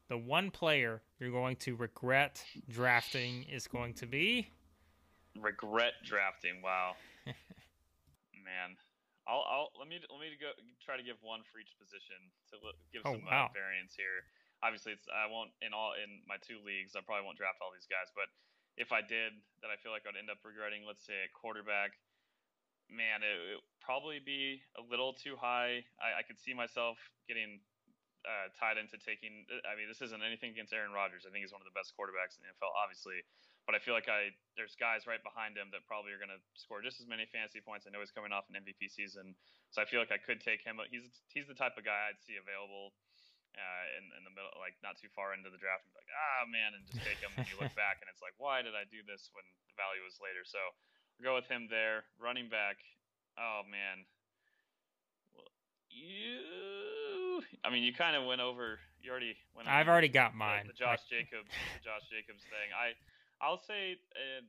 the 0.10 0.18
one 0.18 0.50
player 0.50 1.02
you're 1.20 1.32
going 1.32 1.56
to 1.58 1.76
regret 1.76 2.44
drafting 2.68 3.46
is 3.46 3.68
going 3.68 3.94
to 3.94 4.06
be 4.06 4.50
regret 5.38 5.94
drafting. 6.04 6.62
Wow, 6.66 6.98
man. 8.34 8.76
I'll, 9.30 9.46
I'll 9.46 9.70
let 9.78 9.86
me 9.86 10.02
let 10.10 10.18
me 10.18 10.34
go 10.42 10.50
try 10.82 10.98
to 10.98 11.06
give 11.06 11.22
one 11.22 11.46
for 11.46 11.62
each 11.62 11.78
position 11.78 12.18
to 12.50 12.58
give 12.90 13.06
oh, 13.06 13.14
some 13.14 13.30
uh, 13.30 13.46
wow. 13.46 13.46
uh, 13.46 13.54
variance 13.54 13.94
here. 13.94 14.26
Obviously, 14.66 14.98
it's 14.98 15.06
I 15.06 15.30
won't 15.30 15.54
in 15.62 15.70
all 15.72 15.94
in 15.94 16.26
my 16.26 16.42
two 16.42 16.58
leagues. 16.66 16.98
I 16.98 17.06
probably 17.06 17.30
won't 17.30 17.38
draft 17.38 17.62
all 17.62 17.70
these 17.70 17.88
guys, 17.88 18.10
but 18.18 18.28
if 18.74 18.90
I 18.90 19.06
did, 19.06 19.38
that 19.62 19.70
I 19.70 19.78
feel 19.78 19.94
like 19.94 20.10
I'd 20.10 20.18
end 20.18 20.34
up 20.34 20.42
regretting. 20.42 20.82
Let's 20.82 21.06
say 21.06 21.30
a 21.30 21.32
quarterback. 21.38 21.94
man, 22.90 23.22
it, 23.22 23.38
it 23.38 23.62
would 23.62 23.70
probably 23.86 24.18
be 24.18 24.66
a 24.74 24.82
little 24.82 25.14
too 25.14 25.38
high. 25.38 25.86
I, 26.02 26.20
I 26.20 26.22
could 26.26 26.42
see 26.42 26.58
myself 26.58 26.98
getting 27.30 27.62
uh, 28.28 28.52
tied 28.60 28.76
into 28.76 29.00
taking. 29.00 29.48
I 29.64 29.76
mean, 29.80 29.88
this 29.88 30.04
isn't 30.04 30.24
anything 30.24 30.52
against 30.52 30.76
Aaron 30.76 30.92
Rodgers. 30.92 31.24
I 31.24 31.32
think 31.32 31.44
he's 31.44 31.56
one 31.56 31.64
of 31.64 31.70
the 31.70 31.76
best 31.76 31.96
quarterbacks 31.96 32.36
in 32.36 32.44
the 32.44 32.52
NFL, 32.52 32.74
obviously. 32.76 33.24
But 33.64 33.78
I 33.78 33.80
feel 33.80 33.94
like 33.94 34.10
I 34.10 34.34
there's 34.58 34.74
guys 34.76 35.06
right 35.06 35.22
behind 35.22 35.54
him 35.54 35.70
that 35.72 35.86
probably 35.86 36.10
are 36.12 36.22
going 36.22 36.34
to 36.34 36.42
score 36.58 36.82
just 36.82 36.98
as 36.98 37.06
many 37.06 37.30
fantasy 37.30 37.62
points. 37.62 37.86
I 37.86 37.94
know 37.94 38.02
he's 38.02 38.16
coming 38.16 38.34
off 38.34 38.50
an 38.50 38.58
MVP 38.58 38.90
season, 38.90 39.38
so 39.70 39.80
I 39.80 39.86
feel 39.86 40.02
like 40.02 40.10
I 40.10 40.18
could 40.18 40.42
take 40.42 40.66
him. 40.66 40.82
He's 40.90 41.06
he's 41.30 41.46
the 41.46 41.56
type 41.56 41.78
of 41.78 41.86
guy 41.86 42.10
I'd 42.10 42.18
see 42.20 42.40
available 42.42 42.98
uh, 43.54 43.86
in, 44.02 44.10
in 44.18 44.22
the 44.26 44.34
middle, 44.34 44.52
like 44.58 44.74
not 44.82 44.98
too 44.98 45.12
far 45.14 45.38
into 45.38 45.54
the 45.54 45.62
draft, 45.62 45.86
and 45.86 45.94
be 45.94 46.02
like, 46.02 46.14
ah 46.14 46.44
man, 46.50 46.74
and 46.76 46.82
just 46.90 47.06
take 47.06 47.22
him. 47.22 47.30
and 47.38 47.46
you 47.46 47.62
look 47.62 47.74
back, 47.86 48.02
and 48.02 48.10
it's 48.10 48.26
like, 48.26 48.36
why 48.42 48.66
did 48.66 48.74
I 48.74 48.90
do 48.90 49.06
this 49.06 49.30
when 49.38 49.46
the 49.70 49.76
value 49.78 50.02
was 50.02 50.18
later? 50.18 50.42
So 50.44 50.60
I'll 50.60 51.26
go 51.26 51.34
with 51.38 51.46
him 51.46 51.70
there. 51.70 52.10
Running 52.18 52.50
back. 52.50 52.82
Oh 53.38 53.64
man, 53.70 54.04
you. 57.42 57.60
I 57.64 57.70
mean, 57.70 57.84
you 57.84 57.94
kind 57.94 58.16
of 58.16 58.26
went 58.26 58.42
over. 58.42 58.80
You 59.02 59.12
already 59.12 59.36
went. 59.56 59.68
I've 59.68 59.88
already 59.88 60.10
got 60.12 60.36
mine. 60.36 60.68
The 60.68 60.74
Josh 60.74 61.04
Jacobs, 61.10 61.48
the 61.48 61.84
Josh 61.84 62.04
Jacobs 62.12 62.44
thing. 62.44 62.70
I, 62.76 62.96
I'll 63.44 63.60
say. 63.62 63.96
Uh, 64.16 64.44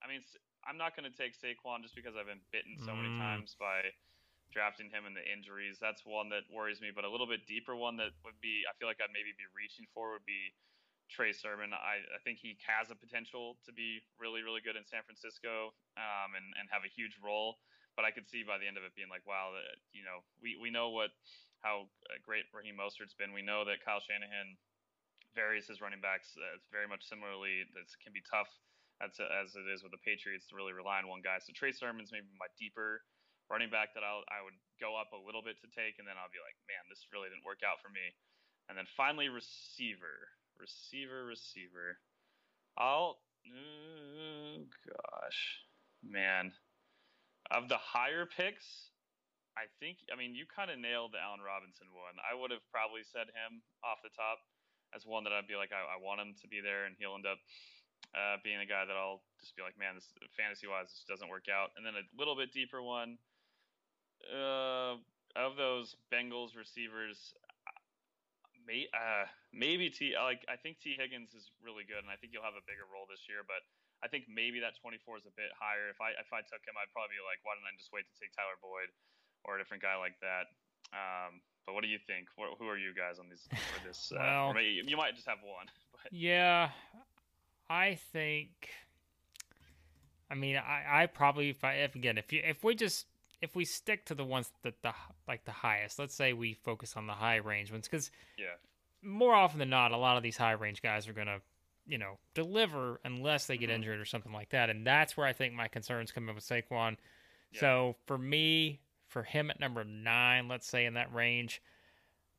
I 0.00 0.08
mean, 0.08 0.24
I'm 0.64 0.76
not 0.80 0.96
going 0.96 1.04
to 1.08 1.12
take 1.14 1.36
Saquon 1.36 1.84
just 1.84 1.92
because 1.96 2.16
I've 2.16 2.28
been 2.28 2.40
bitten 2.52 2.76
so 2.80 2.96
many 2.96 3.08
Mm. 3.08 3.20
times 3.20 3.56
by 3.60 3.92
drafting 4.52 4.90
him 4.90 5.04
and 5.06 5.14
the 5.14 5.24
injuries. 5.24 5.78
That's 5.80 6.04
one 6.04 6.28
that 6.32 6.48
worries 6.50 6.80
me. 6.80 6.90
But 6.92 7.04
a 7.04 7.10
little 7.10 7.28
bit 7.28 7.46
deeper 7.46 7.76
one 7.76 7.96
that 8.00 8.12
would 8.24 8.40
be, 8.40 8.64
I 8.68 8.72
feel 8.80 8.88
like 8.88 8.98
I'd 9.00 9.12
maybe 9.12 9.32
be 9.36 9.46
reaching 9.54 9.86
for 9.94 10.12
would 10.16 10.26
be 10.26 10.52
Trey 11.08 11.32
Sermon. 11.32 11.72
I, 11.72 12.02
I 12.02 12.18
think 12.24 12.40
he 12.40 12.56
has 12.66 12.90
a 12.90 12.96
potential 12.96 13.56
to 13.68 13.72
be 13.72 14.00
really, 14.18 14.42
really 14.42 14.60
good 14.60 14.74
in 14.76 14.84
San 14.88 15.04
Francisco 15.04 15.72
um, 16.00 16.34
and, 16.34 16.46
and 16.58 16.66
have 16.72 16.82
a 16.82 16.90
huge 16.90 17.14
role. 17.22 17.60
But 18.00 18.08
I 18.08 18.16
could 18.16 18.32
see 18.32 18.40
by 18.40 18.56
the 18.56 18.64
end 18.64 18.80
of 18.80 18.84
it 18.88 18.96
being 18.96 19.12
like, 19.12 19.28
wow, 19.28 19.52
that, 19.52 19.76
you 19.92 20.00
know, 20.00 20.24
we, 20.40 20.56
we 20.56 20.72
know 20.72 20.88
what 20.88 21.12
how 21.60 21.84
uh, 22.08 22.16
great 22.24 22.48
Raheem 22.48 22.80
Mostert's 22.80 23.12
been. 23.12 23.36
We 23.36 23.44
know 23.44 23.68
that 23.68 23.84
Kyle 23.84 24.00
Shanahan 24.00 24.56
varies 25.36 25.68
his 25.68 25.84
running 25.84 26.00
backs. 26.00 26.32
Uh, 26.32 26.56
very 26.72 26.88
much 26.88 27.04
similarly. 27.04 27.68
That 27.76 27.84
can 28.00 28.16
be 28.16 28.24
tough 28.24 28.48
as, 29.04 29.20
as 29.20 29.52
it 29.52 29.68
is 29.68 29.84
with 29.84 29.92
the 29.92 30.00
Patriots 30.00 30.48
to 30.48 30.56
really 30.56 30.72
rely 30.72 31.04
on 31.04 31.12
one 31.12 31.20
guy. 31.20 31.44
So 31.44 31.52
Trey 31.52 31.76
Sermon's 31.76 32.08
maybe 32.08 32.32
my 32.40 32.48
deeper 32.56 33.04
running 33.52 33.68
back 33.68 33.92
that 33.92 34.00
I'll, 34.00 34.24
I 34.32 34.40
would 34.40 34.56
go 34.80 34.96
up 34.96 35.12
a 35.12 35.20
little 35.20 35.44
bit 35.44 35.60
to 35.60 35.68
take, 35.68 36.00
and 36.00 36.08
then 36.08 36.16
I'll 36.16 36.32
be 36.32 36.40
like, 36.40 36.56
man, 36.72 36.80
this 36.88 37.04
really 37.12 37.28
didn't 37.28 37.44
work 37.44 37.60
out 37.60 37.84
for 37.84 37.92
me. 37.92 38.16
And 38.72 38.80
then 38.80 38.88
finally, 38.96 39.28
receiver, 39.28 40.32
receiver, 40.56 41.28
receiver. 41.28 42.00
I'll, 42.80 43.20
oh 43.44 44.64
gosh, 44.88 45.40
man, 46.00 46.56
of 47.50 47.68
the 47.68 47.78
higher 47.78 48.26
picks, 48.26 48.90
I 49.58 49.66
think. 49.82 49.98
I 50.10 50.16
mean, 50.16 50.34
you 50.34 50.46
kind 50.46 50.70
of 50.70 50.78
nailed 50.78 51.12
the 51.12 51.20
Allen 51.20 51.42
Robinson 51.42 51.90
one. 51.90 52.16
I 52.22 52.32
would 52.34 52.54
have 52.54 52.62
probably 52.70 53.02
said 53.02 53.30
him 53.34 53.62
off 53.82 54.02
the 54.06 54.14
top 54.14 54.38
as 54.94 55.06
one 55.06 55.22
that 55.26 55.34
I'd 55.34 55.50
be 55.50 55.58
like, 55.58 55.70
I, 55.70 55.82
I 55.82 55.98
want 55.98 56.22
him 56.22 56.34
to 56.42 56.46
be 56.50 56.62
there, 56.62 56.86
and 56.86 56.94
he'll 56.98 57.14
end 57.14 57.26
up 57.26 57.38
uh, 58.14 58.42
being 58.42 58.58
a 58.58 58.66
guy 58.66 58.86
that 58.86 58.96
I'll 58.96 59.22
just 59.38 59.54
be 59.54 59.62
like, 59.62 59.78
man, 59.78 59.94
this 59.94 60.10
fantasy 60.34 60.66
wise, 60.66 60.90
this 60.90 61.06
doesn't 61.06 61.30
work 61.30 61.46
out. 61.46 61.70
And 61.78 61.86
then 61.86 61.94
a 61.94 62.04
little 62.18 62.34
bit 62.34 62.50
deeper 62.50 62.82
one. 62.82 63.18
Uh, 64.26 64.98
of 65.38 65.54
those 65.54 65.94
Bengals 66.10 66.58
receivers, 66.58 67.34
may, 68.66 68.86
uh, 68.90 69.26
maybe 69.54 69.90
Tee. 69.90 70.14
Like 70.18 70.42
I 70.50 70.56
think 70.58 70.78
Tee 70.82 70.98
Higgins 70.98 71.34
is 71.34 71.50
really 71.62 71.86
good, 71.86 72.02
and 72.02 72.10
I 72.10 72.16
think 72.18 72.32
he'll 72.34 72.46
have 72.46 72.58
a 72.58 72.66
bigger 72.66 72.86
role 72.90 73.06
this 73.06 73.26
year. 73.30 73.46
But 73.46 73.62
I 74.02 74.08
think 74.08 74.24
maybe 74.32 74.60
that 74.64 74.80
24 74.80 75.20
is 75.20 75.26
a 75.28 75.34
bit 75.36 75.52
higher. 75.52 75.92
If 75.92 76.00
I 76.00 76.16
if 76.16 76.32
I 76.32 76.40
took 76.40 76.64
him, 76.64 76.74
I'd 76.80 76.88
probably 76.92 77.20
be 77.20 77.24
like, 77.24 77.40
why 77.44 77.56
didn't 77.56 77.68
I 77.68 77.76
just 77.76 77.92
wait 77.92 78.08
to 78.08 78.14
take 78.16 78.32
Tyler 78.32 78.56
Boyd 78.64 78.88
or 79.44 79.56
a 79.56 79.58
different 79.60 79.84
guy 79.84 79.96
like 80.00 80.16
that? 80.24 80.48
Um, 80.96 81.44
but 81.68 81.74
what 81.76 81.84
do 81.84 81.90
you 81.92 82.00
think? 82.00 82.28
What, 82.36 82.56
who 82.58 82.66
are 82.66 82.78
you 82.80 82.96
guys 82.96 83.20
on 83.20 83.28
this? 83.28 83.44
For 83.76 83.80
this, 83.86 84.12
uh, 84.12 84.18
Well- 84.18 84.54
maybe, 84.54 84.80
you 84.84 84.96
might 84.96 85.14
just 85.14 85.28
have 85.28 85.38
one. 85.44 85.68
But 85.92 86.12
Yeah, 86.12 86.70
I 87.68 87.98
think. 88.12 88.70
I 90.30 90.34
mean, 90.34 90.56
I, 90.56 91.02
I 91.02 91.06
probably 91.06 91.50
if 91.50 91.62
I 91.64 91.74
if 91.84 91.94
again 91.94 92.16
if 92.16 92.32
you 92.32 92.40
if 92.44 92.64
we 92.64 92.74
just 92.74 93.06
if 93.42 93.54
we 93.56 93.64
stick 93.64 94.06
to 94.06 94.14
the 94.14 94.24
ones 94.24 94.50
that 94.62 94.80
the 94.82 94.94
like 95.28 95.44
the 95.44 95.50
highest, 95.52 95.98
let's 95.98 96.14
say 96.14 96.32
we 96.32 96.54
focus 96.54 96.96
on 96.96 97.06
the 97.06 97.12
high 97.12 97.36
range 97.36 97.70
ones 97.72 97.88
because 97.88 98.10
yeah, 98.38 98.56
more 99.02 99.34
often 99.34 99.58
than 99.58 99.70
not, 99.70 99.92
a 99.92 99.96
lot 99.96 100.16
of 100.16 100.22
these 100.22 100.36
high 100.36 100.52
range 100.52 100.82
guys 100.82 101.08
are 101.08 101.12
gonna 101.12 101.40
you 101.90 101.98
know 101.98 102.18
deliver 102.34 103.00
unless 103.04 103.46
they 103.46 103.56
get 103.58 103.68
Mhm. 103.68 103.74
injured 103.74 104.00
or 104.00 104.04
something 104.04 104.32
like 104.32 104.50
that, 104.50 104.70
and 104.70 104.86
that's 104.86 105.16
where 105.16 105.26
I 105.26 105.32
think 105.32 105.54
my 105.54 105.68
concerns 105.68 106.12
come 106.12 106.28
in 106.28 106.34
with 106.34 106.44
Saquon. 106.44 106.96
Yeah. 107.52 107.60
So 107.60 107.96
for 108.06 108.16
me, 108.16 108.80
for 109.08 109.24
him 109.24 109.50
at 109.50 109.58
number 109.60 109.84
nine, 109.84 110.48
let's 110.48 110.66
say 110.68 110.86
in 110.86 110.94
that 110.94 111.12
range, 111.12 111.60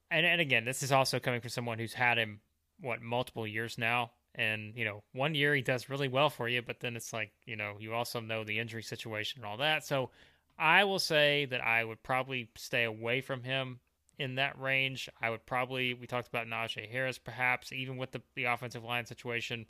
and 0.10 0.26
and 0.26 0.42
again, 0.42 0.66
this 0.66 0.84
is 0.84 0.92
also 0.92 1.20
coming 1.20 1.42
from 1.42 1.50
someone 1.50 1.80
who's 1.80 1.94
had 1.94 2.18
him 2.18 2.42
what 2.80 3.02
multiple 3.02 3.46
years 3.46 3.78
now, 3.78 4.12
and 4.36 4.76
you 4.76 4.86
know, 4.86 5.04
one 5.12 5.36
year 5.36 5.54
he 5.54 5.62
does 5.62 5.90
really 5.90 6.08
well 6.08 6.30
for 6.30 6.48
you, 6.48 6.62
but 6.62 6.80
then 6.80 6.96
it's 6.96 7.14
like 7.14 7.32
you 7.46 7.56
know, 7.56 7.78
you 7.80 7.94
also 7.94 8.20
know 8.20 8.44
the 8.44 8.58
injury 8.60 8.84
situation 8.84 9.42
and 9.42 9.46
all 9.46 9.58
that. 9.58 9.86
So 9.86 10.10
I 10.58 10.84
will 10.84 11.00
say 11.00 11.46
that 11.46 11.62
I 11.62 11.84
would 11.84 12.02
probably 12.04 12.50
stay 12.56 12.84
away 12.84 13.22
from 13.22 13.44
him 13.44 13.80
in 14.22 14.36
that 14.36 14.60
range. 14.60 15.10
I 15.22 15.30
would 15.30 15.46
probably 15.46 15.94
we 15.94 16.08
talked 16.08 16.28
about 16.28 16.48
Najee 16.48 16.90
Harris, 16.90 17.18
perhaps 17.18 17.72
even 17.74 17.98
with 17.98 18.12
the 18.12 18.22
the 18.36 18.46
offensive 18.46 18.84
line 18.84 19.06
situation. 19.06 19.66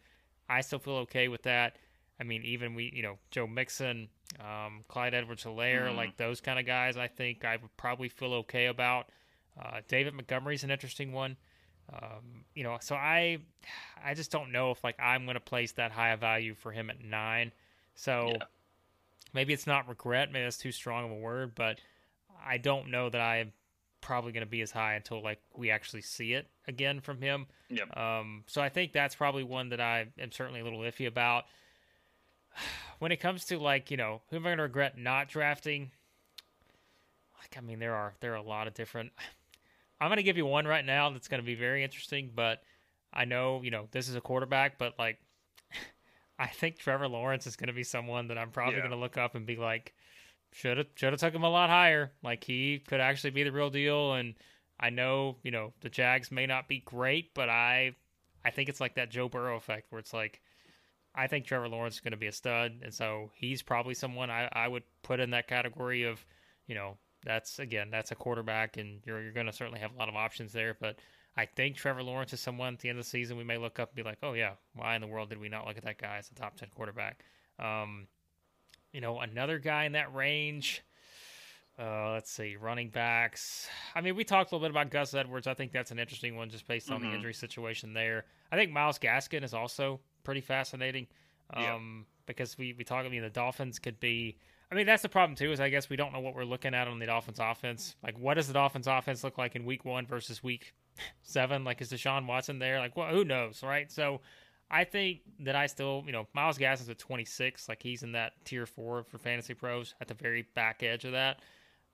I 0.50 0.62
still 0.62 0.80
feel 0.80 0.96
okay 0.98 1.28
with 1.28 1.44
that. 1.44 1.78
I 2.20 2.24
mean, 2.24 2.44
even 2.44 2.76
we, 2.76 2.92
you 2.94 3.02
know, 3.02 3.18
Joe 3.32 3.48
Mixon, 3.48 4.10
um, 4.40 4.82
Clyde 4.88 5.14
Edwards-Helaire, 5.16 5.88
Mhm. 5.88 5.96
like 5.96 6.18
those 6.18 6.40
kind 6.42 6.60
of 6.60 6.66
guys, 6.66 6.96
I 6.98 7.08
think 7.08 7.44
I 7.46 7.56
would 7.56 7.76
probably 7.78 8.10
feel 8.10 8.34
okay 8.36 8.68
about. 8.68 9.10
Uh, 9.60 9.82
David 9.88 10.14
Montgomery's 10.14 10.64
an 10.64 10.70
interesting 10.72 11.14
one. 11.14 11.38
Um, 11.92 12.46
you 12.54 12.64
know, 12.64 12.78
so 12.82 12.96
I, 12.96 13.40
I 14.04 14.14
just 14.14 14.32
don't 14.32 14.52
know 14.52 14.72
if 14.72 14.84
like 14.84 15.00
I'm 15.00 15.26
going 15.26 15.34
to 15.36 15.40
place 15.42 15.72
that 15.74 15.92
high 15.92 16.10
a 16.12 16.18
value 16.18 16.54
for 16.54 16.72
him 16.72 16.90
at 16.90 17.02
nine. 17.04 17.54
So 17.96 18.34
Yeah. 18.36 18.46
maybe 19.34 19.54
it's 19.54 19.68
not 19.68 19.88
regret. 19.90 20.32
Maybe 20.32 20.44
that's 20.44 20.58
too 20.58 20.72
strong 20.72 21.06
of 21.06 21.12
a 21.12 21.16
word, 21.16 21.56
but 21.56 21.80
I 22.46 22.58
don't 22.58 22.90
know 22.90 23.10
that 23.10 23.22
I 23.22 23.52
probably 24.02 24.32
going 24.32 24.46
to 24.46 24.50
be 24.50 24.62
as 24.62 24.72
high 24.72 24.96
until 24.96 25.22
like 25.22 25.40
we 25.56 25.70
actually 25.72 26.02
see 26.02 26.34
it 26.34 26.48
again 26.68 27.00
from 27.00 27.22
him. 27.22 27.46
Yep. 27.70 27.96
Um, 27.98 28.44
so 28.48 28.62
I 28.62 28.70
think 28.70 28.92
that's 28.94 29.16
probably 29.16 29.44
one 29.44 29.70
that 29.70 29.80
I 29.80 30.08
am 30.20 30.32
certainly 30.32 30.60
a 30.60 30.64
little 30.64 30.80
iffy 30.80 31.08
about. 31.08 31.46
When 33.00 33.12
it 33.12 33.20
comes 33.20 33.46
to 33.46 33.58
like 33.58 33.90
you 33.90 33.98
know 33.98 34.22
who 34.30 34.36
am 34.36 34.44
I 34.46 34.50
going 34.50 34.58
to 34.58 34.64
regret 34.64 34.96
not 34.98 35.28
drafting? 35.28 35.90
Like 37.40 37.58
I 37.58 37.62
mean 37.62 37.80
there 37.80 37.96
are 37.96 38.14
there 38.20 38.34
are 38.34 38.36
a 38.38 38.44
lot 38.44 38.68
of 38.68 38.74
different. 38.76 39.12
I'm 40.00 40.10
going 40.10 40.18
to 40.18 40.24
give 40.24 40.38
you 40.38 40.46
one 40.46 40.68
right 40.68 40.86
now 40.86 41.10
that's 41.12 41.28
going 41.28 41.42
to 41.42 41.46
be 41.46 41.56
very 41.56 41.84
interesting, 41.84 42.32
but 42.36 42.62
I 43.14 43.26
know 43.26 43.62
you 43.64 43.72
know 43.72 43.88
this 43.92 44.08
is 44.08 44.16
a 44.16 44.22
quarterback, 44.22 44.78
but 44.78 45.00
like 45.00 45.18
I 46.40 46.48
think 46.48 46.78
Trevor 46.78 47.08
Lawrence 47.08 47.48
is 47.48 47.56
going 47.56 47.68
to 47.68 47.74
be 47.74 47.84
someone 47.84 48.28
that 48.28 48.38
I'm 48.38 48.52
probably 48.52 48.76
Yeah. 48.76 48.82
going 48.82 48.92
to 48.92 48.98
look 48.98 49.18
up 49.18 49.34
and 49.36 49.46
be 49.48 49.56
like, 49.56 49.94
should 50.52 50.78
have 50.78 50.88
should 50.96 51.14
have 51.14 51.20
took 51.20 51.34
him 51.34 51.44
a 51.44 51.50
lot 51.50 51.70
higher. 51.70 52.12
Like 52.24 52.44
he 52.44 52.80
could 52.80 53.02
actually 53.02 53.32
be 53.32 53.44
the 53.44 53.52
real 53.52 53.70
deal. 53.70 54.14
And 54.14 54.36
I 54.80 54.90
know 54.90 55.38
you 55.44 55.52
know 55.52 55.74
the 55.82 55.90
Jags 55.90 56.32
may 56.32 56.46
not 56.46 56.68
be 56.68 56.80
great, 56.80 57.34
but 57.34 57.50
I 57.50 57.96
I 58.44 58.52
think 58.52 58.70
it's 58.70 58.82
like 58.82 58.96
that 58.96 59.12
Joe 59.12 59.30
Burrow 59.30 59.58
effect 59.58 59.92
where 59.92 60.00
it's 60.00 60.14
like 60.14 60.42
I 61.14 61.28
think 61.28 61.46
Trevor 61.46 61.68
Lawrence 61.68 61.96
is 61.96 62.00
going 62.02 62.12
to 62.12 62.18
be 62.18 62.28
a 62.28 62.32
stud, 62.32 62.80
and 62.84 62.94
so 62.94 63.32
he's 63.36 63.62
probably 63.62 63.94
someone 63.94 64.30
I, 64.30 64.48
I 64.52 64.68
would 64.68 64.84
put 65.04 65.20
in 65.20 65.32
that 65.32 65.48
category 65.48 66.04
of 66.04 66.26
you 66.68 66.76
know 66.76 66.98
that's 67.26 67.60
again 67.60 67.90
that's 67.92 68.12
a 68.12 68.16
quarterback, 68.16 68.78
and 68.78 69.02
you're 69.06 69.22
you're 69.22 69.34
going 69.34 69.48
to 69.48 69.54
certainly 69.54 69.80
have 69.80 69.94
a 69.94 69.98
lot 69.98 70.10
of 70.10 70.16
options 70.16 70.54
there, 70.54 70.76
but. 70.80 70.98
I 71.38 71.46
think 71.46 71.78
Trevor 71.78 72.04
Lawrence 72.04 72.34
is 72.34 72.42
someone 72.42 72.74
at 72.74 72.80
the 72.80 72.90
end 72.90 73.00
of 73.00 73.06
the 73.06 73.10
season 73.10 73.38
we 73.38 73.46
may 73.46 73.58
look 73.58 73.80
up 73.80 73.92
and 73.92 73.96
be 73.96 74.04
like, 74.04 74.18
oh 74.22 74.34
yeah, 74.34 74.56
why 74.76 74.96
in 74.96 75.02
the 75.02 75.08
world 75.08 75.30
did 75.30 75.40
we 75.40 75.48
not 75.48 75.66
look 75.66 75.78
at 75.78 75.86
that 75.86 75.98
guy 75.98 76.18
as 76.18 76.30
a 76.30 76.36
top 76.36 76.58
ten 76.58 76.68
quarterback? 76.76 77.24
Um, 77.58 78.08
you 78.94 79.02
know, 79.02 79.20
another 79.20 79.60
guy 79.60 79.86
in 79.86 79.94
that 79.94 80.14
range. 80.14 80.84
Uh, 81.80 82.12
let's 82.12 82.30
see, 82.32 82.56
running 82.58 82.90
backs. 82.90 83.68
I 83.96 84.02
mean, 84.02 84.16
we 84.16 84.24
talked 84.24 84.52
a 84.52 84.56
little 84.56 84.68
bit 84.68 84.72
about 84.72 84.92
Gus 84.92 85.14
Edwards. 85.14 85.48
I 85.48 85.54
think 85.54 85.72
that's 85.72 85.90
an 85.92 86.00
interesting 86.00 86.36
one 86.36 86.50
just 86.50 86.68
based 86.68 86.92
on 86.92 87.00
Mhm. 87.02 87.10
the 87.10 87.16
injury 87.16 87.34
situation 87.34 87.94
there. 87.94 88.26
I 88.52 88.56
think 88.56 88.72
Myles 88.72 89.00
Gaskin 89.00 89.44
is 89.44 89.54
also 89.54 90.00
pretty 90.24 90.42
fascinating. 90.42 91.08
Yeah. 91.56 91.76
Um, 91.76 92.06
because 92.28 92.58
we, 92.58 92.74
we 92.74 92.84
talk, 92.84 93.06
I 93.06 93.10
mean, 93.10 93.24
the 93.24 93.30
Dolphins 93.30 93.80
could 93.80 94.00
be, 94.00 94.38
I 94.72 94.76
mean, 94.76 94.86
that's 94.86 95.02
the 95.02 95.10
problem 95.10 95.36
too, 95.36 95.52
is 95.52 95.60
I 95.60 95.70
guess 95.70 95.90
we 95.90 95.96
don't 95.96 96.14
know 96.14 96.20
what 96.20 96.36
we're 96.36 96.44
looking 96.46 96.74
at 96.76 96.88
on 96.88 97.00
the 97.00 97.06
Dolphins 97.08 97.40
offense. 97.40 97.96
Like, 98.04 98.18
what 98.18 98.36
does 98.36 98.48
the 98.48 98.54
Dolphins 98.54 98.88
offense 98.88 99.24
look 99.24 99.38
like 99.38 99.56
in 99.56 99.66
week 99.66 99.84
one 99.84 100.06
versus 100.06 100.44
week 100.44 100.74
seven? 101.24 101.64
Like, 101.64 101.82
is 101.82 101.92
Deshaun 101.92 102.28
Watson 102.28 102.60
there? 102.60 102.80
Like, 102.80 102.96
well, 102.96 103.10
who 103.10 103.26
knows, 103.26 103.64
right? 103.64 103.92
So, 103.92 104.22
I 104.72 104.86
think 104.86 105.20
that 105.42 105.56
I 105.56 105.68
still, 105.68 106.04
you 106.06 106.12
know, 106.12 106.28
Myles 106.34 106.58
Gaskin's 106.58 106.90
at 106.90 106.98
26. 106.98 107.68
Like 107.68 107.84
he's 107.84 108.04
in 108.04 108.14
that 108.14 108.34
tier 108.46 108.66
four 108.66 109.04
for 109.04 109.18
fantasy 109.18 109.54
pros 109.54 109.94
at 110.00 110.08
the 110.08 110.14
very 110.14 110.48
back 110.56 110.82
edge 110.82 111.06
of 111.06 111.12
that. 111.12 111.40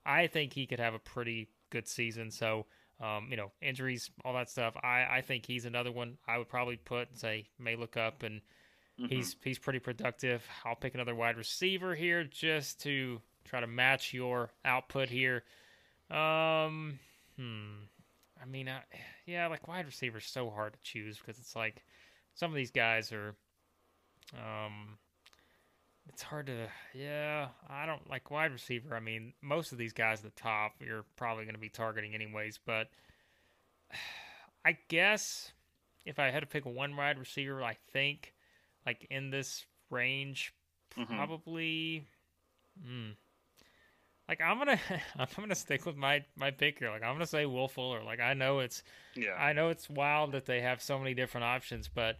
I 0.06 0.28
think 0.28 0.52
he 0.52 0.66
could 0.66 0.80
have 0.80 0.94
a 0.94 0.98
pretty 0.98 1.48
good 1.70 1.88
season. 1.88 2.30
So, 2.30 2.66
um, 3.00 3.28
you 3.30 3.36
know, 3.36 3.50
injuries, 3.60 4.10
all 4.24 4.32
that 4.34 4.48
stuff. 4.48 4.74
I, 4.82 5.06
I 5.10 5.20
think 5.22 5.44
he's 5.44 5.64
another 5.64 5.90
one 5.92 6.18
I 6.26 6.38
would 6.38 6.48
probably 6.48 6.76
put 6.76 7.10
and 7.10 7.18
say, 7.18 7.48
may 7.58 7.74
look 7.74 7.96
up 7.96 8.22
and 8.22 8.40
Mm-hmm. 9.00 9.14
He's 9.14 9.36
he's 9.44 9.58
pretty 9.58 9.78
productive. 9.78 10.44
I'll 10.64 10.74
pick 10.74 10.94
another 10.94 11.14
wide 11.14 11.36
receiver 11.36 11.94
here 11.94 12.24
just 12.24 12.82
to 12.82 13.20
try 13.44 13.60
to 13.60 13.66
match 13.66 14.12
your 14.12 14.50
output 14.64 15.08
here. 15.08 15.44
Um, 16.10 16.98
hmm. 17.36 17.84
I 18.40 18.46
mean, 18.46 18.68
I, 18.68 18.80
yeah, 19.26 19.46
like 19.46 19.68
wide 19.68 19.86
receiver 19.86 20.18
is 20.18 20.24
so 20.24 20.50
hard 20.50 20.72
to 20.72 20.78
choose 20.82 21.18
because 21.18 21.38
it's 21.38 21.54
like 21.54 21.84
some 22.38 22.50
of 22.50 22.56
these 22.56 22.70
guys 22.70 23.12
are, 23.12 23.34
um, 24.34 24.96
it's 26.08 26.22
hard 26.22 26.46
to, 26.46 26.68
yeah, 26.94 27.48
I 27.68 27.84
don't 27.84 28.08
like 28.08 28.30
wide 28.30 28.52
receiver. 28.52 28.94
I 28.94 29.00
mean, 29.00 29.32
most 29.42 29.72
of 29.72 29.78
these 29.78 29.92
guys 29.92 30.18
at 30.24 30.34
the 30.34 30.40
top 30.40 30.72
you're 30.80 31.04
probably 31.16 31.44
going 31.44 31.54
to 31.56 31.60
be 31.60 31.68
targeting 31.68 32.14
anyways, 32.14 32.58
but 32.64 32.88
I 34.64 34.78
guess 34.88 35.52
if 36.06 36.18
I 36.18 36.30
had 36.30 36.40
to 36.40 36.46
pick 36.46 36.64
one 36.64 36.96
wide 36.96 37.18
receiver, 37.18 37.62
I 37.62 37.76
think 37.92 38.34
like 38.86 39.06
in 39.10 39.30
this 39.30 39.64
range, 39.90 40.54
Mm-hmm. 40.98 41.14
probably. 41.16 42.06
Like 44.28 44.40
I'm 44.42 44.58
gonna, 44.58 44.78
I'm 45.18 45.26
gonna 45.36 45.54
stick 45.54 45.86
with 45.86 45.96
my 45.96 46.24
my 46.36 46.50
pick 46.50 46.78
here. 46.78 46.90
Like 46.90 47.02
I'm 47.02 47.14
gonna 47.14 47.26
say 47.26 47.46
Will 47.46 47.68
Fuller. 47.68 48.02
Like 48.02 48.20
I 48.20 48.34
know 48.34 48.60
it's, 48.60 48.82
Yeah. 49.14 49.34
I 49.34 49.52
know 49.52 49.70
it's 49.70 49.88
wild 49.88 50.32
that 50.32 50.46
they 50.46 50.60
have 50.60 50.82
so 50.82 50.98
many 50.98 51.14
different 51.14 51.44
options, 51.44 51.88
but 51.88 52.18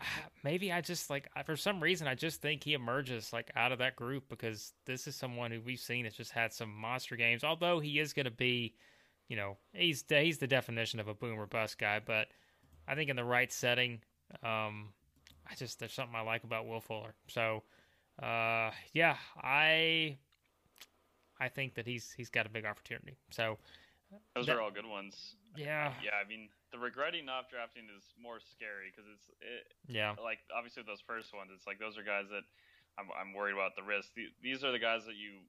ah, 0.00 0.04
maybe 0.44 0.70
I 0.72 0.80
just 0.80 1.10
like 1.10 1.28
for 1.44 1.56
some 1.56 1.82
reason 1.82 2.06
I 2.06 2.14
just 2.14 2.40
think 2.40 2.62
he 2.62 2.74
emerges 2.74 3.32
like 3.32 3.50
out 3.56 3.72
of 3.72 3.78
that 3.78 3.96
group 3.96 4.28
because 4.28 4.72
this 4.86 5.06
is 5.06 5.16
someone 5.16 5.50
who 5.50 5.60
we've 5.60 5.80
seen 5.80 6.04
has 6.04 6.14
just 6.14 6.30
had 6.30 6.52
some 6.52 6.72
monster 6.72 7.16
games. 7.16 7.42
Although 7.42 7.80
he 7.80 7.98
is 7.98 8.12
gonna 8.12 8.30
be, 8.30 8.74
you 9.28 9.36
know, 9.36 9.56
he's 9.72 10.04
he's 10.08 10.38
the 10.38 10.46
definition 10.46 11.00
of 11.00 11.08
a 11.08 11.14
boom 11.14 11.38
or 11.38 11.46
bust 11.46 11.78
guy, 11.78 12.00
but 12.04 12.28
I 12.86 12.94
think 12.94 13.10
in 13.10 13.16
the 13.16 13.24
right 13.24 13.52
setting, 13.52 14.02
um, 14.42 14.90
I 15.50 15.54
just 15.56 15.80
there's 15.80 15.92
something 15.92 16.14
I 16.14 16.20
like 16.20 16.44
about 16.44 16.66
Will 16.66 16.80
Fuller. 16.80 17.14
So, 17.28 17.62
uh, 18.22 18.70
yeah, 18.92 19.16
I 19.42 20.18
I 21.40 21.48
think 21.48 21.74
that 21.74 21.86
he's 21.86 22.12
he's 22.12 22.30
got 22.30 22.46
a 22.46 22.48
big 22.48 22.64
opportunity. 22.64 23.16
So, 23.30 23.58
Those 24.34 24.46
that- 24.46 24.56
are 24.56 24.60
all 24.60 24.70
good 24.70 24.86
ones. 24.86 25.36
yeah, 25.56 25.92
Yeah, 26.02 26.14
I 26.22 26.26
mean, 26.28 26.48
the 26.70 26.78
regretting 26.78 27.24
not 27.26 27.50
drafting 27.50 27.84
is 27.96 28.04
more 28.20 28.38
scary 28.40 28.90
because 28.90 29.10
it's 29.12 29.28
it, 29.40 29.74
yeah, 29.88 30.14
like 30.22 30.38
obviously 30.54 30.82
those 30.86 31.00
first 31.00 31.34
ones. 31.34 31.50
It's 31.54 31.66
like 31.66 31.78
those 31.78 31.98
are 31.98 32.02
guys 32.04 32.26
that 32.30 32.44
I'm 32.98 33.08
I'm 33.18 33.32
worried 33.32 33.54
about 33.54 33.74
the 33.76 33.82
risk. 33.82 34.14
The- 34.14 34.32
These 34.42 34.62
are 34.64 34.70
the 34.72 34.78
guys 34.78 35.04
that 35.06 35.16
you 35.16 35.40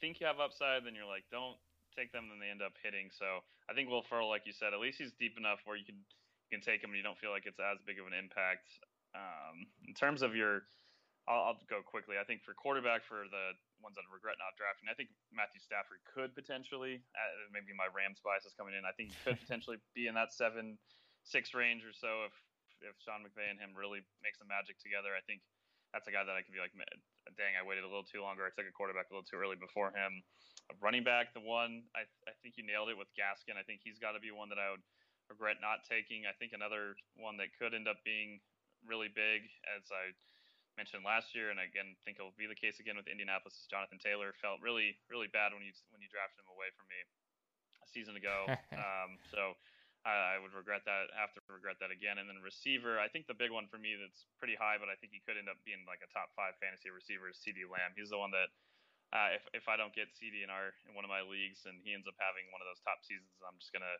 think 0.00 0.18
you 0.20 0.26
have 0.26 0.40
upside, 0.40 0.84
then 0.84 0.94
you're 0.94 1.06
like, 1.06 1.24
don't 1.30 1.56
take 1.94 2.10
them, 2.12 2.28
then 2.30 2.38
they 2.38 2.48
end 2.48 2.62
up 2.62 2.72
hitting. 2.82 3.10
So 3.10 3.42
I 3.68 3.74
think 3.74 3.88
Will 3.90 4.02
Fuller, 4.02 4.24
like 4.24 4.46
you 4.46 4.52
said, 4.52 4.72
at 4.72 4.80
least 4.80 4.98
he's 4.98 5.12
deep 5.12 5.36
enough 5.36 5.60
where 5.66 5.76
you 5.76 5.84
can 5.84 5.96
you 6.50 6.58
can 6.58 6.60
take 6.64 6.82
him 6.82 6.90
and 6.90 6.96
you 6.96 7.02
don't 7.04 7.18
feel 7.18 7.30
like 7.30 7.46
it's 7.46 7.60
as 7.60 7.78
big 7.86 7.98
of 8.00 8.06
an 8.06 8.12
impact. 8.14 8.66
Um, 9.14 9.66
in 9.86 9.94
terms 9.94 10.22
of 10.22 10.34
your, 10.34 10.62
I'll, 11.28 11.54
I'll 11.54 11.58
go 11.68 11.82
quickly. 11.82 12.16
I 12.20 12.24
think 12.24 12.42
for 12.42 12.54
quarterback, 12.54 13.04
for 13.04 13.26
the 13.30 13.54
ones 13.80 13.96
that 13.96 14.04
I 14.06 14.10
regret 14.12 14.36
not 14.40 14.56
drafting, 14.56 14.88
I 14.88 14.96
think 14.96 15.12
Matthew 15.32 15.60
Stafford 15.60 16.00
could 16.04 16.32
potentially, 16.36 17.00
uh, 17.16 17.32
maybe 17.52 17.72
my 17.76 17.88
Rams 17.90 18.20
bias 18.22 18.44
is 18.44 18.54
coming 18.56 18.76
in. 18.76 18.84
I 18.84 18.94
think 18.94 19.12
he 19.12 19.18
could 19.24 19.40
potentially 19.44 19.80
be 19.96 20.06
in 20.06 20.14
that 20.16 20.32
seven, 20.32 20.76
six 21.24 21.52
range 21.52 21.84
or 21.84 21.92
so 21.92 22.28
if 22.28 22.34
if 22.80 22.96
Sean 23.04 23.20
McVay 23.20 23.52
and 23.52 23.60
him 23.60 23.76
really 23.76 24.00
make 24.24 24.32
some 24.40 24.48
magic 24.48 24.80
together. 24.80 25.12
I 25.12 25.20
think 25.28 25.44
that's 25.92 26.08
a 26.08 26.14
guy 26.14 26.24
that 26.24 26.32
I 26.32 26.40
could 26.40 26.56
be 26.56 26.62
like, 26.62 26.72
dang, 27.36 27.58
I 27.58 27.66
waited 27.66 27.84
a 27.84 27.90
little 27.90 28.06
too 28.06 28.24
longer. 28.24 28.46
I 28.46 28.52
took 28.54 28.64
a 28.64 28.72
quarterback 28.72 29.10
a 29.10 29.12
little 29.12 29.26
too 29.26 29.36
early 29.36 29.58
before 29.58 29.92
him. 29.92 30.24
A 30.72 30.74
running 30.80 31.04
back, 31.04 31.36
the 31.36 31.44
one 31.44 31.84
I 31.92 32.06
I 32.24 32.32
think 32.40 32.56
you 32.56 32.64
nailed 32.64 32.88
it 32.88 32.96
with 32.96 33.12
Gaskin. 33.12 33.58
I 33.58 33.66
think 33.66 33.84
he's 33.84 34.00
got 34.00 34.16
to 34.16 34.22
be 34.22 34.32
one 34.32 34.48
that 34.48 34.60
I 34.60 34.72
would 34.72 34.84
regret 35.28 35.60
not 35.60 35.84
taking. 35.84 36.24
I 36.24 36.34
think 36.38 36.56
another 36.56 36.96
one 37.18 37.36
that 37.38 37.52
could 37.58 37.74
end 37.74 37.90
up 37.90 38.00
being 38.06 38.40
really 38.86 39.12
big, 39.12 39.44
as 39.76 39.84
I 39.92 40.16
mentioned 40.80 41.04
last 41.04 41.36
year, 41.36 41.52
and 41.52 41.60
again 41.60 41.92
think 42.08 42.16
it'll 42.16 42.32
be 42.40 42.48
the 42.48 42.56
case 42.56 42.80
again 42.80 42.96
with 42.96 43.04
Indianapolis. 43.04 43.60
Is 43.60 43.68
Jonathan 43.68 44.00
Taylor 44.00 44.32
felt 44.40 44.64
really 44.64 44.96
really 45.12 45.28
bad 45.28 45.52
when 45.52 45.60
you 45.60 45.76
when 45.92 46.00
you 46.00 46.08
drafted 46.08 46.40
him 46.40 46.48
away 46.48 46.72
from 46.72 46.88
me 46.88 46.96
a 47.84 47.88
season 47.92 48.16
ago. 48.16 48.48
um, 48.80 49.20
so 49.28 49.52
I, 50.08 50.32
I 50.32 50.36
would 50.40 50.56
regret 50.56 50.88
that. 50.88 51.12
Have 51.12 51.36
to 51.36 51.44
regret 51.52 51.76
that 51.84 51.92
again. 51.92 52.16
And 52.16 52.24
then 52.24 52.40
receiver, 52.40 52.96
I 52.96 53.12
think 53.12 53.28
the 53.28 53.36
big 53.36 53.52
one 53.52 53.68
for 53.68 53.76
me 53.76 53.92
that's 54.00 54.24
pretty 54.40 54.56
high, 54.56 54.80
but 54.80 54.88
I 54.88 54.96
think 54.96 55.12
he 55.12 55.20
could 55.20 55.36
end 55.36 55.52
up 55.52 55.60
being 55.68 55.84
like 55.84 56.00
a 56.00 56.08
top 56.08 56.32
five 56.32 56.56
fantasy 56.56 56.88
receiver 56.88 57.28
is 57.28 57.36
CeeDee 57.36 57.68
Lamb. 57.68 57.92
He's 57.92 58.08
the 58.08 58.16
one 58.16 58.32
that. 58.32 58.48
Uh, 59.10 59.34
if, 59.34 59.42
if 59.50 59.66
I 59.66 59.74
don't 59.74 59.90
get 59.90 60.06
CeeDee 60.14 60.46
in 60.46 60.54
our 60.54 60.70
in 60.86 60.94
one 60.94 61.02
of 61.02 61.10
my 61.10 61.18
leagues 61.18 61.66
and 61.66 61.82
he 61.82 61.90
ends 61.90 62.06
up 62.06 62.14
having 62.22 62.46
one 62.54 62.62
of 62.62 62.70
those 62.70 62.78
top 62.86 63.02
seasons, 63.02 63.26
I'm 63.42 63.58
just 63.58 63.74
gonna 63.74 63.98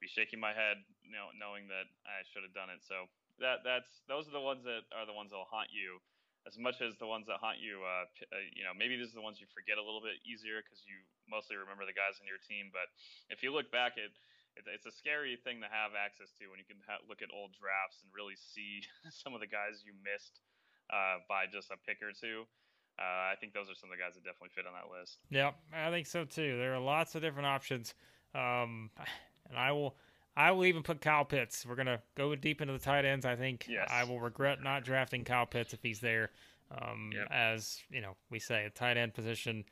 be 0.00 0.08
shaking 0.08 0.40
my 0.40 0.56
head, 0.56 0.80
you 1.04 1.12
know, 1.12 1.28
knowing 1.36 1.68
that 1.68 1.84
I 2.08 2.24
should 2.24 2.40
have 2.40 2.56
done 2.56 2.72
it. 2.72 2.80
So 2.80 3.04
that 3.36 3.60
that's 3.68 4.00
those 4.08 4.24
are 4.24 4.32
the 4.32 4.40
ones 4.40 4.64
that 4.64 4.88
are 4.96 5.04
the 5.04 5.12
ones 5.12 5.28
that'll 5.28 5.44
haunt 5.44 5.68
you 5.68 6.00
as 6.46 6.54
much 6.56 6.78
as 6.78 6.94
the 7.02 7.10
ones 7.10 7.26
that 7.26 7.42
haunt 7.42 7.58
you. 7.58 7.82
Uh, 7.82 8.06
uh, 8.30 8.38
you 8.54 8.62
know, 8.62 8.70
maybe 8.70 8.94
these 8.94 9.10
are 9.10 9.18
the 9.18 9.26
ones 9.26 9.42
you 9.42 9.50
forget 9.50 9.76
a 9.76 9.84
little 9.84 10.00
bit 10.00 10.22
easier 10.22 10.62
because 10.62 10.86
you 10.86 10.94
mostly 11.26 11.58
remember 11.58 11.82
the 11.82 11.96
guys 11.96 12.16
on 12.22 12.26
your 12.30 12.38
team. 12.38 12.70
But 12.70 12.86
if 13.28 13.42
you 13.42 13.50
look 13.50 13.68
back 13.74 13.98
it, 13.98 14.14
it's 14.56 14.86
a 14.86 14.94
scary 14.94 15.36
thing 15.44 15.60
to 15.60 15.68
have 15.68 15.92
access 15.92 16.32
to 16.40 16.48
when 16.48 16.56
you 16.56 16.64
can 16.64 16.80
ha- 16.88 17.02
look 17.04 17.20
at 17.20 17.28
old 17.34 17.52
drafts 17.58 18.00
and 18.00 18.08
really 18.14 18.38
see 18.38 18.80
some 19.12 19.34
of 19.34 19.42
the 19.42 19.50
guys 19.50 19.84
you 19.84 19.92
missed 20.00 20.40
uh, 20.88 21.20
by 21.28 21.44
just 21.50 21.68
a 21.74 21.78
pick 21.84 22.00
or 22.00 22.14
two. 22.14 22.46
Uh, 22.96 23.28
I 23.28 23.34
think 23.36 23.52
those 23.52 23.68
are 23.68 23.76
some 23.76 23.92
of 23.92 23.98
the 23.98 24.02
guys 24.02 24.16
that 24.16 24.24
definitely 24.24 24.56
fit 24.56 24.64
on 24.64 24.72
that 24.72 24.88
list. 24.88 25.20
Yep, 25.28 25.52
I 25.74 25.90
think 25.90 26.06
so 26.06 26.24
too. 26.24 26.56
There 26.56 26.72
are 26.72 26.80
lots 26.80 27.14
of 27.14 27.20
different 27.20 27.44
options, 27.44 27.92
um, 28.34 28.88
and 29.50 29.58
I 29.58 29.72
will, 29.72 29.96
I 30.36 30.50
will 30.50 30.66
even 30.66 30.82
put 30.82 31.00
Kyle 31.00 31.24
Pitts. 31.24 31.64
We're 31.66 31.76
gonna 31.76 32.00
go 32.14 32.34
deep 32.34 32.60
into 32.60 32.72
the 32.72 32.78
tight 32.78 33.04
ends. 33.04 33.24
I 33.24 33.36
think 33.36 33.66
Yes. 33.68 33.88
I 33.90 34.04
will 34.04 34.20
regret 34.20 34.62
not 34.62 34.84
drafting 34.84 35.24
Kyle 35.24 35.46
Pitts 35.46 35.72
if 35.72 35.82
he's 35.82 36.00
there. 36.00 36.30
Um, 36.70 37.10
Yep. 37.14 37.28
As 37.30 37.82
you 37.90 38.00
know, 38.00 38.16
we 38.30 38.38
say 38.38 38.64
a 38.64 38.70
tight 38.70 38.96
end 38.96 39.14
position. 39.14 39.64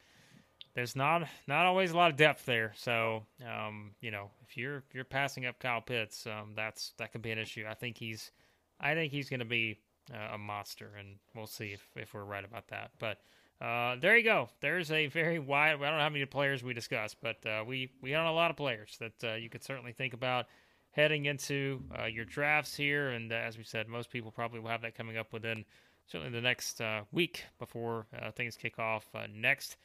There's 0.75 0.97
not 0.97 1.29
not 1.47 1.67
always 1.67 1.93
a 1.93 1.97
lot 1.97 2.11
of 2.11 2.17
depth 2.17 2.47
there, 2.47 2.73
so 2.77 3.27
um, 3.47 3.95
you 4.01 4.11
know 4.11 4.31
if 4.43 4.57
you're 4.57 4.79
if 4.79 4.95
you're 4.95 5.05
passing 5.05 5.47
up 5.47 5.59
Kyle 5.61 5.81
Pitts, 5.81 6.27
um, 6.27 6.53
that's 6.57 6.95
that 6.99 7.13
could 7.13 7.23
be 7.23 7.31
an 7.31 7.39
issue. 7.39 7.65
I 7.69 7.75
think 7.75 7.97
he's, 7.99 8.33
I 8.81 8.95
think 8.95 9.13
he's 9.13 9.29
going 9.29 9.41
to 9.41 9.47
be 9.47 9.79
uh, 10.13 10.35
a 10.35 10.39
monster, 10.39 10.93
and 10.99 11.19
we'll 11.35 11.47
see 11.47 11.73
if, 11.75 11.87
if 11.95 12.13
we're 12.15 12.25
right 12.25 12.45
about 12.45 12.69
that. 12.69 12.91
But 12.99 13.19
uh, 13.65 13.97
there 13.99 14.15
you 14.15 14.25
go. 14.25 14.51
There's 14.61 14.91
a 14.91 15.07
very 15.07 15.39
wide. 15.39 15.69
I 15.69 15.71
don't 15.71 15.81
know 15.81 15.99
how 15.99 16.11
many 16.11 16.27
players 16.27 16.63
we 16.63 16.75
discussed, 16.75 17.17
but 17.23 17.39
uh, 17.47 17.65
we 17.67 17.91
we 18.03 18.15
own 18.15 18.27
a 18.27 18.33
lot 18.33 18.51
of 18.51 18.59
players 18.59 18.99
that 19.01 19.25
uh, 19.25 19.35
you 19.37 19.49
could 19.49 19.65
certainly 19.65 19.93
think 19.93 20.13
about 20.13 20.47
heading 20.91 21.25
into 21.25 21.83
uh, 21.99 22.05
your 22.05 22.27
drafts 22.27 22.77
here. 22.77 23.09
And 23.09 23.33
uh, 23.33 23.37
as 23.37 23.57
we 23.57 23.65
said, 23.65 23.89
most 23.89 24.11
people 24.11 24.31
probably 24.31 24.61
will 24.61 24.69
have 24.69 24.83
that 24.83 24.95
coming 24.95 25.17
up 25.17 25.33
within 25.33 25.65
certainly 26.07 26.31
the 26.31 26.43
next 26.43 26.83
uh, 26.83 27.05
week 27.11 27.45
before 27.59 28.07
things 28.37 28.55
kick 28.55 28.79
off 28.79 29.07
next 29.35 29.77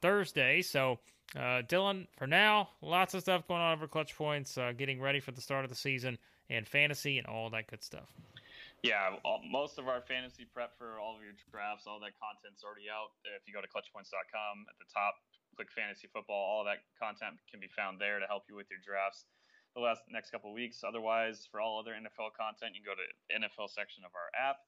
Thursday. 0.00 0.62
So. 0.62 0.98
Dylan, 1.34 2.08
for 2.18 2.26
now, 2.26 2.68
lots 2.82 3.14
of 3.14 3.22
stuff 3.22 3.48
going 3.48 3.62
on 3.62 3.72
over 3.72 3.88
Clutch 3.88 4.14
Points, 4.14 4.58
getting 4.76 5.00
ready 5.00 5.18
for 5.18 5.30
the 5.30 5.40
start 5.40 5.64
of 5.64 5.70
the 5.70 5.76
season 5.76 6.18
and 6.50 6.68
fantasy 6.68 7.16
and 7.16 7.26
all 7.26 7.48
that 7.48 7.68
good 7.68 7.82
stuff. 7.82 8.12
Yeah, 8.82 9.14
all, 9.22 9.38
most 9.46 9.78
of 9.78 9.86
our 9.86 10.02
fantasy 10.02 10.42
prep 10.42 10.74
for 10.74 10.98
all 10.98 11.14
of 11.14 11.22
your 11.22 11.38
drafts, 11.54 11.86
all 11.86 12.02
that 12.02 12.18
content's 12.18 12.66
already 12.66 12.90
out. 12.90 13.14
If 13.22 13.46
you 13.46 13.54
go 13.54 13.62
to 13.62 13.70
clutchpoints.com 13.70 14.54
at 14.66 14.76
the 14.82 14.90
top, 14.90 15.14
click 15.54 15.70
fantasy 15.70 16.10
football, 16.10 16.34
all 16.34 16.66
that 16.66 16.82
content 16.98 17.38
can 17.46 17.62
be 17.62 17.70
found 17.70 18.02
there 18.02 18.18
to 18.18 18.26
help 18.26 18.42
you 18.50 18.58
with 18.58 18.66
your 18.74 18.82
drafts 18.82 19.30
the 19.78 19.80
last 19.80 20.02
next 20.10 20.34
couple 20.34 20.50
weeks. 20.50 20.82
Otherwise, 20.82 21.46
for 21.46 21.62
all 21.62 21.78
other 21.78 21.94
NFL 21.94 22.34
content, 22.34 22.74
you 22.74 22.82
can 22.82 22.90
go 22.90 22.98
to 22.98 23.06
NFL 23.30 23.70
section 23.70 24.02
of 24.02 24.10
our 24.18 24.34
app, 24.34 24.58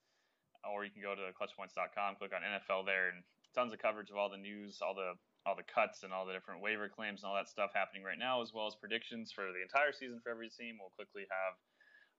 or 0.63 0.87
you 0.87 0.95
can 0.95 1.03
go 1.03 1.19
to 1.19 1.35
clutchpoints.com, 1.35 2.15
click 2.23 2.31
on 2.31 2.47
NFL 2.47 2.87
there, 2.87 3.11
and 3.11 3.27
tons 3.51 3.75
of 3.75 3.83
coverage 3.83 4.15
of 4.15 4.17
all 4.17 4.31
the 4.31 4.41
news, 4.41 4.79
all 4.79 4.95
the 4.95 5.19
all 5.45 5.53
the 5.53 5.67
cuts 5.69 6.07
and 6.07 6.13
all 6.15 6.25
the 6.25 6.33
different 6.33 6.65
waiver 6.65 6.89
claims 6.89 7.21
and 7.21 7.29
all 7.29 7.37
that 7.37 7.53
stuff 7.53 7.69
happening 7.77 8.01
right 8.01 8.17
now, 8.17 8.41
as 8.41 8.57
well 8.57 8.65
as 8.65 8.73
predictions 8.81 9.29
for 9.29 9.53
the 9.53 9.61
entire 9.61 9.93
season 9.93 10.17
for 10.25 10.33
every 10.33 10.49
team. 10.49 10.81
We'll 10.81 10.95
quickly 10.97 11.29
have 11.29 11.53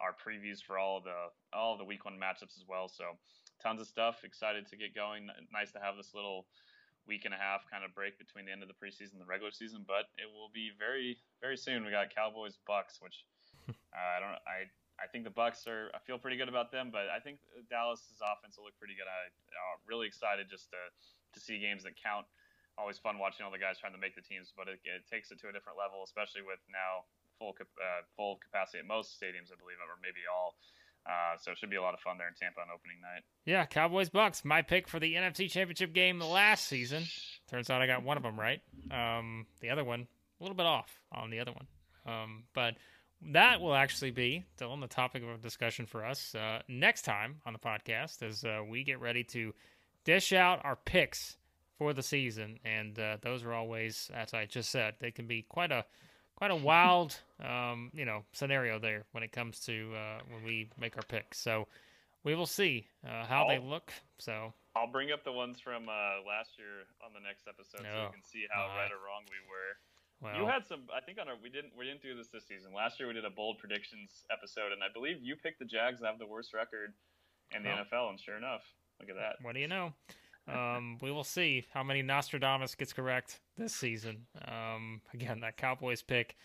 our 0.01 0.15
previews 0.15 0.61
for 0.61 0.77
all 0.77 1.01
the 1.01 1.31
all 1.55 1.77
the 1.77 1.85
week 1.85 2.05
one 2.05 2.19
matchups 2.19 2.57
as 2.57 2.65
well. 2.67 2.87
So 2.87 3.15
tons 3.61 3.81
of 3.81 3.87
stuff. 3.87 4.23
Excited 4.23 4.67
to 4.67 4.75
get 4.75 4.95
going. 4.95 5.27
Nice 5.51 5.71
to 5.71 5.79
have 5.79 5.95
this 5.95 6.13
little 6.13 6.47
week 7.07 7.25
and 7.25 7.33
a 7.33 7.37
half 7.37 7.69
kind 7.69 7.85
of 7.85 7.93
break 7.93 8.17
between 8.17 8.45
the 8.45 8.51
end 8.51 8.65
of 8.65 8.67
the 8.67 8.77
preseason 8.77 9.13
and 9.13 9.21
the 9.21 9.29
regular 9.29 9.53
season, 9.53 9.85
but 9.85 10.09
it 10.17 10.25
will 10.25 10.49
be 10.53 10.71
very 10.77 11.17
very 11.41 11.57
soon. 11.57 11.85
We 11.85 11.91
got 11.91 12.13
Cowboys 12.13 12.57
Bucks, 12.65 12.99
which 12.99 13.25
uh, 13.69 13.73
I 13.95 14.19
don't 14.19 14.39
I. 14.45 14.69
I 14.95 15.11
think 15.11 15.27
the 15.27 15.35
Bucks 15.35 15.67
are. 15.67 15.91
I 15.91 15.99
feel 16.07 16.15
pretty 16.15 16.39
good 16.39 16.47
about 16.47 16.71
them, 16.71 16.87
but 16.87 17.11
I 17.11 17.19
think 17.19 17.43
Dallas's 17.67 18.23
offense 18.23 18.55
will 18.55 18.63
look 18.63 18.79
pretty 18.79 18.95
good. 18.95 19.11
I, 19.11 19.27
I'm 19.27 19.83
really 19.83 20.07
excited 20.07 20.47
just 20.47 20.71
to 20.71 20.79
to 21.35 21.39
see 21.43 21.59
games 21.59 21.83
that 21.83 21.99
count. 21.99 22.23
Always 22.79 22.99
fun 22.99 23.19
watching 23.19 23.43
all 23.43 23.51
the 23.51 23.59
guys 23.59 23.75
trying 23.75 23.91
to 23.91 23.99
make 23.99 24.15
the 24.15 24.23
teams, 24.23 24.55
but 24.55 24.67
it, 24.67 24.79
it 24.83 25.03
takes 25.07 25.31
it 25.31 25.39
to 25.43 25.47
a 25.47 25.53
different 25.55 25.79
level, 25.79 26.03
especially 26.03 26.43
with 26.47 26.59
now 26.71 27.07
full 27.39 27.55
uh, 27.59 28.01
full 28.15 28.39
capacity 28.43 28.79
at 28.79 28.85
most 28.85 29.19
stadiums, 29.19 29.51
I 29.51 29.57
believe, 29.59 29.77
or 29.81 29.97
maybe 30.01 30.21
all. 30.31 30.55
Uh, 31.05 31.37
so 31.39 31.51
it 31.51 31.57
should 31.57 31.69
be 31.69 31.75
a 31.75 31.81
lot 31.81 31.93
of 31.93 31.99
fun 31.99 32.17
there 32.17 32.27
in 32.27 32.33
Tampa 32.33 32.61
on 32.61 32.67
opening 32.73 32.97
night. 32.99 33.23
Yeah, 33.45 33.65
Cowboys 33.65 34.09
Bucks. 34.09 34.43
My 34.43 34.63
pick 34.63 34.87
for 34.87 34.99
the 34.99 35.13
NFC 35.13 35.49
Championship 35.49 35.93
game 35.93 36.19
last 36.19 36.67
season. 36.67 37.03
Turns 37.47 37.69
out 37.69 37.81
I 37.81 37.87
got 37.87 38.03
one 38.03 38.17
of 38.17 38.23
them 38.23 38.39
right. 38.39 38.61
Um, 38.89 39.45
the 39.61 39.69
other 39.69 39.83
one 39.83 40.07
a 40.39 40.43
little 40.43 40.55
bit 40.55 40.65
off 40.65 40.99
on 41.11 41.29
the 41.29 41.39
other 41.39 41.51
one. 41.51 41.67
Um, 42.07 42.43
but 42.53 42.75
that 43.21 43.61
will 43.61 43.75
actually 43.75 44.11
be 44.11 44.43
still 44.55 44.71
on 44.71 44.79
the 44.79 44.87
topic 44.87 45.23
of 45.23 45.41
discussion 45.41 45.85
for 45.85 46.03
us 46.03 46.33
uh, 46.35 46.61
next 46.67 47.03
time 47.03 47.35
on 47.45 47.53
the 47.53 47.59
podcast 47.59 48.23
as 48.23 48.43
uh, 48.43 48.61
we 48.67 48.83
get 48.83 48.99
ready 48.99 49.23
to 49.23 49.53
dish 50.03 50.33
out 50.33 50.63
our 50.63 50.75
picks 50.75 51.37
for 51.77 51.93
the 51.93 52.03
season, 52.03 52.57
and 52.63 52.97
uh, 52.99 53.17
those 53.21 53.43
are 53.43 53.53
always, 53.53 54.09
as 54.13 54.33
I 54.33 54.45
just 54.45 54.71
said, 54.71 54.95
they 54.99 55.11
can 55.11 55.27
be 55.27 55.41
quite 55.41 55.71
a 55.71 55.85
quite 56.35 56.51
a 56.51 56.55
wild, 56.55 57.17
um, 57.43 57.91
you 57.93 58.05
know, 58.05 58.23
scenario 58.33 58.79
there 58.79 59.03
when 59.11 59.23
it 59.23 59.31
comes 59.31 59.59
to 59.61 59.91
uh, 59.95 60.19
when 60.29 60.43
we 60.43 60.69
make 60.79 60.95
our 60.97 61.03
picks. 61.03 61.39
So 61.39 61.67
we 62.23 62.35
will 62.35 62.45
see 62.45 62.87
uh, 63.07 63.25
how 63.25 63.47
they 63.47 63.59
look. 63.59 63.91
So 64.17 64.53
I'll 64.75 64.91
bring 64.91 65.11
up 65.11 65.23
the 65.23 65.31
ones 65.31 65.59
from 65.59 65.87
uh, 65.87 66.21
last 66.27 66.51
year 66.57 66.83
on 67.05 67.11
the 67.13 67.19
next 67.25 67.47
episode, 67.47 67.81
so 67.81 67.97
Oh, 67.97 68.03
you 68.07 68.11
can 68.11 68.23
see 68.23 68.45
how 68.53 68.67
my. 68.67 68.83
right 68.83 68.91
or 68.91 68.99
wrong 69.05 69.23
we 69.29 69.39
were. 69.47 69.71
well, 70.21 70.35
You 70.41 70.45
had 70.51 70.65
some. 70.67 70.81
I 70.95 70.99
think 71.01 71.17
on 71.19 71.27
our 71.29 71.35
we 71.41 71.49
didn't 71.49 71.71
we 71.77 71.85
didn't 71.85 72.01
do 72.01 72.15
this 72.15 72.27
this 72.27 72.45
season. 72.47 72.73
Last 72.73 72.99
year 72.99 73.07
we 73.07 73.13
did 73.13 73.25
a 73.25 73.29
bold 73.29 73.57
predictions 73.59 74.25
episode, 74.31 74.71
and 74.73 74.83
I 74.83 74.87
believe 74.93 75.17
you 75.21 75.35
picked 75.35 75.59
the 75.59 75.65
Jags 75.65 75.99
to 76.01 76.05
have 76.07 76.19
the 76.19 76.27
worst 76.27 76.53
record 76.53 76.93
in 77.55 77.63
the 77.63 77.69
Oh. 77.71 77.83
NFL. 77.83 78.09
And 78.09 78.19
sure 78.19 78.35
enough, 78.37 78.63
look 78.99 79.09
at 79.09 79.15
that. 79.15 79.35
what 79.41 79.53
do 79.55 79.61
you 79.61 79.67
know? 79.67 79.93
Um, 80.47 80.97
we 81.01 81.11
will 81.11 81.23
see 81.23 81.65
how 81.73 81.83
many 81.83 82.01
Nostradamus 82.01 82.75
gets 82.75 82.93
correct 82.93 83.39
this 83.57 83.73
season. 83.73 84.27
Um, 84.47 85.01
again, 85.13 85.39
that 85.41 85.57
Cowboys 85.57 86.01
pick 86.01 86.35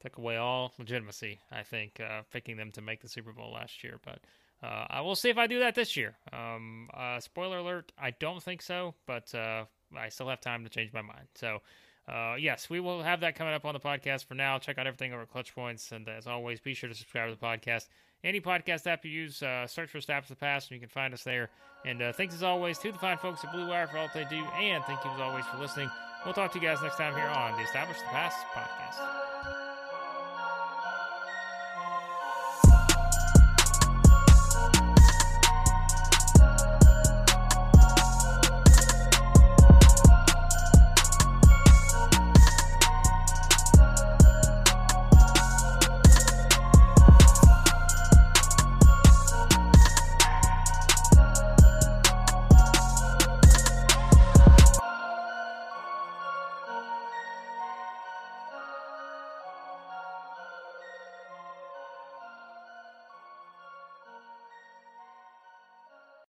took 0.00 0.18
away 0.18 0.36
all 0.36 0.72
legitimacy. 0.78 1.40
I 1.50 1.62
think 1.62 2.00
uh, 2.00 2.22
picking 2.30 2.56
them 2.56 2.70
to 2.72 2.82
make 2.82 3.00
the 3.00 3.08
Super 3.08 3.32
Bowl 3.32 3.52
last 3.52 3.82
year, 3.82 3.98
but 4.04 4.20
uh, 4.62 4.86
I 4.90 5.00
will 5.00 5.16
see 5.16 5.30
if 5.30 5.38
I 5.38 5.46
do 5.46 5.58
that 5.60 5.74
this 5.74 5.96
year. 5.96 6.16
Um, 6.32 6.88
uh, 6.94 7.20
spoiler 7.20 7.58
alert: 7.58 7.92
I 7.98 8.10
don't 8.12 8.42
think 8.42 8.62
so, 8.62 8.94
but 9.06 9.34
uh, 9.34 9.64
I 9.96 10.08
still 10.10 10.28
have 10.28 10.40
time 10.40 10.64
to 10.64 10.70
change 10.70 10.92
my 10.92 11.02
mind. 11.02 11.28
So. 11.34 11.60
Uh, 12.08 12.36
yes, 12.38 12.70
we 12.70 12.80
will 12.80 13.02
have 13.02 13.20
that 13.20 13.34
coming 13.34 13.52
up 13.52 13.66
on 13.66 13.74
the 13.74 13.80
podcast. 13.80 14.24
For 14.24 14.32
now, 14.32 14.58
check 14.58 14.78
out 14.78 14.86
everything 14.86 15.12
over 15.12 15.26
Clutch 15.26 15.54
Points, 15.54 15.92
and 15.92 16.08
as 16.08 16.26
always, 16.26 16.58
be 16.58 16.72
sure 16.72 16.88
to 16.88 16.94
subscribe 16.94 17.28
to 17.28 17.36
the 17.38 17.46
podcast. 17.46 17.88
Any 18.24 18.40
podcast 18.40 18.86
app 18.86 19.04
you 19.04 19.10
use, 19.10 19.42
uh, 19.42 19.66
search 19.66 19.90
for 19.90 19.98
of 19.98 20.28
the 20.28 20.36
Past, 20.36 20.70
and 20.70 20.76
you 20.76 20.80
can 20.80 20.88
find 20.88 21.14
us 21.14 21.22
there. 21.22 21.50
And 21.86 22.02
uh, 22.02 22.12
thanks 22.12 22.34
as 22.34 22.42
always 22.42 22.78
to 22.78 22.90
the 22.90 22.98
fine 22.98 23.18
folks 23.18 23.44
at 23.44 23.52
Blue 23.52 23.68
Wire 23.68 23.86
for 23.86 23.98
all 23.98 24.10
they 24.12 24.24
do, 24.24 24.42
and 24.60 24.82
thank 24.84 25.04
you 25.04 25.10
as 25.10 25.20
always 25.20 25.44
for 25.46 25.58
listening. 25.58 25.90
We'll 26.24 26.34
talk 26.34 26.52
to 26.52 26.58
you 26.58 26.66
guys 26.66 26.82
next 26.82 26.96
time 26.96 27.14
here 27.14 27.28
on 27.28 27.56
the 27.56 27.62
Establish 27.62 27.98
the 27.98 28.06
Past 28.06 28.38
podcast. 28.54 29.27